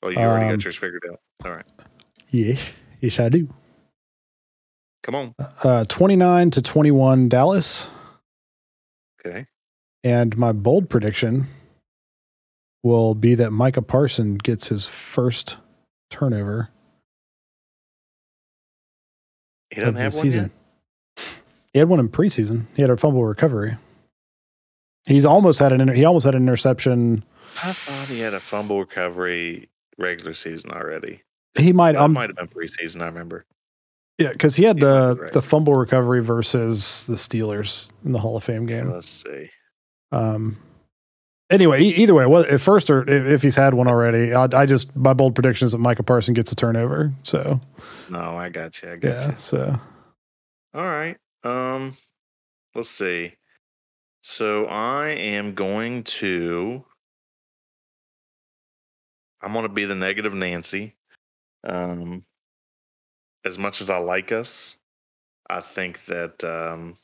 Oh, 0.02 0.08
you 0.08 0.18
already 0.18 0.44
Um, 0.46 0.50
got 0.52 0.64
yours 0.64 0.76
figured 0.76 1.02
out. 1.10 1.20
All 1.44 1.52
right, 1.52 1.64
Yes, 2.30 2.60
yes 3.00 3.18
I 3.20 3.28
do. 3.28 3.48
come 5.02 5.14
on. 5.14 5.34
Uh 5.64 5.84
29 5.84 6.50
to 6.52 6.62
21 6.62 7.28
Dallas. 7.28 7.88
Okay, 9.24 9.46
And 10.04 10.36
my 10.36 10.52
bold 10.52 10.88
prediction 10.88 11.48
will 12.86 13.14
be 13.14 13.34
that 13.34 13.50
Micah 13.52 13.82
Parson 13.82 14.36
gets 14.36 14.68
his 14.68 14.86
first 14.86 15.56
turnover 16.10 16.70
He 19.70 19.80
doesn't 19.80 19.96
have 19.96 20.14
one 20.14 20.22
season. 20.22 20.50
yet. 21.16 21.24
He 21.72 21.78
had 21.80 21.88
one 21.88 22.00
in 22.00 22.08
preseason. 22.08 22.66
He 22.74 22.82
had 22.82 22.90
a 22.90 22.96
fumble 22.96 23.24
recovery. 23.24 23.76
He's 25.04 25.24
almost 25.24 25.58
had 25.58 25.72
an 25.72 25.80
inter- 25.80 25.92
he 25.94 26.04
almost 26.04 26.24
had 26.24 26.34
an 26.34 26.42
interception. 26.42 27.24
I 27.62 27.72
thought 27.72 28.08
he 28.08 28.20
had 28.20 28.34
a 28.34 28.40
fumble 28.40 28.80
recovery 28.80 29.68
regular 29.98 30.32
season 30.34 30.70
already. 30.72 31.22
He 31.58 31.72
might 31.72 31.92
That 31.92 32.02
um 32.02 32.12
might 32.14 32.30
have 32.30 32.36
been 32.36 32.48
preseason. 32.48 33.02
I 33.02 33.06
remember. 33.06 33.44
yeah 34.18 34.32
because 34.32 34.56
he 34.56 34.64
had 34.64 34.76
he 34.76 34.80
the 34.84 35.16
right. 35.20 35.32
the 35.32 35.42
fumble 35.42 35.74
recovery 35.74 36.22
versus 36.22 37.04
the 37.04 37.14
Steelers 37.14 37.88
in 38.04 38.12
the 38.12 38.18
Hall 38.18 38.36
of 38.36 38.44
Fame 38.44 38.66
game. 38.66 38.90
Let's 38.90 39.08
see. 39.08 39.48
Um. 40.12 40.56
Anyway, 41.48 41.80
either 41.80 42.12
way, 42.12 42.26
well, 42.26 42.44
at 42.50 42.60
first 42.60 42.90
or 42.90 43.08
if, 43.08 43.40
he's 43.40 43.54
had 43.54 43.74
one 43.74 43.86
already, 43.86 44.34
I, 44.34 44.48
I 44.52 44.66
just 44.66 44.94
my 44.96 45.12
bold 45.12 45.36
prediction 45.36 45.66
is 45.66 45.72
that 45.72 45.78
Micah 45.78 46.02
Parson 46.02 46.34
gets 46.34 46.50
a 46.50 46.56
turnover. 46.56 47.14
So 47.22 47.60
No, 48.10 48.36
I 48.36 48.48
got 48.48 48.82
you. 48.82 48.90
I 48.90 48.96
got 48.96 49.08
yeah, 49.08 49.30
you. 49.30 49.34
so 49.38 49.80
All 50.74 50.84
right. 50.84 51.16
Um, 51.44 51.96
let's 52.74 52.90
see. 52.90 53.34
So 54.22 54.66
I 54.66 55.08
am 55.10 55.54
going 55.54 56.02
to. 56.02 56.84
I'm 59.40 59.52
going 59.52 59.62
to 59.62 59.72
be 59.72 59.84
the 59.84 59.94
negative 59.94 60.34
Nancy. 60.34 60.96
Um, 61.62 62.24
as 63.44 63.56
much 63.56 63.80
as 63.80 63.88
I 63.88 63.98
like 63.98 64.32
us, 64.32 64.78
I 65.48 65.60
think 65.60 66.04
that 66.06 66.42
um, 66.42 66.96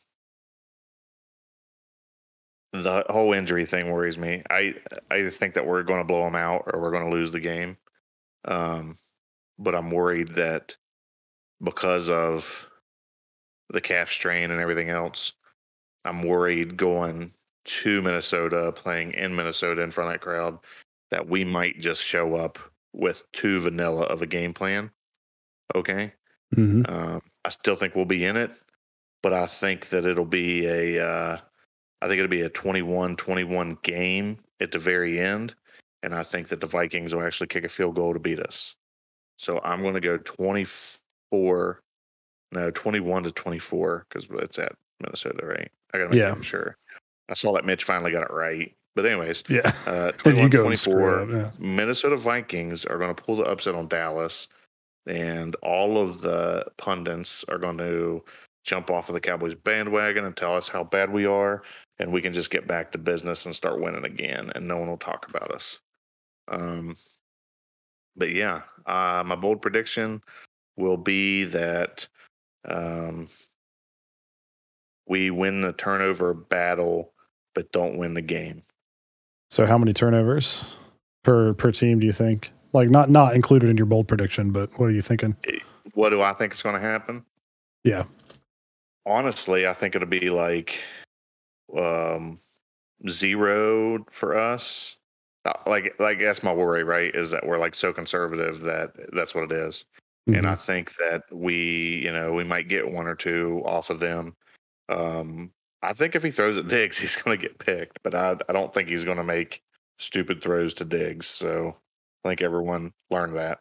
the 2.72 3.04
whole 3.10 3.32
injury 3.32 3.66
thing 3.66 3.90
worries 3.90 4.18
me. 4.18 4.42
I 4.50 4.74
I 5.10 5.28
think 5.28 5.54
that 5.54 5.66
we're 5.66 5.82
going 5.82 6.00
to 6.00 6.04
blow 6.06 6.24
them 6.24 6.36
out 6.36 6.62
or 6.66 6.80
we're 6.80 6.90
going 6.90 7.04
to 7.08 7.14
lose 7.16 7.32
the 7.32 7.40
game. 7.40 7.76
Um, 8.44 8.96
but 9.58 9.74
I'm 9.74 9.90
worried 9.90 10.28
that 10.28 10.76
because 11.62 12.08
of 12.08 12.68
the 13.68 13.80
calf 13.80 14.10
strain 14.10 14.50
and 14.50 14.60
everything 14.60 14.90
else, 14.90 15.32
I'm 16.04 16.22
worried 16.22 16.76
going 16.76 17.32
to 17.64 18.02
Minnesota, 18.02 18.72
playing 18.72 19.12
in 19.12 19.36
Minnesota 19.36 19.82
in 19.82 19.90
front 19.90 20.08
of 20.08 20.14
that 20.14 20.20
crowd, 20.20 20.58
that 21.10 21.28
we 21.28 21.44
might 21.44 21.78
just 21.78 22.04
show 22.04 22.34
up 22.34 22.58
with 22.92 23.30
too 23.32 23.60
vanilla 23.60 24.02
of 24.04 24.22
a 24.22 24.26
game 24.26 24.52
plan. 24.52 24.90
Okay. 25.74 26.12
mhm. 26.54 26.88
Um, 26.90 27.22
I 27.44 27.48
still 27.50 27.76
think 27.76 27.94
we'll 27.94 28.04
be 28.04 28.24
in 28.24 28.36
it, 28.36 28.50
but 29.22 29.32
I 29.32 29.46
think 29.46 29.88
that 29.90 30.06
it'll 30.06 30.24
be 30.24 30.66
a, 30.66 31.06
uh, 31.06 31.38
I 32.02 32.08
think 32.08 32.18
it'll 32.18 32.28
be 32.28 32.42
a 32.42 32.48
21 32.50 33.16
21 33.16 33.78
game 33.82 34.36
at 34.60 34.72
the 34.72 34.78
very 34.78 35.18
end. 35.20 35.54
And 36.02 36.14
I 36.14 36.24
think 36.24 36.48
that 36.48 36.60
the 36.60 36.66
Vikings 36.66 37.14
will 37.14 37.22
actually 37.22 37.46
kick 37.46 37.64
a 37.64 37.68
field 37.68 37.94
goal 37.94 38.12
to 38.12 38.18
beat 38.18 38.40
us. 38.40 38.74
So 39.36 39.60
I'm 39.64 39.82
going 39.82 39.94
to 39.94 40.00
go 40.00 40.18
24, 40.18 41.80
no, 42.52 42.70
21 42.70 43.22
to 43.24 43.30
24 43.30 44.06
because 44.08 44.28
it's 44.42 44.58
at 44.58 44.72
Minnesota, 45.00 45.46
right? 45.46 45.70
I 45.94 45.98
got 45.98 46.04
to 46.04 46.10
make 46.10 46.18
Yeah. 46.18 46.40
sure. 46.42 46.76
I 47.28 47.34
saw 47.34 47.52
that 47.52 47.64
Mitch 47.64 47.84
finally 47.84 48.10
got 48.12 48.22
it 48.28 48.32
right. 48.32 48.74
But, 48.94 49.06
anyways, 49.06 49.44
yeah. 49.48 49.72
uh, 49.86 50.10
21 50.18 50.50
go 50.50 50.62
24. 50.64 51.20
up. 51.20 51.28
Yeah. 51.30 51.50
Minnesota 51.58 52.16
Vikings 52.16 52.84
are 52.84 52.98
going 52.98 53.14
to 53.14 53.22
pull 53.22 53.36
the 53.36 53.44
upset 53.44 53.74
on 53.74 53.88
Dallas, 53.88 54.48
and 55.06 55.54
all 55.62 55.96
of 55.98 56.20
the 56.20 56.66
pundits 56.76 57.44
are 57.48 57.58
going 57.58 57.78
to 57.78 58.22
jump 58.64 58.90
off 58.90 59.08
of 59.08 59.14
the 59.14 59.20
Cowboys 59.20 59.54
bandwagon 59.54 60.24
and 60.24 60.36
tell 60.36 60.54
us 60.54 60.68
how 60.68 60.84
bad 60.84 61.10
we 61.10 61.24
are, 61.26 61.62
and 62.02 62.12
we 62.12 62.20
can 62.20 62.32
just 62.32 62.50
get 62.50 62.66
back 62.66 62.90
to 62.90 62.98
business 62.98 63.46
and 63.46 63.54
start 63.54 63.80
winning 63.80 64.04
again, 64.04 64.50
and 64.54 64.66
no 64.66 64.76
one 64.76 64.88
will 64.88 64.96
talk 64.96 65.28
about 65.28 65.52
us. 65.52 65.78
Um, 66.48 66.96
but 68.16 68.30
yeah, 68.30 68.62
uh, 68.86 69.22
my 69.24 69.36
bold 69.36 69.62
prediction 69.62 70.20
will 70.76 70.96
be 70.96 71.44
that 71.44 72.08
um, 72.68 73.28
we 75.06 75.30
win 75.30 75.60
the 75.60 75.72
turnover 75.72 76.34
battle, 76.34 77.12
but 77.54 77.70
don't 77.70 77.96
win 77.96 78.14
the 78.14 78.22
game. 78.22 78.62
So 79.50 79.64
how 79.64 79.78
many 79.78 79.92
turnovers 79.92 80.64
per 81.22 81.54
per 81.54 81.70
team 81.70 82.00
do 82.00 82.06
you 82.06 82.12
think? 82.12 82.50
Like 82.72 82.90
not 82.90 83.10
not 83.10 83.36
included 83.36 83.70
in 83.70 83.76
your 83.76 83.86
bold 83.86 84.08
prediction, 84.08 84.50
but 84.50 84.70
what 84.76 84.86
are 84.86 84.92
you 84.92 85.02
thinking? 85.02 85.36
What 85.94 86.10
do 86.10 86.20
I 86.20 86.32
think 86.32 86.52
is 86.52 86.62
going 86.62 86.74
to 86.74 86.80
happen? 86.80 87.24
Yeah. 87.84 88.04
honestly, 89.06 89.66
I 89.66 89.72
think 89.72 89.94
it'll 89.94 90.08
be 90.08 90.30
like 90.30 90.82
um 91.78 92.38
zero 93.08 94.04
for 94.10 94.36
us. 94.36 94.96
Uh, 95.44 95.52
Like, 95.66 95.94
like 95.98 96.18
that's 96.20 96.42
my 96.42 96.52
worry, 96.52 96.84
right? 96.84 97.14
Is 97.14 97.30
that 97.30 97.46
we're 97.46 97.58
like 97.58 97.74
so 97.74 97.92
conservative 97.92 98.60
that 98.62 98.92
that's 99.12 99.34
what 99.34 99.44
it 99.44 99.52
is. 99.52 99.84
And 100.28 100.46
I 100.46 100.52
Mhm. 100.54 100.64
think 100.66 100.94
that 100.96 101.22
we, 101.32 102.02
you 102.04 102.12
know, 102.12 102.32
we 102.32 102.44
might 102.44 102.68
get 102.68 102.90
one 102.90 103.08
or 103.08 103.16
two 103.16 103.62
off 103.64 103.90
of 103.90 103.98
them. 104.00 104.36
Um, 104.88 105.52
I 105.82 105.92
think 105.94 106.14
if 106.14 106.22
he 106.22 106.30
throws 106.30 106.56
at 106.58 106.68
Diggs, 106.68 106.98
he's 107.00 107.16
going 107.16 107.38
to 107.38 107.42
get 107.48 107.58
picked, 107.58 108.02
but 108.04 108.14
I, 108.14 108.36
I 108.48 108.52
don't 108.52 108.72
think 108.74 108.88
he's 108.88 109.04
going 109.04 109.16
to 109.18 109.24
make 109.24 109.62
stupid 109.98 110.42
throws 110.42 110.74
to 110.74 110.84
Diggs. 110.84 111.26
So 111.26 111.76
I 112.24 112.28
think 112.28 112.42
everyone 112.42 112.92
learned 113.10 113.36
that. 113.36 113.60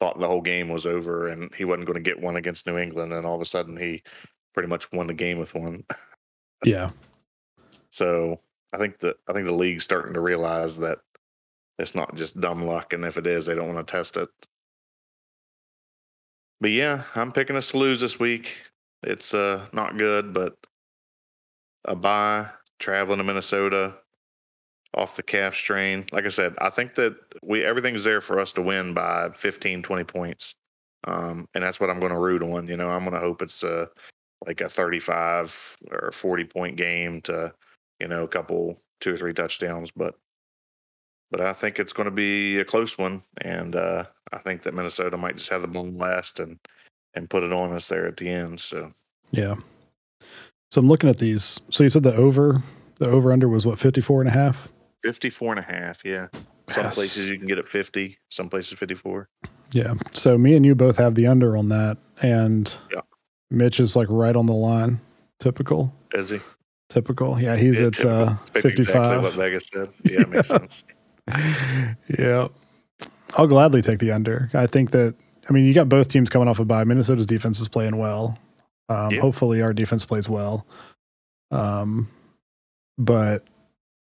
Thought 0.00 0.18
the 0.18 0.26
whole 0.26 0.40
game 0.42 0.68
was 0.68 0.84
over 0.86 1.28
and 1.28 1.54
he 1.54 1.64
wasn't 1.64 1.86
going 1.86 2.02
to 2.02 2.10
get 2.10 2.20
one 2.20 2.36
against 2.36 2.66
New 2.66 2.76
England, 2.78 3.12
and 3.12 3.24
all 3.24 3.36
of 3.36 3.40
a 3.40 3.46
sudden 3.46 3.76
he 3.76 4.02
pretty 4.52 4.68
much 4.68 4.90
won 4.92 5.06
the 5.06 5.14
game 5.14 5.38
with 5.38 5.54
one. 5.54 5.84
yeah. 6.64 6.90
So 7.90 8.38
I 8.72 8.78
think 8.78 8.98
that 9.00 9.16
I 9.28 9.32
think 9.32 9.46
the 9.46 9.52
league's 9.52 9.84
starting 9.84 10.14
to 10.14 10.20
realize 10.20 10.78
that 10.78 10.98
it's 11.78 11.94
not 11.94 12.14
just 12.14 12.40
dumb 12.40 12.64
luck, 12.64 12.92
and 12.92 13.04
if 13.04 13.18
it 13.18 13.26
is, 13.26 13.46
they 13.46 13.54
don't 13.54 13.72
want 13.72 13.86
to 13.86 13.90
test 13.90 14.16
it. 14.16 14.28
But 16.60 16.70
yeah, 16.70 17.04
I'm 17.14 17.32
picking 17.32 17.56
us 17.56 17.70
to 17.72 17.78
lose 17.78 18.00
this 18.00 18.18
week. 18.18 18.56
It's 19.02 19.34
uh 19.34 19.66
not 19.72 19.98
good, 19.98 20.32
but 20.32 20.56
a 21.84 21.96
bye, 21.96 22.48
traveling 22.78 23.18
to 23.18 23.24
Minnesota, 23.24 23.94
off 24.94 25.16
the 25.16 25.22
calf 25.22 25.54
strain. 25.54 26.04
Like 26.12 26.24
I 26.24 26.28
said, 26.28 26.54
I 26.58 26.70
think 26.70 26.94
that 26.96 27.16
we 27.42 27.64
everything's 27.64 28.04
there 28.04 28.20
for 28.20 28.38
us 28.38 28.52
to 28.52 28.62
win 28.62 28.94
by 28.94 29.30
15, 29.30 29.82
20 29.82 30.04
points. 30.04 30.54
Um, 31.04 31.48
and 31.54 31.64
that's 31.64 31.80
what 31.80 31.90
I'm 31.90 31.98
going 31.98 32.12
to 32.12 32.18
root 32.18 32.42
on. 32.42 32.68
You 32.68 32.76
know, 32.76 32.88
I'm 32.88 33.00
going 33.00 33.14
to 33.14 33.20
hope 33.20 33.42
it's 33.42 33.64
uh, 33.64 33.86
like 34.46 34.60
a 34.60 34.68
35 34.68 35.78
or 35.90 36.10
40 36.12 36.44
point 36.44 36.76
game 36.76 37.20
to, 37.22 37.52
you 38.00 38.08
know, 38.08 38.24
a 38.24 38.28
couple, 38.28 38.76
two 39.00 39.14
or 39.14 39.16
three 39.16 39.32
touchdowns. 39.34 39.90
But, 39.90 40.14
but 41.30 41.40
I 41.40 41.52
think 41.52 41.78
it's 41.78 41.92
going 41.92 42.06
to 42.06 42.10
be 42.10 42.58
a 42.58 42.64
close 42.64 42.98
one. 42.98 43.22
And 43.40 43.76
uh, 43.76 44.04
I 44.32 44.38
think 44.38 44.62
that 44.62 44.74
Minnesota 44.74 45.16
might 45.16 45.36
just 45.36 45.50
have 45.50 45.62
the 45.62 45.68
ball 45.68 45.90
last 45.92 46.40
and, 46.40 46.58
and 47.14 47.30
put 47.30 47.42
it 47.42 47.52
on 47.52 47.72
us 47.72 47.88
there 47.88 48.06
at 48.06 48.16
the 48.16 48.28
end. 48.28 48.60
So 48.60 48.90
Yeah. 49.30 49.54
So 50.70 50.80
I'm 50.80 50.88
looking 50.88 51.10
at 51.10 51.18
these. 51.18 51.60
So 51.70 51.84
you 51.84 51.90
said 51.90 52.02
the 52.02 52.14
over 52.14 52.62
the 52.98 53.06
over 53.08 53.32
under 53.32 53.48
was 53.48 53.66
what 53.66 53.78
54 53.78 54.22
and 54.22 54.28
a 54.28 54.32
half? 54.32 54.68
54 55.04 55.52
and 55.52 55.58
a 55.60 55.62
half. 55.62 56.04
Yeah. 56.04 56.28
Some 56.68 56.84
Yes. 56.84 56.94
places 56.94 57.30
you 57.30 57.36
can 57.38 57.46
get 57.46 57.58
it 57.58 57.66
50, 57.68 58.16
some 58.30 58.48
places 58.48 58.78
54. 58.78 59.28
Yeah. 59.72 59.94
So 60.12 60.38
me 60.38 60.54
and 60.54 60.64
you 60.64 60.74
both 60.74 60.96
have 60.98 61.14
the 61.14 61.26
under 61.26 61.56
on 61.56 61.68
that 61.70 61.98
and 62.22 62.74
Yeah. 62.92 63.00
Mitch 63.52 63.78
is 63.80 63.94
like 63.96 64.08
right 64.10 64.34
on 64.34 64.46
the 64.46 64.52
line. 64.52 65.00
Typical. 65.38 65.92
Is 66.14 66.30
he? 66.30 66.40
Typical. 66.88 67.40
Yeah, 67.40 67.56
he's 67.56 67.78
Yeah, 67.78 67.86
at 67.86 67.92
typical. 67.94 68.28
uh, 68.28 68.36
Picked 68.52 68.66
Exactly 68.66 68.84
55. 68.84 69.22
what 69.22 69.32
Vegas 69.34 69.66
said. 69.72 69.88
Yeah, 70.04 70.24
makes 70.26 70.48
sense. 70.48 70.84
yeah. 72.18 72.48
I'll 73.36 73.46
gladly 73.46 73.80
take 73.82 73.98
the 73.98 74.12
under. 74.12 74.50
I 74.54 74.66
think 74.66 74.90
that 74.90 75.14
I 75.48 75.52
mean 75.52 75.64
you 75.64 75.72
got 75.74 75.88
both 75.88 76.08
teams 76.08 76.28
coming 76.28 76.48
off 76.48 76.58
a 76.58 76.64
bye. 76.64 76.84
Minnesota's 76.84 77.26
defense 77.26 77.60
is 77.60 77.68
playing 77.68 77.96
well. 77.96 78.38
Um, 78.88 79.10
Yeah. 79.12 79.20
hopefully 79.20 79.62
our 79.62 79.72
defense 79.72 80.04
plays 80.04 80.28
well. 80.28 80.66
Um 81.50 82.08
but 82.98 83.44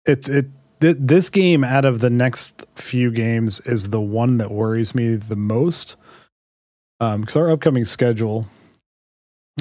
it 0.07 0.29
it 0.29 0.47
th- 0.81 0.97
this 0.99 1.29
game 1.31 1.65
out 1.65 1.85
of 1.85 2.01
the 2.01 2.09
next 2.11 2.67
few 2.77 3.11
games 3.11 3.61
is 3.61 3.91
the 3.91 4.01
one 4.01 4.39
that 4.39 4.51
worries 4.51 4.95
me 4.95 5.17
the 5.17 5.37
most. 5.37 5.97
Um 7.01 7.25
cuz 7.25 7.37
our 7.37 7.51
upcoming 7.51 7.85
schedule 7.85 8.47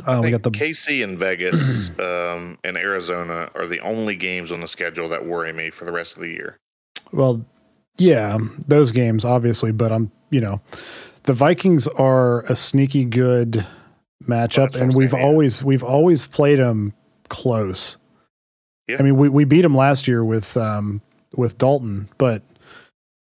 uh, 0.06 0.22
we 0.24 0.32
got 0.32 0.44
the 0.44 0.52
KC 0.52 1.04
and 1.04 1.18
Vegas 1.18 1.90
um, 2.00 2.58
and 2.64 2.78
Arizona 2.78 3.50
are 3.56 3.68
the 3.68 3.80
only 3.80 4.16
games 4.16 4.52
on 4.52 4.62
the 4.62 4.68
schedule 4.68 5.10
that 5.10 5.26
worry 5.26 5.54
me 5.54 5.70
for 5.70 5.86
the 5.86 5.92
rest 5.92 6.16
of 6.16 6.22
the 6.22 6.30
year. 6.30 6.58
Well, 7.12 7.46
yeah, 7.98 8.38
those 8.68 8.92
games 8.92 9.26
obviously, 9.26 9.72
but 9.72 9.92
I'm, 9.92 10.12
you 10.30 10.42
know, 10.42 10.62
the 11.24 11.34
Vikings 11.34 11.88
are 11.88 12.42
a 12.44 12.56
sneaky 12.56 13.06
good 13.06 13.66
matchup, 14.24 14.72
what 14.72 14.76
and 14.76 14.94
we've 14.94 15.12
saying, 15.12 15.22
yeah. 15.22 15.30
always 15.30 15.64
we've 15.64 15.84
always 15.84 16.26
played 16.26 16.60
them 16.60 16.94
close. 17.30 17.98
Yeah. 18.88 18.98
I 19.00 19.04
mean, 19.04 19.18
we 19.18 19.30
we 19.30 19.46
beat 19.46 19.62
them 19.62 19.76
last 19.76 20.08
year 20.08 20.24
with 20.24 20.58
um 20.58 21.02
with 21.36 21.58
Dalton, 21.58 22.10
but 22.18 22.42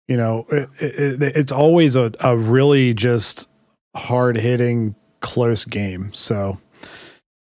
you 0.08 0.18
know, 0.18 0.46
it, 0.50 0.70
it, 0.80 1.36
it's 1.36 1.52
always 1.52 1.96
a 1.96 2.12
a 2.22 2.38
really 2.38 2.94
just 2.94 3.48
hard 3.96 4.38
hitting 4.38 4.96
close 5.22 5.66
game. 5.66 6.12
So, 6.14 6.60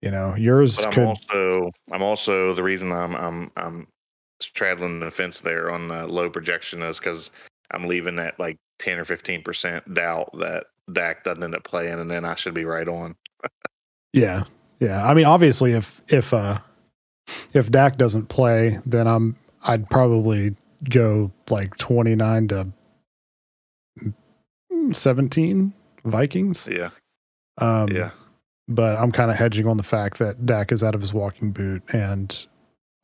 You 0.03 0.11
know, 0.11 0.35
yours 0.37 0.77
But 0.77 0.87
I'm 0.87 0.93
could. 0.93 1.07
also 1.07 1.71
I'm 1.93 2.03
also 2.03 2.55
the 2.55 2.63
reason 2.63 2.93
I'm 2.93 3.15
I'm 3.17 3.51
I'm 3.57 3.87
straddling 4.41 5.01
the 5.01 5.11
fence 5.11 5.41
there 5.41 5.71
on 5.71 5.91
uh, 5.91 6.07
low 6.07 6.29
projection 6.29 6.83
is 6.83 6.99
because 6.99 7.31
I'm 7.71 7.87
leaving 7.87 8.19
at 8.19 8.39
like 8.39 8.57
ten 8.79 8.99
or 8.99 9.05
fifteen 9.05 9.43
percent 9.43 9.93
doubt 9.95 10.31
that 10.39 10.65
Dak 10.93 11.25
doesn't 11.25 11.43
end 11.43 11.55
up 11.55 11.65
playing, 11.65 11.99
and 11.99 12.11
then 12.11 12.25
I 12.25 12.35
should 12.37 12.55
be 12.55 12.65
right 12.65 12.87
on. 12.87 13.17
Yeah, 14.13 14.45
yeah. 14.79 15.05
I 15.05 15.15
mean, 15.15 15.25
obviously, 15.25 15.73
if 15.73 16.01
if 16.09 16.33
uh 16.33 16.59
if 17.55 17.71
Dak 17.71 17.97
doesn't 17.97 18.29
play, 18.29 18.79
then 18.87 19.09
I'm 19.09 19.35
I'd 19.67 19.89
probably 19.91 20.55
go 20.89 21.33
like 21.51 21.77
twenty 21.79 22.15
nine 22.15 22.47
to 22.49 22.69
seventeen 24.93 25.73
Vikings. 26.05 26.69
Yeah, 26.71 26.91
Um, 27.59 27.89
yeah, 27.89 28.11
but 28.69 28.99
I'm 28.99 29.13
kind 29.13 29.31
of 29.31 29.37
hedging 29.37 29.67
on 29.67 29.77
the 29.77 29.83
fact 29.83 30.19
that 30.19 30.45
Dak 30.47 30.73
is 30.73 30.83
out 30.83 30.95
of 30.95 31.01
his 31.01 31.15
walking 31.15 31.53
boot 31.53 31.83
and 31.93 32.47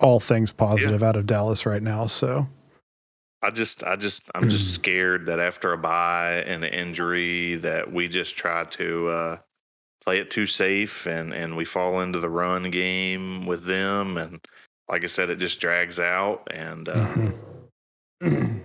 all 0.01 0.21
things 0.21 0.51
positive 0.53 1.03
out 1.03 1.17
of 1.17 1.27
Dallas 1.27 1.65
right 1.65 1.83
now. 1.83 2.07
So 2.07 2.49
I 3.43 3.51
just 3.51 3.85
I 3.85 3.97
just 3.97 4.29
I'm 4.35 4.49
just 4.49 4.75
scared 4.75 5.27
that 5.27 5.41
after 5.41 5.73
a 5.73 5.79
bye 5.79 6.43
and 6.47 6.65
an 6.65 6.73
injury 6.73 7.57
that 7.57 7.93
we 7.93 8.09
just 8.09 8.37
try 8.37 8.65
to 8.65 9.09
uh, 9.09 9.37
play 10.03 10.19
it 10.19 10.31
too 10.31 10.47
safe 10.47 11.07
and 11.07 11.33
and 11.33 11.57
we 11.57 11.65
fall 11.65 12.01
into 12.01 12.21
the 12.21 12.31
run 12.31 12.71
game 12.71 13.47
with 13.47 13.65
them 13.65 14.17
and 14.19 14.41
like 14.89 15.05
I 15.05 15.07
said, 15.07 15.31
it 15.31 15.37
just 15.39 15.61
drags 15.61 15.99
out 16.01 16.49
and. 16.51 16.89
Um, 16.89 17.35
Mhm. 18.23 18.61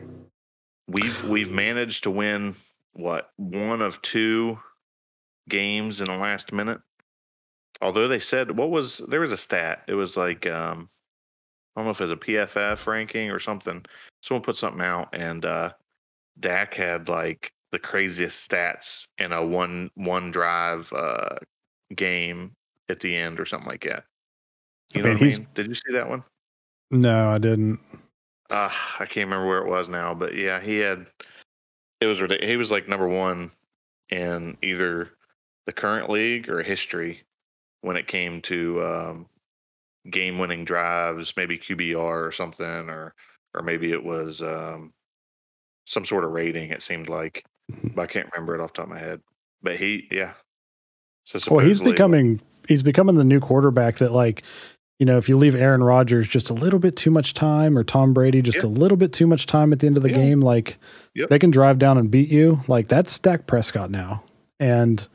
We've 0.88 1.24
we've 1.26 1.52
managed 1.52 2.04
to 2.04 2.12
win 2.12 2.56
what 2.94 3.32
one 3.38 3.82
of 3.82 4.02
two 4.02 4.60
games 5.50 6.02
in 6.02 6.08
the 6.08 6.18
last 6.18 6.52
minute. 6.54 6.80
Although 7.82 8.08
they 8.08 8.20
said 8.20 8.58
what 8.58 8.70
was 8.70 8.98
there 9.00 9.20
was 9.22 9.32
a 9.32 9.38
stat. 9.38 9.84
It 9.88 9.94
was 9.94 10.18
like 10.18 10.46
um 10.48 10.88
I 11.76 11.80
don't 11.82 11.86
know 11.86 11.92
if 11.92 12.02
it 12.02 12.06
was 12.06 12.12
a 12.12 12.18
PFF 12.18 12.88
ranking 12.88 13.30
or 13.30 13.40
something. 13.40 13.86
Someone 14.22 14.44
put 14.44 14.56
something 14.56 14.82
out 14.82 15.10
and 15.14 15.46
uh 15.46 15.72
Dak 16.40 16.74
had 16.74 17.10
like 17.10 17.52
the 17.72 17.80
craziest 17.80 18.50
stats 18.50 19.08
in 19.18 19.32
a 19.32 19.46
one 19.46 19.90
one 19.96 20.32
drive 20.32 20.92
uh 20.94 21.36
game 21.96 22.54
at 22.90 23.00
the 23.00 23.16
end 23.16 23.40
or 23.40 23.46
something 23.46 23.70
like 23.70 23.84
that. 23.84 24.06
You 24.94 25.02
I 25.02 25.04
know 25.04 25.10
mean, 25.10 25.18
what 25.20 25.34
I 25.34 25.38
mean? 25.38 25.48
Did 25.54 25.68
you 25.68 25.74
see 25.74 25.94
that 25.94 26.10
one? 26.10 26.24
no, 26.92 27.30
I 27.30 27.38
didn't. 27.38 27.80
Uh, 28.50 28.70
I 29.00 29.06
can't 29.06 29.28
remember 29.30 29.46
where 29.46 29.60
it 29.60 29.68
was 29.68 29.90
now, 29.90 30.14
but 30.14 30.34
yeah, 30.34 30.62
he 30.62 30.80
had. 30.80 31.08
It 32.00 32.06
was 32.06 32.22
he 32.42 32.56
was 32.56 32.72
like 32.72 32.88
number 32.88 33.08
one 33.08 33.52
in 34.10 34.58
either 34.62 35.10
the 35.68 35.74
current 35.74 36.10
league 36.10 36.50
or 36.50 36.64
history 36.64 37.22
when 37.82 37.96
it 37.98 38.08
came 38.08 38.42
to 38.42 38.84
um, 38.84 39.26
game-winning 40.10 40.66
drives, 40.66 41.34
maybe 41.38 41.58
QBR 41.60 41.96
or 42.28 42.32
something, 42.32 42.66
or 42.90 43.14
or 43.54 43.62
maybe 43.62 43.92
it 43.92 44.04
was 44.04 44.42
um, 44.42 44.94
some 45.86 46.06
sort 46.06 46.24
of 46.24 46.32
rating. 46.32 46.70
It 46.72 46.82
seemed 46.82 47.10
like, 47.10 47.44
but 47.96 48.02
I 48.02 48.06
can't 48.08 48.30
remember 48.34 48.56
it 48.56 48.62
off 48.62 48.74
the 48.74 48.78
top 48.78 48.86
of 48.86 48.92
my 48.94 49.00
head. 49.00 49.22
But 49.62 49.76
he, 49.78 50.08
yeah. 50.12 50.34
So 51.26 51.40
Well, 51.56 51.66
he's 51.66 51.80
becoming 51.82 52.42
he's 52.68 52.84
becoming 52.84 53.16
the 53.16 53.24
new 53.24 53.40
quarterback 53.40 53.98
that 53.98 54.12
like 54.14 54.44
you 55.00 55.06
know 55.06 55.18
if 55.18 55.28
you 55.28 55.36
leave 55.38 55.56
Aaron 55.56 55.84
Rodgers 55.84 56.28
just 56.28 56.50
a 56.50 56.54
little 56.54 56.80
bit 56.80 56.96
too 56.96 57.12
much 57.12 57.34
time 57.34 57.78
or 57.78 57.84
Tom 57.84 58.14
Brady 58.14 58.42
just 58.42 58.60
Yeah. 58.64 58.70
a 58.70 58.72
little 58.72 58.98
bit 58.98 59.12
too 59.14 59.28
much 59.28 59.46
time 59.46 59.74
at 59.74 59.80
the 59.80 59.88
end 59.88 59.98
of 59.98 60.04
the 60.04 60.10
Yeah. 60.10 60.16
game, 60.18 60.40
like 60.42 60.78
Yep. 61.16 61.30
they 61.30 61.40
can 61.40 61.52
drive 61.52 61.80
down 61.80 61.98
and 61.98 62.10
beat 62.10 62.30
you. 62.30 62.62
Like 62.68 62.88
that's 62.88 63.20
Dak 63.20 63.46
Prescott 63.48 63.92
now, 63.92 64.24
and 64.60 65.06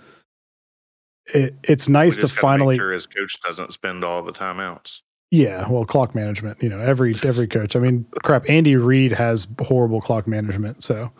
it 1.34 1.54
it's 1.64 1.88
nice 1.88 2.16
to 2.16 2.22
just 2.22 2.34
gotta 2.34 2.46
make 2.46 2.58
finally 2.58 2.76
sure 2.76 2.92
his 2.92 3.06
coach 3.06 3.36
doesn't 3.44 3.72
spend 3.72 4.04
all 4.04 4.22
the 4.22 4.32
timeouts. 4.32 5.00
yeah. 5.30 5.68
Well, 5.68 5.84
clock 5.84 6.14
management, 6.14 6.62
you 6.62 6.68
know, 6.68 6.80
every 6.80 7.14
every 7.24 7.46
coach. 7.46 7.76
I 7.76 7.78
mean, 7.80 8.04
crap. 8.22 8.48
Andy 8.48 8.76
Reid 8.76 9.12
has 9.12 9.46
horrible 9.60 10.00
clock 10.00 10.26
management, 10.26 10.82
so 10.84 11.10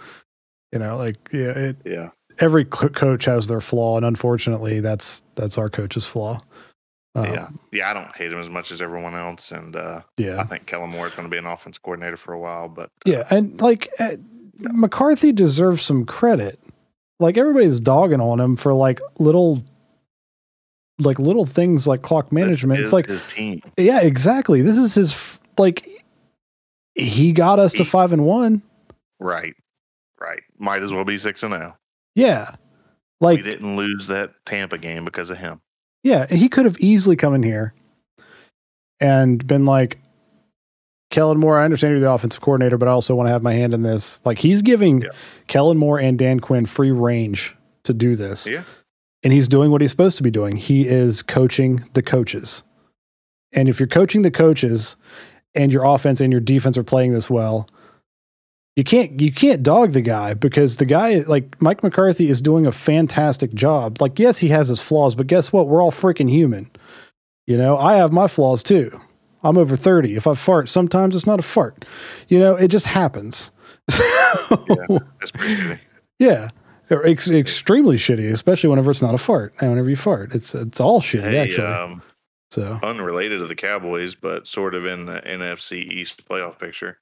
you 0.72 0.78
know, 0.78 0.96
like 0.96 1.16
yeah, 1.32 1.50
it, 1.57 1.76
Yeah, 1.84 2.11
every 2.40 2.64
co- 2.64 2.88
coach 2.88 3.24
has 3.26 3.48
their 3.48 3.61
flaw, 3.61 3.96
and 3.96 4.07
unfortunately, 4.07 4.80
that's 4.80 5.22
that's 5.36 5.59
our 5.59 5.68
coach's 5.70 6.07
flaw. 6.07 6.40
Um, 7.14 7.26
yeah, 7.26 7.48
yeah. 7.72 7.90
I 7.90 7.92
don't 7.92 8.14
hate 8.16 8.32
him 8.32 8.38
as 8.38 8.48
much 8.48 8.72
as 8.72 8.80
everyone 8.80 9.14
else, 9.14 9.53
and 9.53 9.76
uh, 9.76 10.00
yeah. 10.16 10.40
I 10.40 10.44
think 10.44 10.64
Kellen 10.66 10.88
Moore 10.88 11.07
is 11.07 11.14
going 11.14 11.28
to 11.28 11.30
be 11.30 11.36
an 11.36 11.44
offense 11.44 11.76
coordinator 11.76 12.16
for 12.16 12.32
a 12.32 12.38
while, 12.38 12.68
but 12.70 12.88
Yeah, 13.05 13.26
and 13.30 13.61
like 13.61 13.90
uh, 14.00 14.16
McCarthy 14.59 15.30
deserves 15.30 15.82
some 15.82 16.07
credit. 16.07 16.59
Like 17.20 17.36
everybody's 17.36 17.80
dogging 17.80 18.22
on 18.22 18.40
him 18.40 18.57
for 18.57 18.72
like 18.72 18.98
little, 19.18 19.62
like 20.99 21.18
little 21.18 21.47
things 21.47 21.86
like 21.86 22.03
clock 22.03 22.26
this 22.26 22.32
management. 22.32 22.80
is 22.80 22.86
It's 22.86 22.93
like, 22.93 23.07
his 23.07 23.26
team. 23.26 23.61
yeah, 23.78 24.01
exactly. 24.03 24.62
This 24.62 24.78
is 24.78 24.95
his 24.95 25.38
like. 25.59 25.86
He 26.95 27.32
got 27.32 27.59
us 27.59 27.72
to 27.74 27.84
five 27.86 28.12
and 28.12 28.26
one. 28.26 28.61
Right, 29.18 29.55
right. 30.20 30.43
Might 30.59 30.82
as 30.82 30.93
well 30.93 31.05
be 31.07 31.16
six 31.16 31.43
and 31.43 31.53
zero. 31.55 31.74
Yeah, 32.14 32.57
Like 33.20 33.38
We 33.38 33.43
didn't 33.43 33.76
lose 33.76 34.09
that 34.09 34.32
Tampa 34.45 34.76
game 34.76 35.05
because 35.07 35.30
of 35.30 35.38
him. 35.38 35.62
yeah, 36.03 36.26
he 36.26 36.51
could 36.51 36.66
have 36.66 36.76
easily 36.80 37.16
come 37.16 37.32
in 37.32 37.43
here 37.43 37.72
and 39.01 39.47
been 39.47 39.64
like, 39.64 39.99
Kellen 41.11 41.38
Moore, 41.38 41.59
I 41.59 41.64
understand 41.64 41.93
you're 41.93 42.01
the 42.01 42.11
offensive 42.11 42.43
coordinator, 42.43 42.76
but 42.76 42.88
I 42.88 42.90
also 42.90 43.14
want 43.14 43.26
to 43.28 43.32
have 43.32 43.43
my 43.43 43.53
hand 43.55 43.72
in 43.72 43.82
this. 43.82 44.20
Like 44.26 44.38
he's 44.38 44.61
giving 44.61 45.01
Yeah. 45.03 45.09
Kellen 45.47 45.78
Moore 45.78 45.99
and 45.99 46.18
Dan 46.18 46.40
Quinn 46.40 46.66
free 46.66 46.90
range 46.90 47.57
to 47.84 47.95
do 47.95 48.16
this. 48.16 48.47
Yeah. 48.47 48.64
And 49.25 49.33
he's 49.33 49.49
doing 49.49 49.70
what 49.70 49.81
he's 49.81 49.91
supposed 49.91 50.16
to 50.16 50.23
be 50.23 50.31
doing. 50.31 50.57
He 50.57 50.87
is 50.87 51.23
coaching 51.23 51.89
the 51.93 52.03
coaches. 52.03 52.64
And 53.53 53.68
if 53.68 53.79
you're 53.79 53.87
coaching 53.87 54.23
the 54.23 54.31
coaches 54.31 54.97
and 55.55 55.73
your 55.73 55.85
offense 55.85 56.20
and 56.20 56.33
your 56.33 56.41
defense 56.41 56.77
are 56.77 56.83
playing 56.83 57.12
this 57.12 57.31
well, 57.31 57.68
you 58.75 58.85
can't 58.85 59.20
you 59.20 59.31
can't 59.31 59.62
dog 59.62 59.93
the 59.93 60.01
guy 60.01 60.33
because 60.33 60.79
the 60.79 60.87
guy 60.87 61.16
like 61.29 61.61
Mike 61.61 61.83
McCarthy 61.83 62.31
is 62.31 62.41
doing 62.41 62.66
a 62.66 62.73
fantastic 62.73 63.53
job. 63.53 64.01
Like 64.01 64.18
yes, 64.18 64.39
he 64.39 64.49
has 64.49 64.68
his 64.68 64.81
flaws, 64.81 65.14
but 65.14 65.27
guess 65.27 65.53
what? 65.53 65.68
We're 65.68 65.83
all 65.83 65.93
freaking 65.93 66.31
human. 66.31 66.70
You 67.47 67.59
know, 67.59 67.77
I 67.77 67.95
have 67.95 68.12
my 68.12 68.29
flaws 68.29 68.62
too. 68.62 68.99
I'm 69.43 69.59
over 69.59 69.77
30. 69.77 70.14
If 70.16 70.27
I 70.27 70.35
fart, 70.35 70.68
sometimes 70.68 71.16
it's 71.16 71.27
not 71.27 71.41
a 71.41 71.43
fart. 71.43 71.85
You 72.29 72.39
know, 72.39 72.55
it 72.55 72.68
just 72.68 72.87
happens. 72.87 73.51
Yeah. 74.68 74.99
That's 75.20 75.31
pretty 75.31 75.57
shitty. 75.57 75.79
Yeah. 76.18 76.49
Or 76.91 77.07
Ex- 77.07 77.28
extremely 77.28 77.97
shitty, 77.97 78.30
especially 78.33 78.68
whenever 78.68 78.91
it's 78.91 79.01
not 79.03 79.14
a 79.14 79.18
fart. 79.18 79.55
And 79.61 79.70
whenever 79.70 79.89
you 79.89 79.97
fart, 79.97 80.35
it's 80.35 80.55
it's 80.55 80.80
all 80.80 81.01
shitty 81.01 81.22
Hey, 81.22 81.39
actually. 81.39 81.66
um, 81.66 82.03
so 82.51 82.78
unrelated 82.83 83.39
to 83.39 83.47
the 83.47 83.55
Cowboys, 83.55 84.14
but 84.14 84.47
sort 84.47 84.74
of 84.74 84.85
in 84.85 85.07
the 85.07 85.20
NFC 85.22 85.78
East 85.91 86.28
playoff 86.28 86.59
picture. 86.61 86.99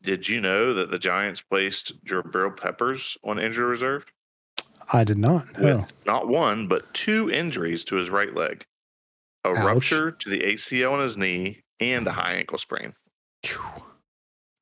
Did 0.00 0.28
you 0.28 0.40
know 0.40 0.74
that 0.74 0.92
the 0.92 0.98
Giants 0.98 1.40
placed 1.40 2.04
Jabril 2.04 2.56
Peppers 2.56 3.18
on 3.24 3.40
injury 3.40 3.66
reserve 3.66 4.06
I 4.92 5.02
did 5.02 5.18
not 5.18 5.58
know. 5.58 5.78
with 5.78 5.92
not 6.06 6.28
one 6.28 6.68
but 6.68 6.94
two 6.94 7.28
injuries 7.30 7.82
to 7.84 7.96
his 7.96 8.08
right 8.10 8.32
leg, 8.32 8.64
a 9.44 9.48
Ouch. 9.50 9.58
rupture 9.58 10.12
to 10.12 10.30
the 10.30 10.40
ACL 10.40 10.92
on 10.92 11.00
his 11.00 11.16
knee, 11.16 11.62
and 11.80 12.06
a 12.06 12.12
high 12.12 12.34
ankle 12.34 12.58
sprain. 12.58 12.92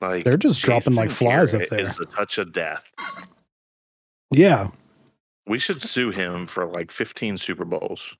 Like 0.00 0.24
They're 0.24 0.36
just 0.36 0.62
dropping 0.62 0.94
like 0.94 1.08
Jason 1.10 1.26
flies 1.26 1.54
up 1.54 1.58
Garrett 1.60 1.70
there. 1.70 1.80
Is 1.80 1.96
the 1.96 2.06
touch 2.06 2.38
of 2.38 2.52
death. 2.52 2.84
Yeah. 4.36 4.68
We 5.46 5.58
should 5.58 5.80
sue 5.80 6.10
him 6.10 6.46
for 6.46 6.66
like 6.66 6.90
15 6.90 7.38
Super 7.38 7.64
Bowls. 7.64 8.16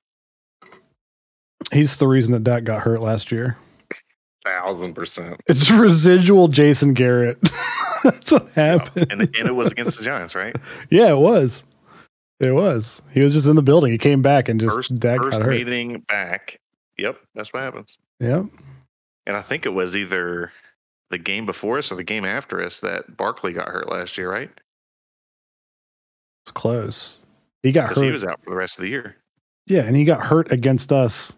He's 1.71 1.97
the 1.99 2.07
reason 2.07 2.31
that 2.31 2.43
Dak 2.43 2.63
got 2.63 2.81
hurt 2.81 3.01
last 3.01 3.31
year. 3.31 3.57
Thousand 4.43 4.93
percent. 4.95 5.41
It's 5.47 5.69
residual 5.69 6.47
Jason 6.47 6.93
Garrett. 6.93 7.37
That's 8.03 8.31
what 8.31 8.49
happened. 8.51 9.11
And, 9.11 9.21
and 9.21 9.47
it 9.47 9.55
was 9.55 9.71
against 9.71 9.97
the 9.97 10.03
Giants, 10.03 10.33
right? 10.33 10.55
yeah, 10.89 11.11
it 11.11 11.17
was. 11.17 11.63
It 12.39 12.53
was. 12.53 13.01
He 13.11 13.21
was 13.21 13.33
just 13.33 13.47
in 13.47 13.55
the 13.55 13.61
building. 13.61 13.91
He 13.91 13.97
came 13.97 14.21
back 14.21 14.49
and 14.49 14.59
just 14.59 14.75
First, 14.75 14.97
Dak 14.97 15.19
first 15.19 15.37
got 15.37 15.45
hurt. 15.45 15.51
meeting 15.51 15.99
back. 16.07 16.59
Yep, 16.97 17.17
that's 17.35 17.53
what 17.53 17.61
happens. 17.61 17.97
Yep. 18.21 18.45
And 19.27 19.35
I 19.35 19.41
think 19.41 19.65
it 19.65 19.73
was 19.73 19.95
either 19.95 20.51
the 21.09 21.17
game 21.17 21.45
before 21.45 21.77
us 21.77 21.91
or 21.91 21.95
the 21.95 22.03
game 22.03 22.25
after 22.25 22.63
us 22.63 22.79
that 22.79 23.17
Barkley 23.17 23.53
got 23.53 23.67
hurt 23.67 23.89
last 23.89 24.17
year, 24.17 24.31
right? 24.31 24.49
It's 26.47 26.51
close. 26.53 27.19
He 27.61 27.73
got 27.73 27.89
hurt. 27.93 28.05
he 28.05 28.09
was 28.09 28.23
out 28.23 28.41
for 28.41 28.51
the 28.51 28.55
rest 28.55 28.77
of 28.79 28.83
the 28.83 28.89
year. 28.89 29.17
yeah, 29.65 29.81
and 29.81 29.97
he 29.97 30.05
got 30.05 30.25
hurt 30.25 30.49
against 30.49 30.93
us 30.93 31.35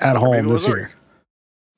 at 0.00 0.16
Or 0.16 0.34
home 0.34 0.48
this 0.48 0.66
year. 0.66 0.90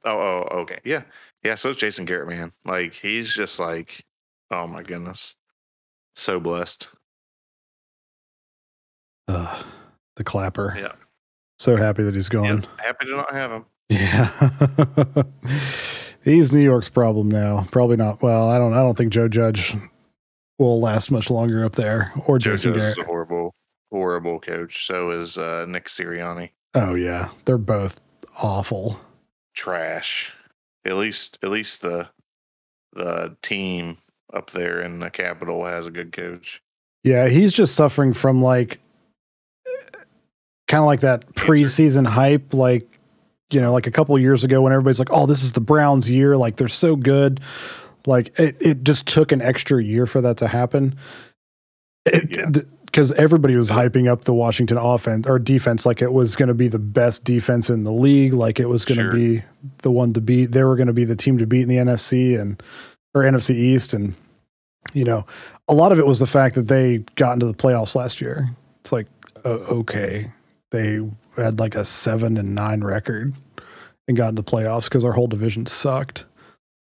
Oh, 0.07 0.47
oh, 0.51 0.61
okay. 0.61 0.79
Yeah. 0.85 1.03
Yeah. 1.45 1.55
So 1.57 1.69
it's 1.69 1.79
Jason 1.79 2.07
Garrett, 2.07 2.31
man. 2.31 2.51
Like, 2.65 2.95
he's 2.95 3.35
just 3.35 3.61
like, 3.61 4.07
oh 4.51 4.67
my 4.67 4.83
goodness. 4.83 5.37
So 6.17 6.41
blessed. 6.41 6.89
Ugh, 9.29 9.67
the 10.17 10.25
clapper. 10.25 10.75
Yeah. 10.79 10.93
So 11.59 11.77
happy 11.77 12.05
that 12.05 12.15
he's 12.15 12.31
gone. 12.31 12.67
Happy 12.79 13.05
to 13.05 13.17
not 13.17 13.33
have 13.35 13.53
him. 13.53 13.67
Yeah. 13.91 14.31
he's 16.25 16.55
New 16.55 16.63
York's 16.63 16.89
problem 16.89 17.31
now. 17.31 17.67
Probably 17.71 17.99
not. 17.99 18.23
Well, 18.23 18.49
I 18.49 18.57
don't 18.57 18.73
I 18.73 18.79
don't 18.79 18.97
think 18.97 19.13
Joe 19.13 19.29
Judge 19.29 19.77
will 20.63 20.81
last 20.81 21.11
much 21.11 21.31
longer 21.31 21.65
up 21.65 21.75
there 21.75 22.13
or 22.27 22.39
Jason 22.39 22.73
Garrett. 22.75 22.93
is 22.93 22.99
a 22.99 23.05
horrible, 23.05 23.55
horrible 23.91 24.41
coach. 24.41 24.87
So 24.87 25.11
is 25.11 25.39
uh, 25.39 25.67
Nick 25.69 25.87
Sirianni. 25.87 26.51
Oh 26.75 26.95
yeah, 26.95 27.31
they're 27.45 27.59
both 27.59 28.01
awful. 28.43 29.01
Trash. 29.55 30.35
At 30.85 30.97
least, 30.97 31.39
at 31.43 31.51
least 31.51 31.83
the 31.83 32.09
the 32.95 33.37
team 33.43 33.97
up 34.33 34.51
there 34.51 34.81
in 34.81 34.99
the 34.99 35.11
capital 35.11 35.65
has 35.65 35.87
a 35.87 35.91
good 35.91 36.13
coach. 36.13 36.63
Yeah, 37.05 37.29
he's 37.29 37.53
just 37.53 37.75
suffering 37.75 38.13
from 38.13 38.43
like 38.43 38.81
kind 40.69 40.81
of 40.81 40.87
like 40.87 41.01
that 41.01 41.35
preseason 41.35 42.07
hype, 42.07 42.55
like 42.55 42.89
you 43.51 43.61
know, 43.61 43.73
like 43.73 43.87
a 43.87 43.91
couple 43.91 44.19
years 44.19 44.45
ago 44.45 44.63
when 44.63 44.73
everybody's 44.73 44.99
like, 44.99 45.13
"Oh, 45.13 45.27
this 45.27 45.43
is 45.43 45.53
the 45.53 45.61
Browns' 45.61 46.11
year! 46.11 46.37
Like 46.37 46.57
they're 46.57 46.69
so 46.69 46.97
good." 46.97 47.41
Like 48.07 48.39
it, 48.39 48.57
it 48.61 48.83
just 48.85 49.07
took 49.07 49.33
an 49.33 49.43
extra 49.43 49.83
year 49.83 50.07
for 50.07 50.21
that 50.21 50.39
to 50.39 50.49
happen. 50.49 50.97
Because 52.05 53.11
yeah. 53.11 53.17
everybody 53.19 53.57
was 53.57 53.71
hyping 53.71 54.11
up 54.11 54.25
the 54.25 54.35
Washington 54.35 54.77
offense 54.77 55.29
or 55.29 55.39
defense 55.39 55.87
like 55.87 56.03
it 56.03 56.13
was 56.13 56.37
going 56.37 56.49
to 56.49 56.55
be 56.55 56.69
the 56.69 56.79
best 56.79 57.25
defense 57.25 57.71
in 57.71 57.85
the 57.85 57.93
league, 57.93 58.33
like 58.33 58.59
it 58.59 58.69
was 58.69 58.85
going 58.85 58.99
to 58.99 59.05
sure. 59.05 59.13
be 59.13 59.43
the 59.79 59.91
one 59.91 60.13
to 60.15 60.21
beat. 60.21 60.47
They 60.47 60.65
were 60.65 60.77
going 60.77 60.89
to 60.89 60.93
be 60.93 61.05
the 61.05 61.17
team 61.17 61.39
to 61.39 61.47
beat 61.47 61.63
in 61.63 61.69
the 61.69 61.77
NFC 61.77 62.41
and 62.41 62.61
or 63.15 63.23
NFC 63.23 63.51
East, 63.51 63.93
and 63.93 64.15
you 64.93 65.05
know, 65.05 65.27
a 65.69 65.75
lot 65.75 65.93
of 65.93 65.99
it 65.99 66.07
was 66.07 66.19
the 66.19 66.27
fact 66.27 66.55
that 66.55 66.69
they 66.69 66.99
got 67.15 67.35
into 67.35 67.47
the 67.47 67.55
playoffs 67.55 67.95
last 67.95 68.21
year. 68.21 68.49
It's 68.81 68.93
like, 68.93 69.07
uh, 69.45 69.49
okay, 69.49 70.33
they 70.71 71.01
had 71.37 71.61
like 71.61 71.75
a 71.75 71.85
seven 71.85 72.37
and 72.37 72.55
nine 72.55 72.83
record 72.83 73.35
and 74.09 74.17
got 74.17 74.31
into 74.31 74.43
the 74.43 74.51
playoffs 74.51 74.85
because 74.85 75.05
our 75.05 75.13
whole 75.13 75.29
division 75.29 75.67
sucked. 75.67 76.25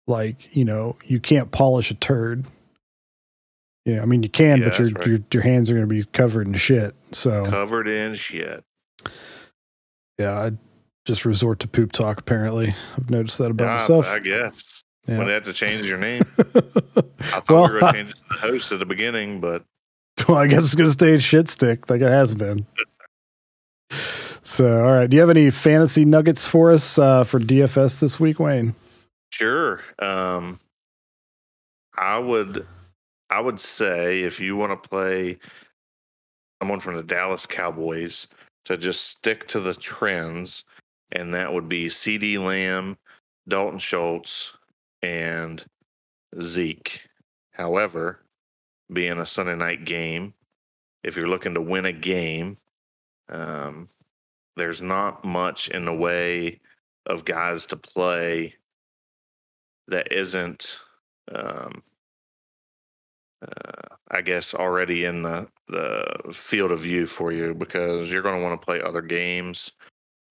Like, 0.07 0.55
you 0.55 0.65
know, 0.65 0.97
you 1.05 1.19
can't 1.19 1.51
polish 1.51 1.91
a 1.91 1.95
turd. 1.95 2.45
You 3.85 3.95
know, 3.95 4.01
I 4.01 4.05
mean, 4.05 4.23
you 4.23 4.29
can, 4.29 4.59
yeah, 4.59 4.69
but 4.69 4.79
your, 4.79 4.89
right. 4.89 5.07
your 5.07 5.19
your 5.31 5.43
hands 5.43 5.69
are 5.69 5.73
going 5.73 5.87
to 5.87 5.95
be 5.95 6.03
covered 6.05 6.47
in 6.47 6.53
shit. 6.55 6.95
So 7.11 7.45
covered 7.45 7.87
in 7.87 8.15
shit. 8.15 8.63
Yeah, 10.17 10.39
I 10.39 10.51
just 11.05 11.25
resort 11.25 11.59
to 11.59 11.67
poop 11.67 11.91
talk. 11.91 12.19
Apparently, 12.19 12.73
I've 12.97 13.09
noticed 13.09 13.37
that 13.37 13.51
about 13.51 13.65
yeah, 13.65 13.73
myself. 13.73 14.07
I 14.07 14.19
guess 14.19 14.83
yeah. 15.07 15.17
when 15.17 15.27
they 15.27 15.33
have 15.33 15.43
to 15.43 15.53
change 15.53 15.87
your 15.87 15.99
name. 15.99 16.23
I 16.37 17.39
thought 17.41 17.49
well, 17.49 17.67
we 17.67 17.73
were 17.73 17.79
going 17.79 17.93
to 17.93 18.03
change 18.03 18.13
the 18.29 18.37
host 18.37 18.71
at 18.71 18.79
the 18.79 18.85
beginning, 18.85 19.39
but 19.39 19.63
well, 20.27 20.37
I 20.37 20.47
guess 20.47 20.63
it's 20.63 20.75
going 20.75 20.87
to 20.87 20.93
stay 20.93 21.17
shit 21.19 21.47
stick 21.47 21.89
like 21.89 22.01
it 22.01 22.09
has 22.09 22.33
been. 22.33 22.65
So, 24.43 24.85
all 24.85 24.93
right. 24.93 25.09
Do 25.09 25.15
you 25.15 25.21
have 25.21 25.29
any 25.29 25.49
fantasy 25.49 26.05
nuggets 26.05 26.47
for 26.47 26.71
us 26.71 26.99
uh, 26.99 27.23
for 27.23 27.39
DFS 27.39 27.99
this 27.99 28.19
week, 28.19 28.39
Wayne? 28.39 28.75
Sure. 29.37 29.81
Um, 29.99 30.59
I 31.97 32.17
would, 32.17 32.65
I 33.29 33.41
would 33.41 33.59
say 33.59 34.21
if 34.21 34.39
you 34.39 34.55
want 34.55 34.81
to 34.81 34.89
play 34.89 35.39
someone 36.61 36.79
from 36.79 36.95
the 36.95 37.03
Dallas 37.03 37.45
Cowboys 37.45 38.27
to 38.63 38.77
just 38.77 39.09
stick 39.09 39.45
to 39.49 39.59
the 39.59 39.73
trends, 39.73 40.63
and 41.11 41.33
that 41.33 41.51
would 41.51 41.67
be 41.67 41.87
CeeDee 41.87 42.39
Lamb, 42.39 42.97
Dalton 43.49 43.77
Schultz, 43.77 44.53
and 45.01 45.65
Zeke. 46.41 47.01
However, 47.51 48.21
being 48.93 49.19
a 49.19 49.25
Sunday 49.25 49.57
night 49.57 49.83
game, 49.83 50.33
if 51.03 51.17
you're 51.17 51.27
looking 51.27 51.55
to 51.55 51.61
win 51.61 51.87
a 51.87 51.91
game, 51.91 52.55
um, 53.27 53.89
there's 54.55 54.81
not 54.81 55.25
much 55.25 55.67
in 55.67 55.83
the 55.83 55.93
way 55.93 56.61
of 57.05 57.25
guys 57.25 57.65
to 57.65 57.75
play 57.75 58.55
that 59.87 60.11
isn't, 60.11 60.79
um, 61.33 61.81
uh, 63.41 63.95
I 64.11 64.21
guess, 64.21 64.53
already 64.53 65.05
in 65.05 65.21
the, 65.21 65.47
the 65.67 66.05
field 66.31 66.71
of 66.71 66.79
view 66.79 67.05
for 67.05 67.31
you 67.31 67.53
because 67.53 68.11
you're 68.11 68.21
going 68.21 68.39
to 68.39 68.43
want 68.43 68.59
to 68.59 68.65
play 68.65 68.81
other 68.81 69.01
games. 69.01 69.71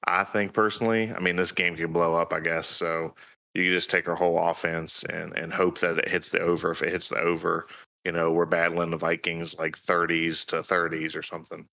I 0.07 0.25
think 0.25 0.53
personally, 0.53 1.13
I 1.13 1.21
mean, 1.21 1.37
this 1.37 1.53
game 1.53 1.77
could 1.77 1.93
blow 1.93 2.15
up, 2.15 2.33
I 2.33 2.41
guess. 2.41 2.67
So 2.67 3.15
you 3.55 3.73
just 3.73 3.91
take 3.91 4.09
our 4.09 4.17
whole 4.17 4.39
offense 4.39 5.05
and, 5.05 5.33
and 5.37 5.53
hope 5.53 5.79
that 5.79 5.99
it 5.99 6.09
hits 6.09 6.29
the 6.29 6.41
over. 6.41 6.71
If 6.71 6.83
it 6.83 6.91
hits 6.91 7.09
the 7.09 7.19
over, 7.19 7.67
you 8.05 8.13
know, 8.13 8.33
we're 8.33 8.47
battling 8.47 8.91
the 8.91 8.97
Vikings 8.97 9.59
like 9.59 9.79
30s 9.79 10.45
to 10.47 10.57
30s 10.57 11.17
or 11.17 11.23
something 11.23 11.67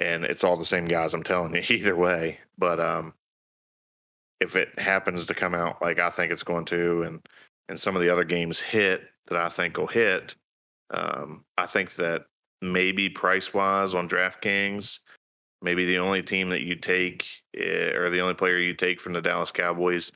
and 0.00 0.24
it's 0.24 0.44
all 0.44 0.56
the 0.56 0.64
same 0.64 0.86
guys. 0.86 1.14
I'm 1.14 1.22
telling 1.22 1.54
you, 1.54 1.62
either 1.68 1.96
way. 1.96 2.38
But 2.58 2.80
um, 2.80 3.12
if 4.40 4.56
it 4.56 4.78
happens 4.78 5.26
to 5.26 5.34
come 5.34 5.54
out 5.54 5.80
like 5.82 5.98
I 5.98 6.10
think 6.10 6.32
it's 6.32 6.42
going 6.42 6.64
to, 6.66 7.02
and 7.02 7.20
and 7.68 7.78
some 7.78 7.96
of 7.96 8.02
the 8.02 8.10
other 8.10 8.24
games 8.24 8.60
hit 8.60 9.02
that 9.26 9.38
I 9.38 9.48
think 9.48 9.78
will 9.78 9.86
hit, 9.86 10.34
um, 10.90 11.44
I 11.56 11.66
think 11.66 11.94
that 11.96 12.22
maybe 12.62 13.08
price 13.08 13.54
wise 13.54 13.94
on 13.94 14.08
DraftKings, 14.08 14.98
maybe 15.62 15.86
the 15.86 15.98
only 15.98 16.22
team 16.22 16.50
that 16.50 16.62
you 16.62 16.74
take 16.74 17.26
eh, 17.56 17.92
or 17.94 18.10
the 18.10 18.20
only 18.20 18.34
player 18.34 18.58
you 18.58 18.74
take 18.74 19.00
from 19.00 19.12
the 19.12 19.22
Dallas 19.22 19.52
Cowboys, 19.52 20.10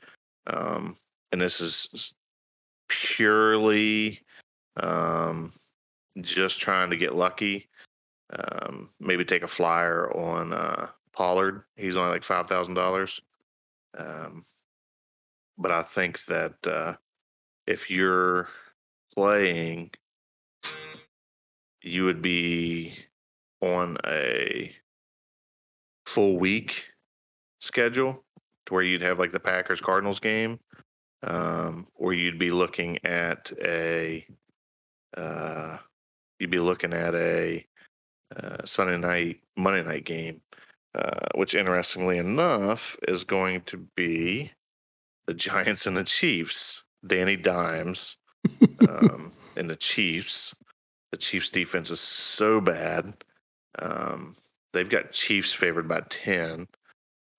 um, 0.47 0.95
and 1.31 1.41
this 1.41 1.61
is 1.61 2.13
purely 2.87 4.21
um, 4.77 5.51
just 6.21 6.59
trying 6.59 6.89
to 6.89 6.97
get 6.97 7.15
lucky 7.15 7.67
um, 8.33 8.89
maybe 8.99 9.25
take 9.25 9.43
a 9.43 9.47
flyer 9.47 10.11
on 10.15 10.53
uh, 10.53 10.87
Pollard. 11.13 11.63
He's 11.75 11.97
only 11.97 12.11
like 12.11 12.23
five 12.23 12.47
thousand 12.47 12.75
um. 13.97 14.41
But 15.57 15.71
I 15.71 15.83
think 15.83 16.25
that 16.25 16.55
uh, 16.67 16.95
if 17.65 17.89
you're 17.89 18.49
playing, 19.15 19.91
you 21.81 22.05
would 22.05 22.21
be 22.21 22.93
on 23.61 23.97
a 24.05 24.75
full 26.05 26.37
week 26.37 26.91
schedule 27.61 28.23
to 28.65 28.73
where 28.73 28.83
you'd 28.83 29.01
have 29.01 29.19
like 29.19 29.31
the 29.31 29.39
Packers 29.39 29.81
Cardinals 29.81 30.19
game, 30.19 30.59
um, 31.23 31.87
or 31.95 32.13
you'd 32.13 32.37
be 32.37 32.51
looking 32.51 33.03
at 33.05 33.51
a 33.63 34.25
uh, 35.15 35.77
you'd 36.39 36.51
be 36.51 36.59
looking 36.59 36.93
at 36.93 37.15
a 37.15 37.65
uh, 38.35 38.57
Sunday 38.65 38.97
night, 38.97 39.41
Monday 39.55 39.83
night 39.83 40.05
game, 40.05 40.41
uh, 40.95 41.27
which 41.35 41.55
interestingly 41.55 42.17
enough 42.17 42.95
is 43.07 43.23
going 43.23 43.61
to 43.61 43.77
be 43.95 44.51
the 45.27 45.33
Giants 45.33 45.87
and 45.87 45.97
the 45.97 46.03
Chiefs. 46.03 46.83
Danny 47.05 47.35
Dimes 47.35 48.17
um, 48.87 49.31
and 49.57 49.69
the 49.69 49.75
Chiefs. 49.75 50.55
The 51.11 51.17
Chiefs 51.17 51.49
defense 51.49 51.89
is 51.89 51.99
so 51.99 52.61
bad. 52.61 53.13
Um, 53.79 54.35
they've 54.73 54.89
got 54.89 55.11
Chiefs 55.11 55.53
favored 55.53 55.87
by 55.87 56.01
10 56.09 56.67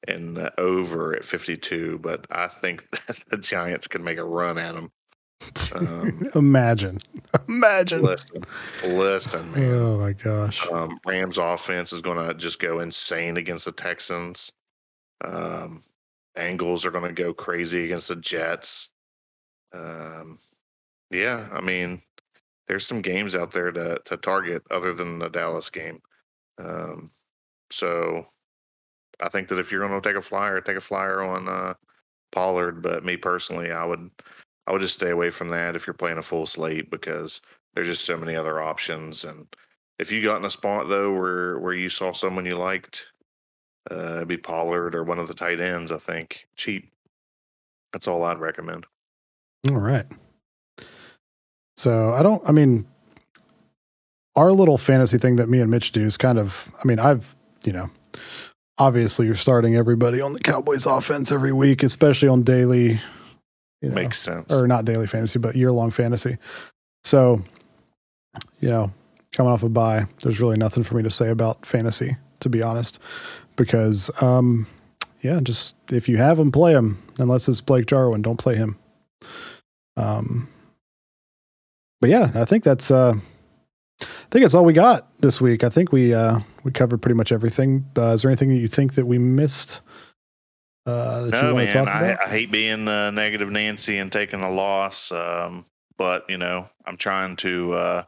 and 0.07 0.51
over 0.59 1.17
at 1.17 1.25
52, 1.25 1.99
but 1.99 2.27
I 2.31 2.49
think 2.49 2.87
that 3.07 3.19
the 3.31 3.39
Giants 3.39 3.87
can 3.87 4.05
make 4.05 4.19
a 4.19 4.25
run 4.25 4.59
at 4.59 4.75
them. 4.75 4.91
Um, 5.75 6.29
Imagine. 6.35 7.01
Imagine. 7.49 8.03
Listen, 8.03 8.45
listen, 8.85 9.53
man. 9.53 9.73
Oh 9.73 9.99
my 9.99 10.13
gosh. 10.13 10.67
Um, 10.71 10.99
Rams 11.07 11.39
offense 11.39 11.93
is 11.93 12.01
going 12.01 12.27
to 12.27 12.35
just 12.35 12.59
go 12.59 12.81
insane 12.81 13.37
against 13.37 13.65
the 13.65 13.73
Texans. 13.73 14.53
Um, 15.25 15.81
Bengals 16.37 16.85
are 16.85 16.91
going 16.91 17.15
to 17.15 17.23
go 17.23 17.33
crazy 17.33 17.85
against 17.85 18.09
the 18.09 18.17
Jets. 18.17 18.91
Um, 19.73 20.39
yeah, 21.11 21.49
I 21.53 21.61
mean, 21.61 22.01
there's 22.69 22.87
some 22.87 23.01
games 23.01 23.35
out 23.35 23.53
there 23.53 23.73
to 23.73 23.99
to 24.05 24.17
target 24.17 24.63
other 24.71 24.93
than 24.93 25.19
the 25.19 25.29
Dallas 25.29 25.71
game. 25.71 26.01
Um, 26.59 27.11
so 27.71 28.25
I 29.21 29.29
think 29.29 29.49
that 29.49 29.59
if 29.59 29.71
you're 29.71 29.87
going 29.87 30.01
to 30.01 30.07
take 30.07 30.17
a 30.17 30.23
flyer, 30.23 30.61
take 30.61 30.77
a 30.77 30.81
flyer 30.81 31.23
on 31.23 31.49
uh, 31.49 31.75
Pollard. 32.33 32.83
But 32.83 33.05
me 33.05 33.17
personally, 33.17 33.73
I 33.73 33.85
would 33.85 34.11
I 34.67 34.73
would 34.73 34.81
just 34.81 34.95
stay 34.95 35.11
away 35.11 35.31
from 35.31 35.49
that 35.51 35.77
if 35.77 35.87
you're 35.87 35.95
playing 35.95 36.19
a 36.19 36.23
full 36.23 36.47
slate 36.47 36.91
because 36.91 37.41
there's 37.75 37.87
just 37.87 38.05
so 38.05 38.17
many 38.17 38.35
other 38.35 38.61
options. 38.61 39.25
And 39.25 39.47
if 39.99 40.11
you 40.11 40.25
got 40.25 40.39
in 40.39 40.45
a 40.45 40.51
spot 40.51 40.89
though 40.89 41.13
where 41.13 41.59
where 41.59 41.75
you 41.75 41.89
saw 41.89 42.13
someone 42.13 42.47
you 42.47 42.57
liked, 42.57 43.07
uh, 43.91 44.25
be 44.25 44.37
Pollard 44.37 44.95
or 44.95 45.05
one 45.05 45.19
of 45.19 45.29
the 45.29 45.35
tight 45.35 45.61
ends. 45.61 45.93
I 45.93 45.99
think 45.99 46.49
cheap. 46.57 46.91
That's 47.93 48.09
all 48.09 48.25
I'd 48.25 48.41
recommend. 48.41 48.87
All 49.69 49.77
right. 49.77 50.07
So 51.77 52.11
I 52.11 52.23
don't. 52.23 52.43
I 52.49 52.53
mean, 52.53 52.87
our 54.35 54.53
little 54.53 54.79
fantasy 54.79 55.19
thing 55.19 55.37
that 55.37 55.49
me 55.49 55.61
and 55.61 55.71
Mitch 55.71 55.93
do 55.93 56.03
is 56.03 56.17
kind 56.17 56.39
of. 56.39 56.71
I 56.83 56.87
mean, 56.87 56.99
I've 56.99 57.37
you 57.65 57.73
know, 57.73 57.91
obviously 58.79 59.27
you're 59.27 59.35
starting 59.35 59.77
everybody 59.77 60.21
on 60.21 60.33
the 60.33 60.41
Cowboys 60.41 60.87
offense 60.87 61.31
every 61.31 61.53
week, 61.53 61.83
especially 61.83 62.29
on 62.29 62.43
daily 62.43 63.01
you 63.81 63.89
know, 63.89 63.95
Makes 63.95 64.19
sense. 64.19 64.53
Or 64.53 64.67
not 64.67 64.85
daily 64.85 65.07
fantasy, 65.07 65.39
but 65.39 65.55
year 65.55 65.73
long 65.73 65.91
fantasy. 65.91 66.39
So, 67.05 67.43
you 68.61 68.69
know, 68.69 68.93
coming 69.33 69.53
off 69.53 69.63
a 69.63 69.69
bye, 69.69 70.07
there's 70.23 70.41
really 70.41 70.57
nothing 70.57 70.83
for 70.83 70.97
me 70.97 71.03
to 71.03 71.11
say 71.11 71.29
about 71.31 71.65
fantasy, 71.67 72.17
to 72.41 72.49
be 72.49 72.63
honest, 72.63 72.99
because, 73.57 74.11
um, 74.23 74.67
yeah, 75.21 75.41
just 75.43 75.75
if 75.91 76.09
you 76.09 76.17
have 76.17 76.39
him, 76.39 76.53
play 76.53 76.73
him. 76.73 77.03
Unless 77.19 77.49
it's 77.49 77.61
Blake 77.61 77.87
Jarwin, 77.87 78.23
don't 78.23 78.39
play 78.39 78.57
him. 78.57 78.79
Um, 79.97 80.49
but 82.01 82.11
yeah, 82.11 82.31
I 82.35 82.45
think 82.45 82.63
that's 82.65 82.91
uh, 82.91 83.15
I 84.01 84.05
think 84.31 84.45
that's 84.45 84.55
all 84.55 84.65
we 84.65 84.73
got 84.73 85.11
this 85.21 85.41
week. 85.41 85.65
I 85.65 85.69
think 85.69 85.93
we 85.93 86.13
uh, 86.13 86.41
we 86.65 86.71
covered 86.71 87.01
pretty 87.01 87.15
much 87.15 87.33
everything. 87.33 87.87
Uh, 87.97 88.09
is 88.09 88.23
there 88.23 88.31
anything 88.31 88.51
that 88.51 88.57
you 88.57 88.69
think 88.69 88.95
that 88.95 89.07
we 89.07 89.19
missed? 89.19 89.81
Uh, 90.87 91.29
No, 91.31 91.55
man, 91.55 91.89
I? 91.89 92.17
I 92.25 92.29
hate 92.29 92.53
being 92.53 92.87
uh, 92.87 93.11
negative 93.11 93.51
Nancy 93.51 93.99
and 93.99 94.13
taking 94.13 94.41
a 94.41 94.51
loss. 94.51 95.11
Um, 95.11 95.65
but 95.97 96.29
you 96.29 96.39
know, 96.39 96.69
I'm 96.87 96.97
trying 96.97 97.37
to 97.37 97.73
uh, 97.73 98.05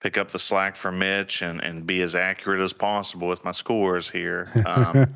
pick 0.00 0.18
up 0.18 0.30
the 0.30 0.38
slack 0.38 0.76
for 0.76 0.90
Mitch 0.90 1.42
and, 1.42 1.60
and 1.60 1.86
be 1.86 2.02
as 2.02 2.14
accurate 2.14 2.60
as 2.60 2.72
possible 2.72 3.28
with 3.28 3.44
my 3.44 3.52
scores 3.52 4.10
here. 4.10 4.50
Um, 4.66 5.14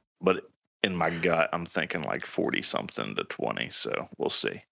but 0.20 0.48
in 0.82 0.96
my 0.96 1.10
gut, 1.10 1.48
I'm 1.52 1.66
thinking 1.66 2.02
like 2.02 2.26
40 2.26 2.62
something 2.62 3.14
to 3.14 3.24
20. 3.24 3.70
So 3.70 4.08
we'll 4.18 4.30
see. 4.30 4.62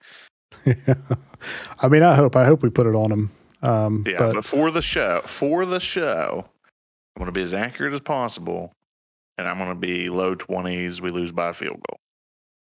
Yeah. 0.65 0.95
I 1.81 1.89
mean, 1.89 2.03
I 2.03 2.15
hope 2.15 2.37
I 2.37 2.45
hope 2.45 2.63
we 2.63 2.71
put 2.71 2.87
it 2.87 2.95
on 2.95 3.13
him. 3.13 3.31
Um, 3.63 4.05
Yeah, 4.07 4.19
but 4.19 4.35
but, 4.35 4.45
for 4.45 4.71
the 4.71 4.83
show, 4.83 5.23
for 5.27 5.67
the 5.67 5.81
show, 5.81 6.47
I'm 7.15 7.21
going 7.21 7.27
to 7.27 7.33
be 7.33 7.43
as 7.43 7.55
accurate 7.55 7.93
as 7.93 8.01
possible, 8.01 8.73
and 9.41 9.49
I'm 9.49 9.57
going 9.57 9.71
to 9.71 9.75
be 9.75 10.11
low 10.11 10.37
20s. 10.37 11.01
We 11.01 11.11
lose 11.11 11.33
by 11.33 11.49
a 11.49 11.53
field 11.55 11.81
goal. 11.89 11.99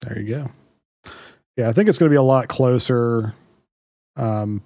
There 0.01 0.19
you 0.19 0.35
go. 0.35 1.13
Yeah, 1.57 1.69
I 1.69 1.73
think 1.73 1.89
it's 1.89 1.99
going 1.99 2.09
to 2.09 2.13
be 2.13 2.17
a 2.19 2.23
lot 2.23 2.49
closer 2.49 3.35
um, 4.17 4.63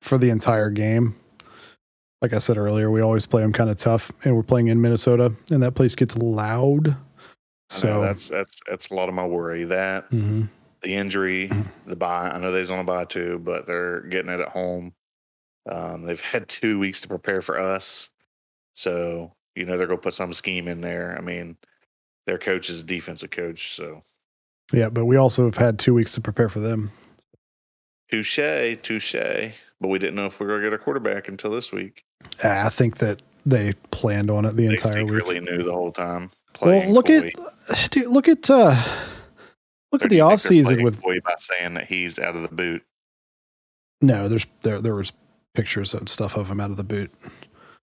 for 0.00 0.16
the 0.16 0.30
entire 0.30 0.70
game. 0.70 1.16
Like 2.22 2.32
I 2.32 2.38
said 2.38 2.56
earlier, 2.56 2.90
we 2.90 3.02
always 3.02 3.26
play 3.26 3.42
them 3.42 3.52
kind 3.52 3.68
of 3.68 3.76
tough, 3.76 4.10
and 4.24 4.34
we're 4.34 4.42
playing 4.42 4.68
in 4.68 4.80
Minnesota, 4.80 5.34
and 5.50 5.62
that 5.62 5.74
place 5.74 5.94
gets 5.94 6.16
loud. 6.16 6.96
So 7.68 8.00
that's 8.00 8.28
that's 8.28 8.60
that's 8.68 8.88
a 8.88 8.94
lot 8.94 9.10
of 9.10 9.14
my 9.14 9.26
worry. 9.26 9.64
That 9.64 10.10
mhm. 10.10 10.48
the 10.80 10.94
injury, 10.94 11.50
the 11.86 11.96
bye. 11.96 12.30
I 12.30 12.38
know 12.38 12.50
they's 12.50 12.70
on 12.70 12.78
a 12.78 12.84
bye 12.84 13.04
too, 13.04 13.40
but 13.44 13.66
they're 13.66 14.00
getting 14.00 14.32
it 14.32 14.40
at 14.40 14.48
home. 14.48 14.94
Um, 15.70 16.02
they've 16.02 16.20
had 16.20 16.48
two 16.48 16.78
weeks 16.78 17.02
to 17.02 17.08
prepare 17.08 17.42
for 17.42 17.60
us, 17.60 18.10
so 18.72 19.32
you 19.54 19.64
know 19.64 19.76
they're 19.76 19.86
going 19.86 19.98
to 19.98 20.02
put 20.02 20.14
some 20.14 20.32
scheme 20.32 20.68
in 20.68 20.80
there. 20.80 21.16
I 21.18 21.20
mean, 21.20 21.56
their 22.26 22.38
coach 22.38 22.70
is 22.70 22.80
a 22.80 22.84
defensive 22.84 23.30
coach, 23.30 23.72
so 23.74 24.00
yeah, 24.72 24.88
but 24.88 25.04
we 25.04 25.16
also 25.16 25.44
have 25.44 25.56
had 25.56 25.78
two 25.78 25.94
weeks 25.94 26.12
to 26.12 26.20
prepare 26.20 26.48
for 26.48 26.60
them. 26.60 26.90
touche, 28.10 28.38
touche. 28.82 29.14
But 29.80 29.88
we 29.88 29.98
didn't 29.98 30.14
know 30.14 30.26
if 30.26 30.40
we 30.40 30.46
were 30.46 30.52
going 30.52 30.62
to 30.62 30.70
get 30.70 30.80
a 30.80 30.82
quarterback 30.82 31.28
until 31.28 31.50
this 31.50 31.72
week. 31.72 32.04
I 32.42 32.68
think 32.70 32.98
that 32.98 33.20
they 33.44 33.72
planned 33.90 34.30
on 34.30 34.44
it 34.46 34.52
the 34.56 34.66
They 34.68 34.74
entire 34.74 35.04
week. 35.04 35.08
secretly 35.10 35.40
knew 35.40 35.62
the 35.62 35.72
whole 35.72 35.92
time. 35.92 36.30
Well, 36.62 36.90
look 36.90 37.06
coy. 37.06 37.30
at 37.70 37.88
dude, 37.90 38.06
look 38.06 38.28
at 38.28 38.48
uh, 38.48 38.80
look 39.92 40.02
Or 40.02 40.04
at 40.06 40.10
the 40.10 40.16
you 40.16 40.22
think 40.22 40.32
off 40.32 40.40
season 40.40 40.82
with 40.82 41.02
coy 41.02 41.18
by 41.20 41.34
saying 41.38 41.74
that 41.74 41.86
he's 41.88 42.18
out 42.18 42.36
of 42.36 42.42
the 42.42 42.48
boot. 42.54 42.82
no. 44.00 44.28
There's 44.28 44.46
there 44.62 44.80
there 44.80 44.94
was 44.94 45.12
pictures 45.54 45.92
and 45.92 46.08
stuff 46.08 46.36
of 46.36 46.50
him 46.50 46.60
out 46.60 46.70
of 46.70 46.76
the 46.76 46.84
boot. 46.84 47.12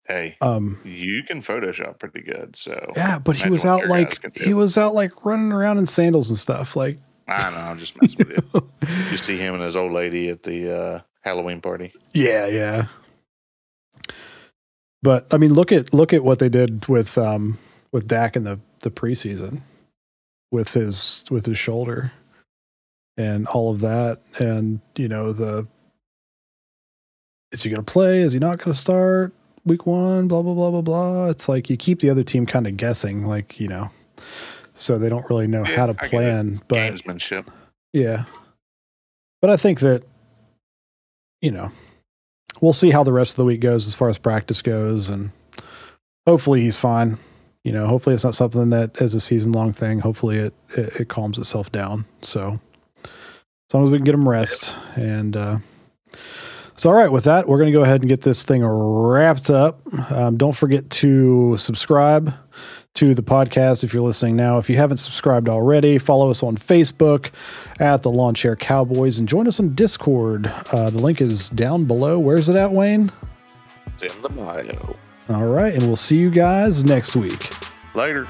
Hey, 0.07 0.37
Um, 0.41 0.79
you 0.85 1.23
can 1.23 1.41
Photoshop 1.41 1.99
pretty 1.99 2.21
good, 2.21 2.55
so 2.55 2.93
yeah, 2.95 3.19
but 3.19 3.35
he 3.35 3.49
was 3.49 3.65
out 3.65 3.87
like 3.87 4.09
guys 4.09 4.17
can 4.19 4.31
do. 4.31 4.43
he 4.43 4.53
was 4.53 4.77
out 4.77 4.93
like 4.93 5.25
running 5.25 5.51
around 5.51 5.79
in 5.79 5.85
sandals 5.85 6.29
and 6.29 6.39
stuff. 6.39 6.75
Like 6.77 6.97
I 7.27 7.49
know. 7.49 7.57
I'm 7.57 7.77
just 7.77 8.01
messing 8.01 8.19
with 8.19 8.45
you. 8.53 8.69
You 9.11 9.17
see 9.17 9.37
him 9.37 9.55
and 9.55 9.63
his 9.63 9.75
old 9.75 9.91
lady 9.91 10.29
at 10.29 10.43
the 10.43 10.73
uh, 10.73 11.01
Halloween 11.21 11.59
party. 11.59 11.91
Yeah, 12.13 12.45
yeah. 12.47 12.87
But 15.03 15.33
I 15.33 15.37
mean, 15.37 15.53
look 15.53 15.71
at 15.73 15.93
look 15.93 16.13
at 16.13 16.23
what 16.23 16.39
they 16.39 16.49
did 16.49 16.87
with 16.87 17.17
um 17.17 17.59
with 17.91 18.07
Dak 18.07 18.35
in 18.37 18.43
the 18.45 18.59
the 18.79 18.91
preseason 18.91 19.61
with 20.51 20.73
his 20.73 21.25
with 21.29 21.45
his 21.45 21.57
shoulder 21.57 22.13
and 23.17 23.45
all 23.47 23.71
of 23.71 23.81
that, 23.81 24.21
and 24.39 24.79
you 24.95 25.07
know 25.09 25.33
the 25.33 25.67
is 27.51 27.63
he 27.63 27.69
going 27.69 27.83
to 27.83 27.91
play? 27.91 28.19
Is 28.21 28.33
he 28.33 28.39
not 28.39 28.59
going 28.59 28.73
to 28.73 28.79
start 28.79 29.33
week 29.67 29.85
one? 29.85 30.27
Blah 30.27 30.41
blah 30.41 30.53
blah 30.53 30.71
blah 30.71 30.81
blah. 30.81 31.27
It's 31.29 31.47
like 31.49 31.69
you 31.69 31.77
keep 31.77 31.99
the 31.99 32.09
other 32.09 32.23
team 32.23 32.45
kind 32.45 32.65
of 32.67 32.77
guessing, 32.77 33.25
like 33.27 33.59
you 33.59 33.67
know, 33.67 33.89
so 34.73 34.97
they 34.97 35.09
don't 35.09 35.29
really 35.29 35.47
know 35.47 35.63
Yeah, 35.65 35.75
how 35.75 35.85
to 35.87 35.93
I 35.93 35.95
get 35.95 36.05
it. 36.05 36.09
plan. 36.11 36.61
But 36.67 36.75
Gamesmanship. 36.93 37.47
yeah. 37.93 38.25
But 39.41 39.51
I 39.51 39.57
think 39.57 39.81
that, 39.81 40.03
you 41.41 41.51
know, 41.51 41.71
we'll 42.59 42.73
see 42.73 42.89
how 42.89 43.03
the 43.03 43.13
rest 43.13 43.33
of 43.33 43.35
the 43.37 43.45
week 43.45 43.61
goes 43.61 43.87
as 43.87 43.93
far 43.93 44.09
as 44.09 44.17
practice 44.17 44.63
goes. 44.63 45.09
And 45.09 45.31
hopefully 46.25 46.61
he's 46.61 46.77
fine. 46.77 47.19
You 47.63 47.71
know, 47.71 47.85
hopefully 47.85 48.15
it's 48.15 48.23
not 48.23 48.33
something 48.33 48.71
that 48.71 48.99
is 48.99 49.13
a 49.13 49.19
season 49.19 49.51
long 49.51 49.73
thing. 49.73 49.99
Hopefully 49.99 50.37
it, 50.37 50.53
it, 50.75 51.01
it 51.01 51.07
calms 51.09 51.37
itself 51.37 51.71
down. 51.71 52.05
So 52.23 52.59
as 53.03 53.73
long 53.73 53.83
as 53.83 53.91
we 53.91 53.97
can 53.99 54.05
get 54.05 54.15
him 54.15 54.27
rest. 54.27 54.75
And, 54.95 55.35
uh, 55.37 55.57
so, 56.77 56.89
all 56.89 56.95
right, 56.95 57.11
with 57.11 57.23
that, 57.23 57.47
we're 57.47 57.57
going 57.57 57.71
to 57.71 57.77
go 57.77 57.83
ahead 57.83 58.01
and 58.01 58.07
get 58.07 58.21
this 58.21 58.43
thing 58.43 58.63
wrapped 58.63 59.49
up. 59.49 59.81
Um, 60.11 60.37
don't 60.37 60.55
forget 60.55 60.89
to 60.91 61.57
subscribe 61.57 62.33
to 62.93 63.13
the 63.15 63.23
podcast 63.23 63.83
if 63.83 63.93
you're 63.93 64.03
listening 64.03 64.35
now. 64.35 64.59
If 64.59 64.69
you 64.69 64.77
haven't 64.77 64.97
subscribed 64.97 65.49
already, 65.49 65.97
follow 65.97 66.29
us 66.29 66.43
on 66.43 66.55
Facebook 66.55 67.31
at 67.79 68.03
the 68.03 68.11
Lawn 68.11 68.35
Chair 68.35 68.55
Cowboys 68.55 69.17
and 69.17 69.27
join 69.27 69.47
us 69.47 69.59
on 69.59 69.73
Discord. 69.73 70.47
Uh, 70.71 70.89
the 70.91 70.99
link 70.99 71.19
is 71.19 71.49
down 71.49 71.85
below. 71.85 72.19
Where's 72.19 72.47
it 72.47 72.55
at, 72.55 72.71
Wayne? 72.71 73.11
It's 73.87 74.03
in 74.03 74.21
the 74.21 74.29
bio. 74.29 74.95
All 75.29 75.45
right, 75.45 75.73
and 75.73 75.83
we'll 75.83 75.95
see 75.95 76.17
you 76.17 76.29
guys 76.29 76.83
next 76.83 77.15
week. 77.15 77.51
Later. 77.95 78.27